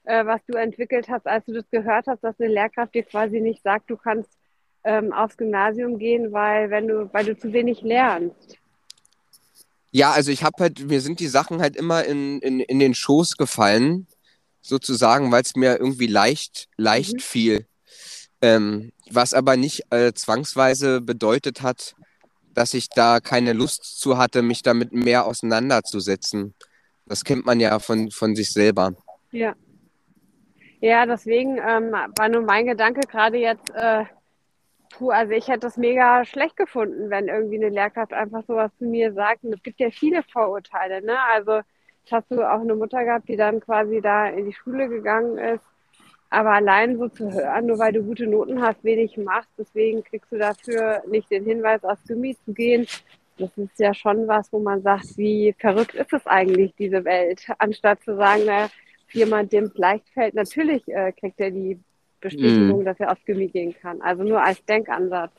äh, 0.06 0.26
was 0.26 0.44
du 0.48 0.58
entwickelt 0.58 1.10
hast, 1.10 1.28
als 1.28 1.46
du 1.46 1.54
das 1.54 1.70
gehört 1.70 2.08
hast, 2.08 2.24
dass 2.24 2.40
eine 2.40 2.52
Lehrkraft 2.52 2.96
dir 2.96 3.04
quasi 3.04 3.40
nicht 3.40 3.62
sagt, 3.62 3.88
du 3.92 3.98
kannst 3.98 4.39
ähm, 4.84 5.14
aufs 5.14 5.38
Gymnasium 5.38 5.98
gehen, 6.00 6.32
weil 6.32 6.70
wenn 6.70 6.88
du, 6.88 7.10
weil 7.14 7.26
du 7.26 7.38
zu 7.38 7.52
wenig 7.54 7.82
lernst. 7.82 8.58
Ja, 9.92 10.12
also 10.12 10.32
ich 10.32 10.44
habe 10.44 10.64
halt, 10.64 10.88
mir 10.88 11.02
sind 11.02 11.20
die 11.20 11.28
Sachen 11.28 11.62
halt 11.62 11.76
immer 11.76 12.06
in, 12.06 12.40
in, 12.40 12.60
in 12.60 12.80
den 12.80 12.94
Schoß 12.94 13.38
gefallen, 13.38 14.08
sozusagen, 14.62 15.32
weil 15.32 15.42
es 15.42 15.56
mir 15.56 15.78
irgendwie 15.80 16.08
leicht, 16.08 16.68
leicht 16.78 17.16
mhm. 17.16 17.20
fiel. 17.20 17.66
Ähm, 18.42 18.92
was 19.10 19.34
aber 19.34 19.58
nicht 19.58 19.92
äh, 19.92 20.14
zwangsweise 20.14 21.02
bedeutet 21.02 21.62
hat, 21.62 21.96
dass 22.54 22.74
ich 22.74 22.90
da 22.90 23.20
keine 23.20 23.54
Lust 23.54 24.00
zu 24.00 24.18
hatte, 24.18 24.42
mich 24.42 24.64
damit 24.64 24.94
mehr 24.94 25.26
auseinanderzusetzen. 25.26 26.54
Das 27.06 27.24
kennt 27.24 27.46
man 27.46 27.60
ja 27.60 27.80
von, 27.80 28.12
von 28.12 28.36
sich 28.36 28.52
selber. 28.52 28.94
Ja. 29.32 29.56
Ja, 30.82 31.06
deswegen 31.06 31.58
ähm, 31.58 31.92
war 31.92 32.30
nur 32.30 32.42
mein 32.44 32.66
Gedanke 32.66 33.02
gerade 33.02 33.38
jetzt, 33.38 33.70
äh, 33.76 34.06
Puh, 34.92 35.12
also 35.12 35.34
ich 35.34 35.48
hätte 35.48 35.68
es 35.68 35.78
mega 35.78 36.26
schlecht 36.26 36.58
gefunden, 36.58 37.10
wenn 37.10 37.28
irgendwie 37.28 37.58
eine 37.58 37.70
Lehrkraft 37.70 38.14
einfach 38.14 38.44
sowas 38.48 38.72
zu 38.78 38.86
mir 38.86 39.14
sagt. 39.14 39.44
Und 39.44 39.54
es 39.54 39.64
gibt 39.64 39.80
ja 39.80 39.92
viele 39.92 40.24
Vorurteile, 40.24 41.02
ne? 41.04 41.18
Also 41.34 41.62
hast 42.12 42.32
du 42.32 42.42
auch 42.42 42.62
eine 42.62 42.76
Mutter 42.76 43.04
gehabt, 43.04 43.30
die 43.30 43.38
dann 43.38 43.60
quasi 43.60 44.02
da 44.02 44.28
in 44.28 44.46
die 44.46 44.54
Schule 44.54 44.90
gegangen 44.90 45.38
ist. 45.38 45.64
Aber 46.32 46.52
allein 46.52 46.98
so 46.98 47.08
zu 47.10 47.32
hören, 47.32 47.68
nur 47.68 47.80
weil 47.80 47.94
du 47.94 48.04
gute 48.04 48.28
Noten 48.28 48.62
hast, 48.62 48.84
wenig 48.84 49.18
machst, 49.18 49.50
deswegen 49.58 50.04
kriegst 50.04 50.32
du 50.32 50.38
dafür 50.38 51.02
nicht 51.08 51.30
den 51.32 51.44
Hinweis, 51.46 51.84
aufs 51.84 52.08
Gummi 52.08 52.36
zu 52.46 52.54
gehen. 52.54 52.86
Das 53.38 53.58
ist 53.58 53.80
ja 53.80 53.94
schon 53.94 54.28
was, 54.28 54.52
wo 54.52 54.60
man 54.60 54.82
sagt, 54.82 55.18
wie 55.18 55.56
verrückt 55.60 55.96
ist 55.96 56.14
es 56.14 56.28
eigentlich, 56.28 56.76
diese 56.76 57.06
Welt? 57.06 57.48
Anstatt 57.58 58.02
zu 58.04 58.16
sagen, 58.16 58.44
na, 58.46 58.70
jemand, 59.12 59.52
dem 59.54 59.66
es 59.66 59.78
leicht 59.78 60.10
fällt, 60.10 60.36
natürlich 60.36 60.88
äh, 60.88 61.12
kriegt 61.14 61.40
er 61.40 61.52
die 61.52 61.80
Bestätigung, 62.20 62.82
mm. 62.82 62.86
dass 62.86 63.00
er 63.00 63.12
aufs 63.12 63.26
Gummi 63.26 63.48
gehen 63.48 63.76
kann. 63.82 64.02
Also 64.02 64.24
nur 64.24 64.42
als 64.44 64.64
Denkansatz. 64.66 65.32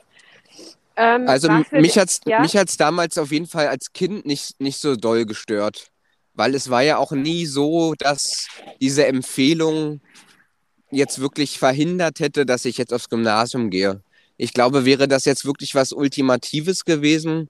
Ähm, 0.95 1.27
also 1.27 1.49
mich 1.71 1.97
hat 1.97 2.09
es 2.09 2.21
ja? 2.25 2.41
mich 2.41 2.55
hat's 2.57 2.77
damals 2.77 3.17
auf 3.17 3.31
jeden 3.31 3.47
Fall 3.47 3.67
als 3.67 3.93
Kind 3.93 4.25
nicht, 4.25 4.59
nicht 4.59 4.77
so 4.77 4.95
doll 4.95 5.25
gestört. 5.25 5.91
Weil 6.33 6.55
es 6.55 6.69
war 6.69 6.81
ja 6.81 6.97
auch 6.97 7.11
nie 7.11 7.45
so, 7.45 7.93
dass 7.97 8.47
diese 8.79 9.05
Empfehlung 9.05 10.01
jetzt 10.89 11.19
wirklich 11.19 11.59
verhindert 11.59 12.19
hätte, 12.19 12.45
dass 12.45 12.65
ich 12.65 12.77
jetzt 12.77 12.93
aufs 12.93 13.09
Gymnasium 13.09 13.69
gehe. 13.69 14.01
Ich 14.37 14.53
glaube, 14.53 14.85
wäre 14.85 15.07
das 15.07 15.25
jetzt 15.25 15.45
wirklich 15.45 15.75
was 15.75 15.91
Ultimatives 15.91 16.85
gewesen, 16.85 17.49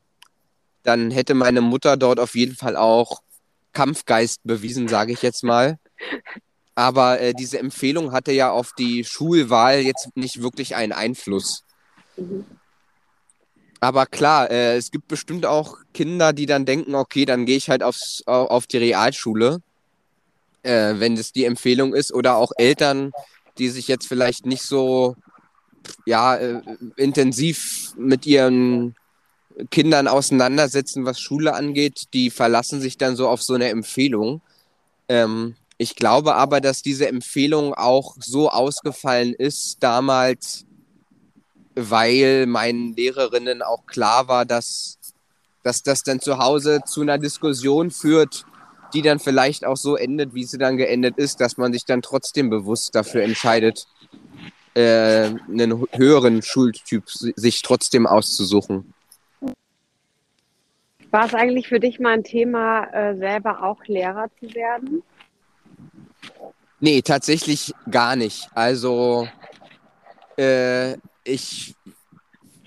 dann 0.84 1.12
hätte 1.12 1.34
meine 1.34 1.62
Mutter 1.62 1.98
dort 1.98 2.20
auf 2.20 2.36
jeden 2.36 2.56
Fall 2.56 2.76
auch 2.76 3.22
Kampfgeist 3.74 4.42
bewiesen, 4.44 4.88
sage 4.88 5.14
ich 5.14 5.22
jetzt 5.22 5.44
mal. 5.44 5.78
Aber 6.76 7.20
äh, 7.20 7.34
diese 7.34 7.60
Empfehlung 7.60 8.12
hatte 8.12 8.32
ja 8.32 8.52
auf 8.52 8.74
die 8.74 9.04
Schulwahl 9.04 9.80
jetzt 9.80 10.10
nicht 10.16 10.42
wirklich 10.42 10.76
einen 10.76 10.94
Einfluss. 10.94 11.64
Mhm. 12.18 12.46
Aber 13.80 14.06
klar, 14.06 14.50
äh, 14.52 14.78
es 14.78 14.92
gibt 14.92 15.08
bestimmt 15.08 15.46
auch 15.46 15.78
Kinder, 15.94 16.34
die 16.34 16.46
dann 16.46 16.66
denken, 16.66 16.94
okay, 16.94 17.26
dann 17.26 17.46
gehe 17.46 17.58
ich 17.58 17.70
halt 17.70 17.82
aufs, 17.82 18.22
auf 18.28 18.68
die 18.68 18.78
Realschule, 18.78 19.60
äh, 20.62 20.94
wenn 20.98 21.16
das 21.16 21.32
die 21.32 21.46
Empfehlung 21.46 21.96
ist. 21.96 22.14
Oder 22.14 22.36
auch 22.36 22.52
Eltern, 22.58 23.12
die 23.58 23.70
sich 23.70 23.88
jetzt 23.88 24.08
vielleicht 24.08 24.46
nicht 24.46 24.62
so 24.62 25.16
ja, 26.06 26.36
äh, 26.36 26.62
intensiv 26.96 27.94
mit 27.98 28.28
ihren 28.28 28.96
Kindern 29.72 30.08
auseinandersetzen, 30.08 31.06
was 31.06 31.20
Schule 31.20 31.54
angeht, 31.54 32.14
die 32.14 32.30
verlassen 32.30 32.82
sich 32.82 32.98
dann 32.98 33.16
so 33.16 33.28
auf 33.28 33.42
so 33.42 33.56
eine 33.56 33.70
Empfehlung. 33.70 34.42
Ähm, 35.10 35.56
ich 35.82 35.96
glaube 35.96 36.36
aber, 36.36 36.62
dass 36.62 36.84
diese 36.84 37.08
Empfehlung 37.08 37.74
auch 37.74 38.16
so 38.20 38.52
ausgefallen 38.52 39.34
ist 39.34 39.78
damals, 39.82 40.64
weil 41.74 42.46
meinen 42.46 42.96
Lehrerinnen 42.96 43.64
auch 43.64 43.88
klar 43.88 44.28
war, 44.28 44.46
dass, 44.46 45.00
dass 45.64 45.82
das 45.82 46.04
dann 46.04 46.20
zu 46.20 46.38
Hause 46.38 46.82
zu 46.86 47.02
einer 47.02 47.18
Diskussion 47.18 47.90
führt, 47.90 48.46
die 48.94 49.02
dann 49.02 49.18
vielleicht 49.18 49.66
auch 49.66 49.76
so 49.76 49.96
endet, 49.96 50.36
wie 50.36 50.44
sie 50.44 50.60
dann 50.60 50.78
geendet 50.78 51.18
ist, 51.18 51.42
dass 51.42 51.58
man 51.58 51.74
sich 51.74 51.84
dann 51.84 52.04
trotzdem 52.04 52.52
bewusst 52.52 52.94
dafür 52.94 53.24
entscheidet, 53.24 53.88
äh, 54.76 55.32
einen 55.50 55.88
höheren 55.94 56.44
Schultyp 56.44 57.06
sich 57.08 57.64
trotzdem 57.64 58.06
auszusuchen. 58.06 58.94
War 61.10 61.26
es 61.26 61.34
eigentlich 61.34 61.68
für 61.68 61.80
dich 61.80 62.00
mal 62.00 62.14
ein 62.14 62.24
Thema, 62.24 62.84
äh, 62.94 63.18
selber 63.18 63.64
auch 63.64 63.84
Lehrer 63.86 64.30
zu 64.40 64.54
werden? 64.54 65.02
Nee, 66.84 67.04
tatsächlich 67.04 67.76
gar 67.92 68.16
nicht. 68.16 68.50
Also 68.56 69.28
äh, 70.38 70.94
ich 71.24 71.76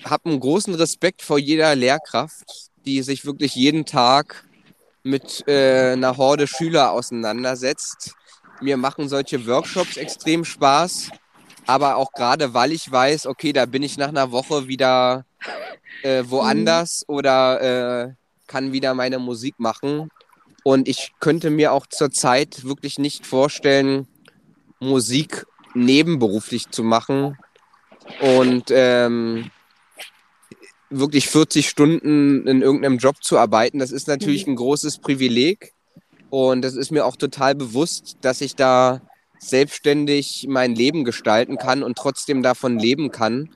habe 0.04 0.30
einen 0.30 0.38
großen 0.38 0.72
Respekt 0.74 1.20
vor 1.20 1.38
jeder 1.38 1.74
Lehrkraft, 1.74 2.70
die 2.86 3.02
sich 3.02 3.24
wirklich 3.24 3.56
jeden 3.56 3.84
Tag 3.84 4.44
mit 5.02 5.42
äh, 5.48 5.92
einer 5.92 6.16
Horde 6.16 6.46
Schüler 6.46 6.92
auseinandersetzt. 6.92 8.14
Mir 8.60 8.76
machen 8.76 9.08
solche 9.08 9.44
Workshops 9.48 9.96
extrem 9.96 10.44
Spaß, 10.44 11.10
aber 11.66 11.96
auch 11.96 12.12
gerade, 12.12 12.54
weil 12.54 12.70
ich 12.70 12.88
weiß, 12.90 13.26
okay, 13.26 13.52
da 13.52 13.66
bin 13.66 13.82
ich 13.82 13.98
nach 13.98 14.08
einer 14.08 14.30
Woche 14.30 14.68
wieder 14.68 15.26
äh, 16.04 16.22
woanders 16.26 17.04
mhm. 17.08 17.14
oder 17.16 17.60
äh, 18.06 18.12
kann 18.46 18.70
wieder 18.70 18.94
meine 18.94 19.18
Musik 19.18 19.56
machen. 19.58 20.08
Und 20.64 20.88
ich 20.88 21.12
könnte 21.20 21.50
mir 21.50 21.72
auch 21.72 21.86
zurzeit 21.86 22.64
wirklich 22.64 22.98
nicht 22.98 23.26
vorstellen, 23.26 24.08
Musik 24.80 25.46
nebenberuflich 25.74 26.70
zu 26.70 26.82
machen, 26.82 27.36
und 28.20 28.64
ähm, 28.70 29.50
wirklich 30.90 31.28
40 31.28 31.68
Stunden 31.68 32.46
in 32.46 32.62
irgendeinem 32.62 32.98
Job 32.98 33.22
zu 33.22 33.38
arbeiten, 33.38 33.78
das 33.78 33.90
ist 33.90 34.08
natürlich 34.08 34.46
mhm. 34.46 34.52
ein 34.52 34.56
großes 34.56 34.98
Privileg. 34.98 35.72
Und 36.30 36.62
das 36.62 36.74
ist 36.74 36.90
mir 36.90 37.06
auch 37.06 37.16
total 37.16 37.54
bewusst, 37.54 38.16
dass 38.22 38.40
ich 38.40 38.56
da 38.56 39.00
selbstständig 39.38 40.46
mein 40.48 40.74
Leben 40.74 41.04
gestalten 41.04 41.58
kann 41.58 41.82
und 41.82 41.96
trotzdem 41.96 42.42
davon 42.42 42.78
leben 42.78 43.10
kann. 43.10 43.50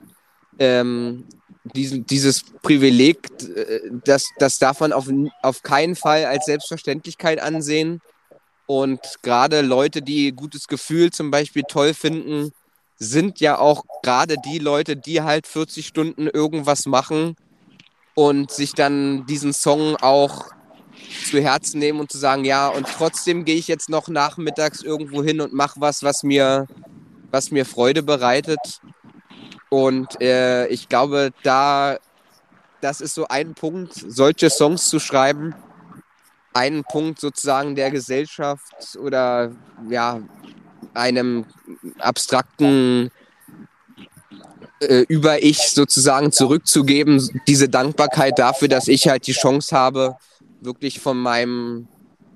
Ähm, 0.59 1.25
diesen, 1.63 2.05
dieses 2.05 2.43
Privileg, 2.61 3.29
äh, 3.55 3.81
das, 4.05 4.25
das 4.37 4.59
darf 4.59 4.79
man 4.79 4.93
auf, 4.93 5.07
auf 5.41 5.63
keinen 5.63 5.95
Fall 5.95 6.25
als 6.25 6.45
Selbstverständlichkeit 6.45 7.39
ansehen. 7.39 8.01
Und 8.65 8.99
gerade 9.23 9.61
Leute, 9.61 10.01
die 10.01 10.31
gutes 10.31 10.67
Gefühl 10.67 11.11
zum 11.11 11.31
Beispiel 11.31 11.63
toll 11.67 11.93
finden, 11.93 12.51
sind 12.97 13.39
ja 13.39 13.57
auch 13.57 13.83
gerade 14.03 14.35
die 14.45 14.59
Leute, 14.59 14.95
die 14.95 15.21
halt 15.21 15.47
40 15.47 15.87
Stunden 15.87 16.27
irgendwas 16.27 16.85
machen 16.85 17.35
und 18.13 18.51
sich 18.51 18.73
dann 18.73 19.25
diesen 19.25 19.53
Song 19.53 19.95
auch 19.95 20.51
zu 21.29 21.41
Herzen 21.41 21.79
nehmen 21.79 21.99
und 21.99 22.11
zu 22.11 22.17
sagen, 22.17 22.45
ja, 22.45 22.67
und 22.67 22.85
trotzdem 22.87 23.45
gehe 23.45 23.55
ich 23.55 23.67
jetzt 23.67 23.89
noch 23.89 24.09
nachmittags 24.09 24.81
irgendwo 24.81 25.23
hin 25.23 25.41
und 25.41 25.53
mache 25.53 25.79
was, 25.79 26.03
was 26.03 26.23
mir, 26.23 26.67
was 27.31 27.51
mir 27.51 27.65
Freude 27.65 28.03
bereitet. 28.03 28.59
Und 29.69 30.21
äh, 30.21 30.67
ich 30.67 30.89
glaube, 30.89 31.31
da, 31.43 31.97
das 32.81 33.01
ist 33.01 33.13
so 33.13 33.27
ein 33.27 33.53
Punkt, 33.53 33.93
solche 33.93 34.49
Songs 34.49 34.89
zu 34.89 34.99
schreiben, 34.99 35.53
ein 36.53 36.83
Punkt 36.83 37.19
sozusagen 37.19 37.75
der 37.75 37.91
Gesellschaft 37.91 38.97
oder 39.01 39.51
ja, 39.89 40.21
einem 40.93 41.45
abstrakten 41.99 43.11
äh, 44.81 45.05
Über-Ich 45.07 45.69
sozusagen 45.71 46.31
zurückzugeben. 46.31 47.41
Diese 47.47 47.69
Dankbarkeit 47.69 48.39
dafür, 48.39 48.67
dass 48.67 48.87
ich 48.87 49.07
halt 49.07 49.27
die 49.27 49.33
Chance 49.33 49.75
habe, 49.75 50.15
wirklich 50.61 50.99
von 50.99 51.17
meinem 51.17 51.87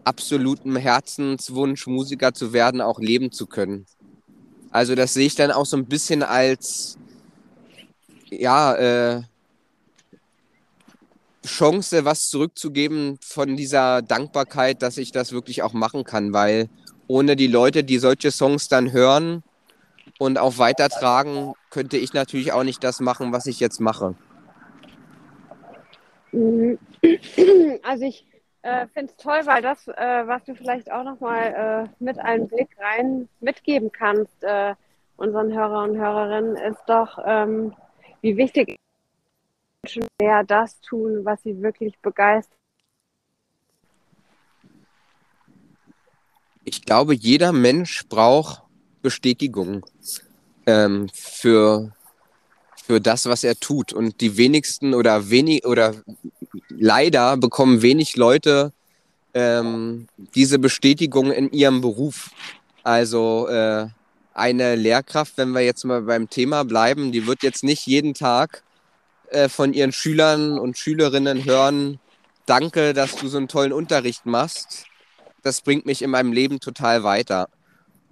absoluten 0.04 0.76
Herzenswunsch, 0.76 1.88
Musiker 1.88 2.34
zu 2.34 2.54
werden, 2.54 2.82
auch 2.82 3.00
leben 3.00 3.32
zu 3.32 3.48
können. 3.48 3.86
Also 4.72 4.96
das 4.96 5.14
sehe 5.14 5.28
ich 5.28 5.36
dann 5.36 5.52
auch 5.52 5.66
so 5.66 5.78
ein 5.78 5.86
bisschen 5.86 6.24
als, 6.24 6.98
ja, 8.40 8.76
äh, 8.76 9.22
Chance, 11.46 12.06
was 12.06 12.30
zurückzugeben 12.30 13.18
von 13.22 13.58
dieser 13.58 14.02
Dankbarkeit, 14.02 14.82
dass 14.82 14.98
ich 14.98 15.12
das 15.12 15.32
wirklich 15.32 15.62
auch 15.62 15.74
machen 15.74 16.04
kann, 16.04 16.34
weil 16.34 16.70
ohne 17.08 17.36
die 17.36 17.48
Leute, 17.48 17.84
die 17.84 17.98
solche 17.98 18.32
Songs 18.32 18.70
dann 18.70 18.92
hören 18.94 19.44
und 20.20 20.38
auch 20.38 20.58
weitertragen, 20.58 21.54
könnte 21.70 21.98
ich 21.98 22.14
natürlich 22.14 22.54
auch 22.54 22.64
nicht 22.64 22.84
das 22.84 23.02
machen, 23.02 23.34
was 23.34 23.46
ich 23.46 23.60
jetzt 23.60 23.80
mache. 23.80 24.16
Mhm. 26.32 26.80
Also 27.84 28.06
ich 28.06 28.26
äh, 28.62 28.88
finde 28.94 29.12
es 29.12 29.22
toll, 29.22 29.42
weil 29.44 29.62
das, 29.62 29.88
äh, 29.90 30.24
was 30.26 30.44
du 30.46 30.56
vielleicht 30.56 30.90
auch 30.92 31.04
nochmal 31.04 31.90
äh, 32.00 32.04
mit 32.04 32.18
einem 32.18 32.48
Blick 32.48 32.70
rein 32.80 33.28
mitgeben 33.42 33.92
kannst, 33.92 34.42
äh, 34.42 34.74
unseren 35.18 35.54
Hörern 35.54 35.92
und 35.92 35.98
Hörerinnen, 35.98 36.56
ist 36.56 36.82
doch, 36.88 37.20
ähm, 37.26 37.74
wie 38.24 38.36
wichtig 38.36 38.80
Menschen 39.84 40.08
mehr 40.20 40.44
das 40.44 40.82
tun, 40.82 41.24
was 41.24 41.44
sie 41.44 41.62
wirklich 41.62 42.00
begeistert 42.00 42.58
ich 46.66 46.84
glaube, 46.84 47.14
jeder 47.14 47.52
Mensch 47.52 48.04
braucht 48.08 48.62
Bestätigung 49.02 49.86
ähm, 50.66 51.10
für, 51.14 51.92
für 52.84 53.02
das, 53.02 53.26
was 53.26 53.44
er 53.44 53.56
tut. 53.56 53.94
Und 53.94 54.22
die 54.22 54.38
wenigsten 54.38 54.94
oder 54.94 55.30
wenig 55.30 55.66
oder 55.66 55.94
leider 56.70 57.38
bekommen 57.38 57.82
wenig 57.82 58.16
Leute 58.16 58.72
ähm, 59.34 60.08
diese 60.36 60.60
Bestätigung 60.60 61.32
in 61.32 61.52
ihrem 61.52 61.82
Beruf. 61.82 62.32
Also 62.84 63.48
äh, 63.48 63.88
eine 64.34 64.76
Lehrkraft, 64.76 65.38
wenn 65.38 65.52
wir 65.52 65.62
jetzt 65.62 65.84
mal 65.84 66.02
beim 66.02 66.30
Thema 66.30 66.64
bleiben, 66.64 67.12
die 67.12 67.28
wird 67.28 67.44
jetzt 67.44 67.64
nicht 67.64 67.86
jeden 67.86 68.14
Tag 68.14 68.64
äh, 69.30 69.50
von 69.50 69.74
ihren 69.74 69.92
Schülern 69.92 70.58
und 70.58 70.78
Schülerinnen 70.78 71.46
hören, 71.46 72.00
danke, 72.46 72.94
dass 72.94 73.16
du 73.16 73.28
so 73.28 73.38
einen 73.38 73.48
tollen 73.48 73.74
Unterricht 73.74 74.26
machst 74.26 74.86
das 75.44 75.62
bringt 75.62 75.86
mich 75.86 76.02
in 76.02 76.10
meinem 76.10 76.32
Leben 76.32 76.60
total 76.60 77.04
weiter. 77.04 77.50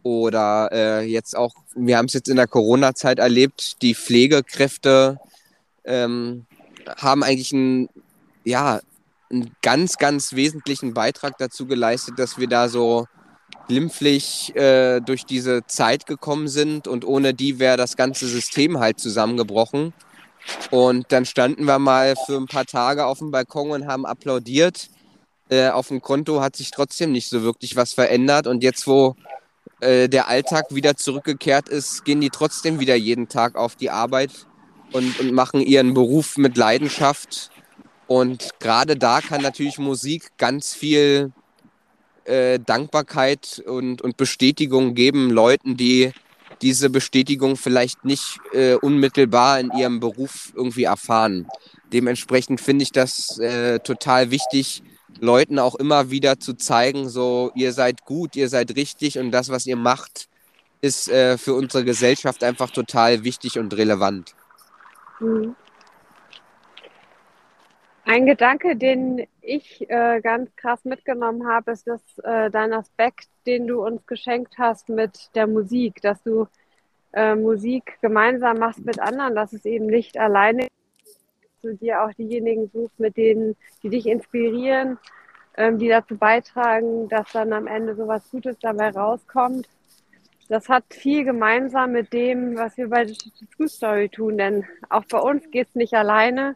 Oder 0.04 0.70
äh, 0.72 1.06
jetzt 1.06 1.36
auch, 1.36 1.54
wir 1.76 1.98
haben 1.98 2.06
es 2.06 2.14
jetzt 2.14 2.30
in 2.30 2.36
der 2.36 2.48
Corona-Zeit 2.48 3.20
erlebt, 3.20 3.82
die 3.82 3.96
Pflegekräfte 3.96 5.18
ähm, 5.86 6.46
haben 6.98 7.24
eigentlich 7.24 7.54
ein, 7.54 7.90
ja, 8.44 8.82
einen 9.32 9.56
ganz, 9.62 9.98
ganz 9.98 10.34
wesentlichen 10.34 10.94
Beitrag 10.94 11.38
dazu 11.38 11.66
geleistet, 11.66 12.20
dass 12.20 12.38
wir 12.38 12.48
da 12.48 12.68
so 12.68 13.08
glimpflich 13.68 14.56
äh, 14.56 15.00
durch 15.00 15.26
diese 15.26 15.66
Zeit 15.66 16.06
gekommen 16.06 16.48
sind 16.48 16.88
und 16.88 17.06
ohne 17.06 17.34
die 17.34 17.60
wäre 17.60 17.78
das 17.78 17.96
ganze 17.96 18.28
System 18.28 18.80
halt 18.80 19.00
zusammengebrochen. 19.00 19.94
Und 20.72 21.12
dann 21.12 21.26
standen 21.26 21.66
wir 21.66 21.80
mal 21.80 22.16
für 22.26 22.38
ein 22.38 22.48
paar 22.48 22.66
Tage 22.66 23.06
auf 23.06 23.20
dem 23.20 23.32
Balkon 23.32 23.72
und 23.72 23.88
haben 23.88 24.06
applaudiert. 24.06 24.90
Äh, 25.50 25.70
auf 25.70 25.90
dem 25.90 26.02
Konto 26.02 26.42
hat 26.42 26.56
sich 26.56 26.72
trotzdem 26.72 27.12
nicht 27.12 27.30
so 27.30 27.44
wirklich 27.44 27.76
was 27.76 27.94
verändert. 27.94 28.48
Und 28.48 28.64
jetzt, 28.64 28.88
wo 28.88 29.16
äh, 29.82 30.10
der 30.10 30.28
Alltag 30.28 30.68
wieder 30.70 30.96
zurückgekehrt 30.96 31.70
ist, 31.70 32.06
gehen 32.06 32.22
die 32.22 32.30
trotzdem 32.30 32.80
wieder 32.80 32.96
jeden 32.96 33.28
Tag 33.28 33.56
auf 33.56 33.76
die 33.76 33.90
Arbeit 33.90 34.32
und, 34.92 35.20
und 35.20 35.34
machen 35.34 35.62
ihren 35.62 35.94
Beruf 35.94 36.38
mit 36.38 36.58
Leidenschaft. 36.58 37.52
Und 38.08 38.50
gerade 38.60 38.98
da 38.98 39.22
kann 39.22 39.42
natürlich 39.42 39.78
Musik 39.78 40.38
ganz 40.38 40.74
viel 40.74 41.32
äh, 42.32 42.60
Dankbarkeit 42.60 43.62
und, 43.66 44.02
und 44.02 44.18
Bestätigung 44.18 44.96
geben, 44.96 45.30
Leuten, 45.30 45.76
die 45.76 46.12
diese 46.62 46.90
Bestätigung 46.90 47.58
vielleicht 47.58 48.06
nicht 48.06 48.38
äh, 48.54 48.76
unmittelbar 48.76 49.60
in 49.60 49.72
ihrem 49.72 50.00
Beruf 50.00 50.54
irgendwie 50.56 50.84
erfahren. 50.84 51.48
Dementsprechend 51.92 52.62
finde 52.62 52.84
ich 52.84 52.92
das 52.92 53.38
äh, 53.40 53.80
total 53.80 54.32
wichtig, 54.32 54.82
Leuten 55.20 55.60
auch 55.60 55.76
immer 55.76 56.10
wieder 56.10 56.40
zu 56.40 56.54
zeigen, 56.54 57.10
so 57.10 57.52
ihr 57.54 57.74
seid 57.74 58.06
gut, 58.06 58.36
ihr 58.36 58.50
seid 58.50 58.76
richtig 58.76 59.20
und 59.20 59.32
das, 59.32 59.50
was 59.50 59.66
ihr 59.68 59.76
macht, 59.76 60.30
ist 60.82 61.10
äh, 61.10 61.38
für 61.38 61.54
unsere 61.54 61.84
Gesellschaft 61.84 62.44
einfach 62.44 62.72
total 62.72 63.24
wichtig 63.24 63.60
und 63.60 63.76
relevant. 63.76 64.34
Mhm. 65.20 65.56
Ein 68.04 68.26
Gedanke, 68.26 68.76
den 68.76 69.28
ich 69.42 69.90
äh, 69.90 70.22
ganz 70.22 70.56
krass 70.56 70.84
mitgenommen 70.86 71.48
habe, 71.48 71.72
ist 71.72 71.88
dass, 71.88 72.02
äh, 72.24 72.50
dein 72.50 72.74
Aspekt, 72.74 73.28
den 73.46 73.68
du 73.68 73.86
uns 73.86 74.06
geschenkt 74.06 74.58
hast 74.58 74.90
mit 74.90 75.30
der 75.36 75.48
Musik, 75.48 76.02
dass 76.02 76.22
du 76.24 76.48
äh, 77.14 77.36
Musik 77.36 78.00
gemeinsam 78.02 78.58
machst 78.58 78.86
mit 78.86 79.00
anderen, 79.00 79.36
dass 79.36 79.54
es 79.54 79.66
eben 79.66 79.86
nicht 79.86 80.18
alleine 80.18 80.68
du 81.62 81.76
dir 81.76 82.02
auch 82.02 82.14
diejenigen 82.14 82.70
suchst, 82.74 83.00
mit 83.00 83.18
denen, 83.18 83.56
die 83.84 83.90
dich 83.90 84.08
inspirieren, 84.08 84.98
ähm, 85.58 85.78
die 85.78 85.90
dazu 85.90 86.18
beitragen, 86.18 87.08
dass 87.10 87.32
dann 87.32 87.54
am 87.54 87.68
Ende 87.68 87.96
so 87.96 88.08
was 88.08 88.30
Gutes 88.32 88.58
dabei 88.60 88.90
rauskommt. 88.90 89.68
Das 90.50 90.68
hat 90.68 90.84
viel 90.90 91.24
gemeinsam 91.24 91.94
mit 91.94 92.12
dem, 92.14 92.58
was 92.58 92.78
wir 92.78 92.90
bei 92.90 93.06
Digital 93.06 93.48
School 93.54 93.70
Story 93.70 94.10
tun, 94.10 94.38
denn 94.38 94.66
auch 94.90 95.06
bei 95.06 95.20
uns 95.20 95.50
geht 95.52 95.68
es 95.70 95.76
nicht 95.76 95.94
alleine, 95.94 96.56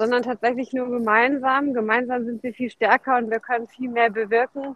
sondern 0.00 0.22
tatsächlich 0.22 0.72
nur 0.72 0.88
gemeinsam. 0.88 1.74
Gemeinsam 1.74 2.24
sind 2.24 2.42
wir 2.42 2.54
viel 2.54 2.70
stärker 2.70 3.18
und 3.18 3.30
wir 3.30 3.38
können 3.38 3.68
viel 3.68 3.90
mehr 3.90 4.08
bewirken. 4.08 4.74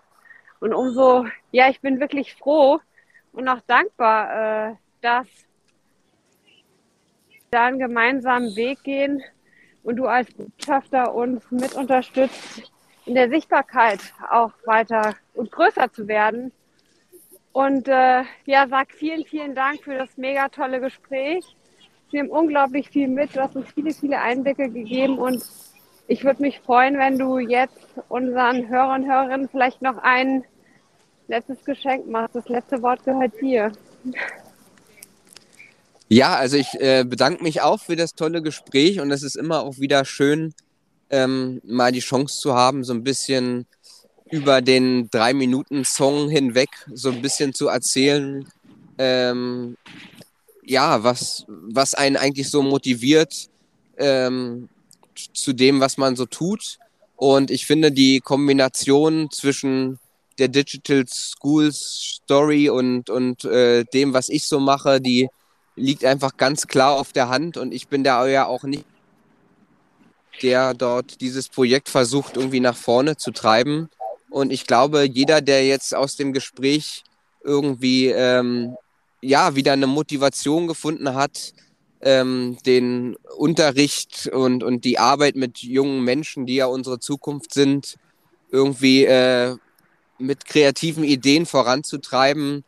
Und 0.60 0.74
umso, 0.74 1.26
ja, 1.50 1.70
ich 1.70 1.80
bin 1.80 1.98
wirklich 1.98 2.34
froh 2.34 2.78
und 3.32 3.48
auch 3.48 3.62
dankbar, 3.66 4.72
äh, 4.72 4.74
dass 5.00 5.26
wir 7.26 7.40
da 7.50 7.64
einen 7.64 7.78
gemeinsamen 7.78 8.54
Weg 8.54 8.82
gehen 8.82 9.22
und 9.82 9.96
du 9.96 10.04
als 10.04 10.30
Botschafter 10.34 11.14
uns 11.14 11.50
mit 11.50 11.72
unterstützt, 11.72 12.70
in 13.06 13.14
der 13.14 13.30
Sichtbarkeit 13.30 14.00
auch 14.30 14.52
weiter 14.66 15.14
und 15.32 15.50
größer 15.50 15.90
zu 15.90 16.06
werden. 16.06 16.52
Und 17.52 17.88
äh, 17.88 18.24
ja, 18.44 18.68
sag 18.68 18.92
vielen, 18.92 19.24
vielen 19.24 19.54
Dank 19.54 19.84
für 19.84 19.96
das 19.96 20.18
mega 20.18 20.50
tolle 20.50 20.80
Gespräch. 20.80 21.56
Wir 22.10 22.20
haben 22.20 22.30
unglaublich 22.30 22.88
viel 22.90 23.08
mit. 23.08 23.34
Du 23.34 23.40
hast 23.40 23.56
uns 23.56 23.66
viele, 23.74 23.92
viele 23.92 24.20
Einblicke 24.20 24.70
gegeben 24.70 25.18
und 25.18 25.42
ich 26.06 26.24
würde 26.24 26.42
mich 26.42 26.60
freuen, 26.60 26.98
wenn 26.98 27.18
du 27.18 27.38
jetzt 27.38 27.78
unseren 28.08 28.68
Hörern 28.68 29.02
und 29.02 29.10
Hörerinnen 29.10 29.48
vielleicht 29.48 29.82
noch 29.82 29.98
ein 29.98 30.44
letztes 31.28 31.64
Geschenk 31.64 32.06
machst. 32.06 32.36
Das 32.36 32.48
letzte 32.48 32.82
Wort 32.82 33.04
gehört 33.04 33.32
dir. 33.40 33.72
Ja, 36.08 36.36
also 36.36 36.56
ich 36.56 36.74
äh, 36.80 37.04
bedanke 37.04 37.42
mich 37.42 37.62
auch 37.62 37.80
für 37.80 37.96
das 37.96 38.14
tolle 38.14 38.42
Gespräch 38.42 39.00
und 39.00 39.10
es 39.10 39.22
ist 39.22 39.36
immer 39.36 39.62
auch 39.62 39.78
wieder 39.78 40.04
schön, 40.04 40.54
ähm, 41.10 41.60
mal 41.64 41.92
die 41.92 42.00
Chance 42.00 42.40
zu 42.40 42.54
haben, 42.54 42.84
so 42.84 42.92
ein 42.92 43.02
bisschen 43.02 43.66
über 44.30 44.60
den 44.60 45.08
drei 45.10 45.32
Minuten 45.32 45.84
Song 45.84 46.28
hinweg 46.28 46.68
so 46.92 47.10
ein 47.10 47.22
bisschen 47.22 47.54
zu 47.54 47.68
erzählen, 47.68 48.46
ähm, 48.98 49.76
ja, 50.64 51.02
was, 51.04 51.44
was 51.48 51.94
einen 51.94 52.16
eigentlich 52.16 52.50
so 52.50 52.62
motiviert 52.62 53.48
ähm, 53.98 54.68
zu 55.32 55.52
dem, 55.52 55.80
was 55.80 55.96
man 55.96 56.16
so 56.16 56.26
tut. 56.26 56.78
Und 57.16 57.50
ich 57.50 57.66
finde 57.66 57.92
die 57.92 58.20
Kombination 58.20 59.30
zwischen 59.30 59.98
der 60.38 60.48
Digital 60.48 61.04
Schools 61.08 62.20
Story 62.24 62.68
und, 62.68 63.08
und 63.08 63.44
äh, 63.44 63.84
dem, 63.84 64.12
was 64.12 64.28
ich 64.28 64.46
so 64.46 64.58
mache, 64.58 65.00
die 65.00 65.28
liegt 65.76 66.04
einfach 66.04 66.36
ganz 66.36 66.66
klar 66.66 66.92
auf 66.92 67.12
der 67.12 67.28
Hand 67.28 67.56
und 67.56 67.72
ich 67.72 67.88
bin 67.88 68.04
da 68.04 68.26
ja 68.26 68.46
auch 68.46 68.62
nicht 68.64 68.84
der 70.42 70.74
dort 70.74 71.20
dieses 71.20 71.48
Projekt 71.48 71.88
versucht 71.88 72.36
irgendwie 72.36 72.60
nach 72.60 72.76
vorne 72.76 73.16
zu 73.16 73.30
treiben. 73.30 73.88
Und 74.30 74.50
ich 74.50 74.66
glaube, 74.66 75.04
jeder, 75.04 75.40
der 75.40 75.64
jetzt 75.64 75.94
aus 75.94 76.16
dem 76.16 76.32
Gespräch 76.32 77.04
irgendwie 77.44 78.08
ähm, 78.08 78.76
ja 79.24 79.56
wieder 79.56 79.72
eine 79.72 79.86
Motivation 79.86 80.66
gefunden 80.66 81.14
hat, 81.14 81.52
ähm, 82.00 82.58
den 82.66 83.16
Unterricht 83.36 84.28
und, 84.32 84.62
und 84.62 84.84
die 84.84 84.98
Arbeit 84.98 85.36
mit 85.36 85.58
jungen 85.58 86.04
Menschen, 86.04 86.46
die 86.46 86.56
ja 86.56 86.66
unsere 86.66 87.00
Zukunft 87.00 87.54
sind, 87.54 87.96
irgendwie 88.50 89.04
äh, 89.04 89.56
mit 90.18 90.44
kreativen 90.44 91.02
Ideen 91.02 91.46
voranzutreiben, 91.46 92.64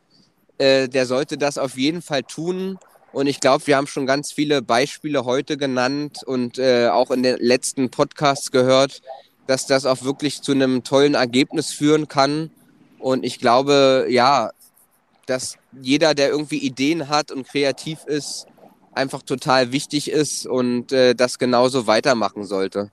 äh, 0.58 0.88
der 0.88 1.06
sollte 1.06 1.38
das 1.38 1.58
auf 1.58 1.76
jeden 1.76 2.02
Fall 2.02 2.22
tun. 2.22 2.78
Und 3.12 3.26
ich 3.26 3.40
glaube, 3.40 3.66
wir 3.66 3.76
haben 3.76 3.86
schon 3.86 4.06
ganz 4.06 4.32
viele 4.32 4.62
Beispiele 4.62 5.24
heute 5.24 5.56
genannt 5.56 6.22
und 6.24 6.58
äh, 6.58 6.88
auch 6.88 7.10
in 7.10 7.22
den 7.22 7.36
letzten 7.38 7.90
Podcasts 7.90 8.50
gehört, 8.50 9.00
dass 9.46 9.66
das 9.66 9.86
auch 9.86 10.02
wirklich 10.02 10.42
zu 10.42 10.52
einem 10.52 10.82
tollen 10.82 11.14
Ergebnis 11.14 11.72
führen 11.72 12.08
kann. 12.08 12.50
Und 12.98 13.24
ich 13.24 13.38
glaube, 13.38 14.06
ja, 14.08 14.50
dass 15.26 15.58
jeder, 15.80 16.14
der 16.14 16.30
irgendwie 16.30 16.58
Ideen 16.58 17.08
hat 17.08 17.30
und 17.30 17.46
kreativ 17.46 18.04
ist, 18.06 18.46
einfach 18.92 19.22
total 19.22 19.72
wichtig 19.72 20.10
ist 20.10 20.46
und 20.46 20.92
äh, 20.92 21.14
das 21.14 21.38
genauso 21.38 21.86
weitermachen 21.86 22.44
sollte. 22.44 22.90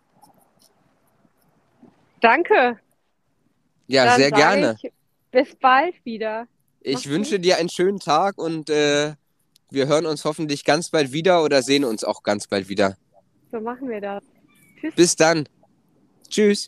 Danke. 2.19 2.79
Ja, 3.87 4.05
Dann 4.05 4.17
sehr 4.19 4.31
gerne. 4.31 4.77
bis 5.31 5.55
bald 5.55 5.95
wieder. 6.05 6.47
Ich 6.81 6.93
Mach's 6.95 7.07
wünsche 7.07 7.35
gut. 7.35 7.45
dir 7.45 7.57
einen 7.57 7.69
schönen 7.69 7.99
Tag 7.99 8.37
und 8.37 8.69
äh, 8.69 9.13
wir 9.69 9.87
hören 9.87 10.05
uns 10.05 10.25
hoffentlich 10.25 10.63
ganz 10.65 10.89
bald 10.89 11.11
wieder 11.11 11.43
oder 11.43 11.63
sehen 11.63 11.83
uns 11.83 12.03
auch 12.03 12.23
ganz 12.23 12.47
bald 12.47 12.69
wieder. 12.69 12.97
So 13.51 13.59
machen 13.59 13.89
wir 13.89 14.01
das. 14.01 14.23
Tschüss. 14.79 14.95
Bis 14.95 15.15
dann. 15.15 15.47
Tschüss. 16.29 16.67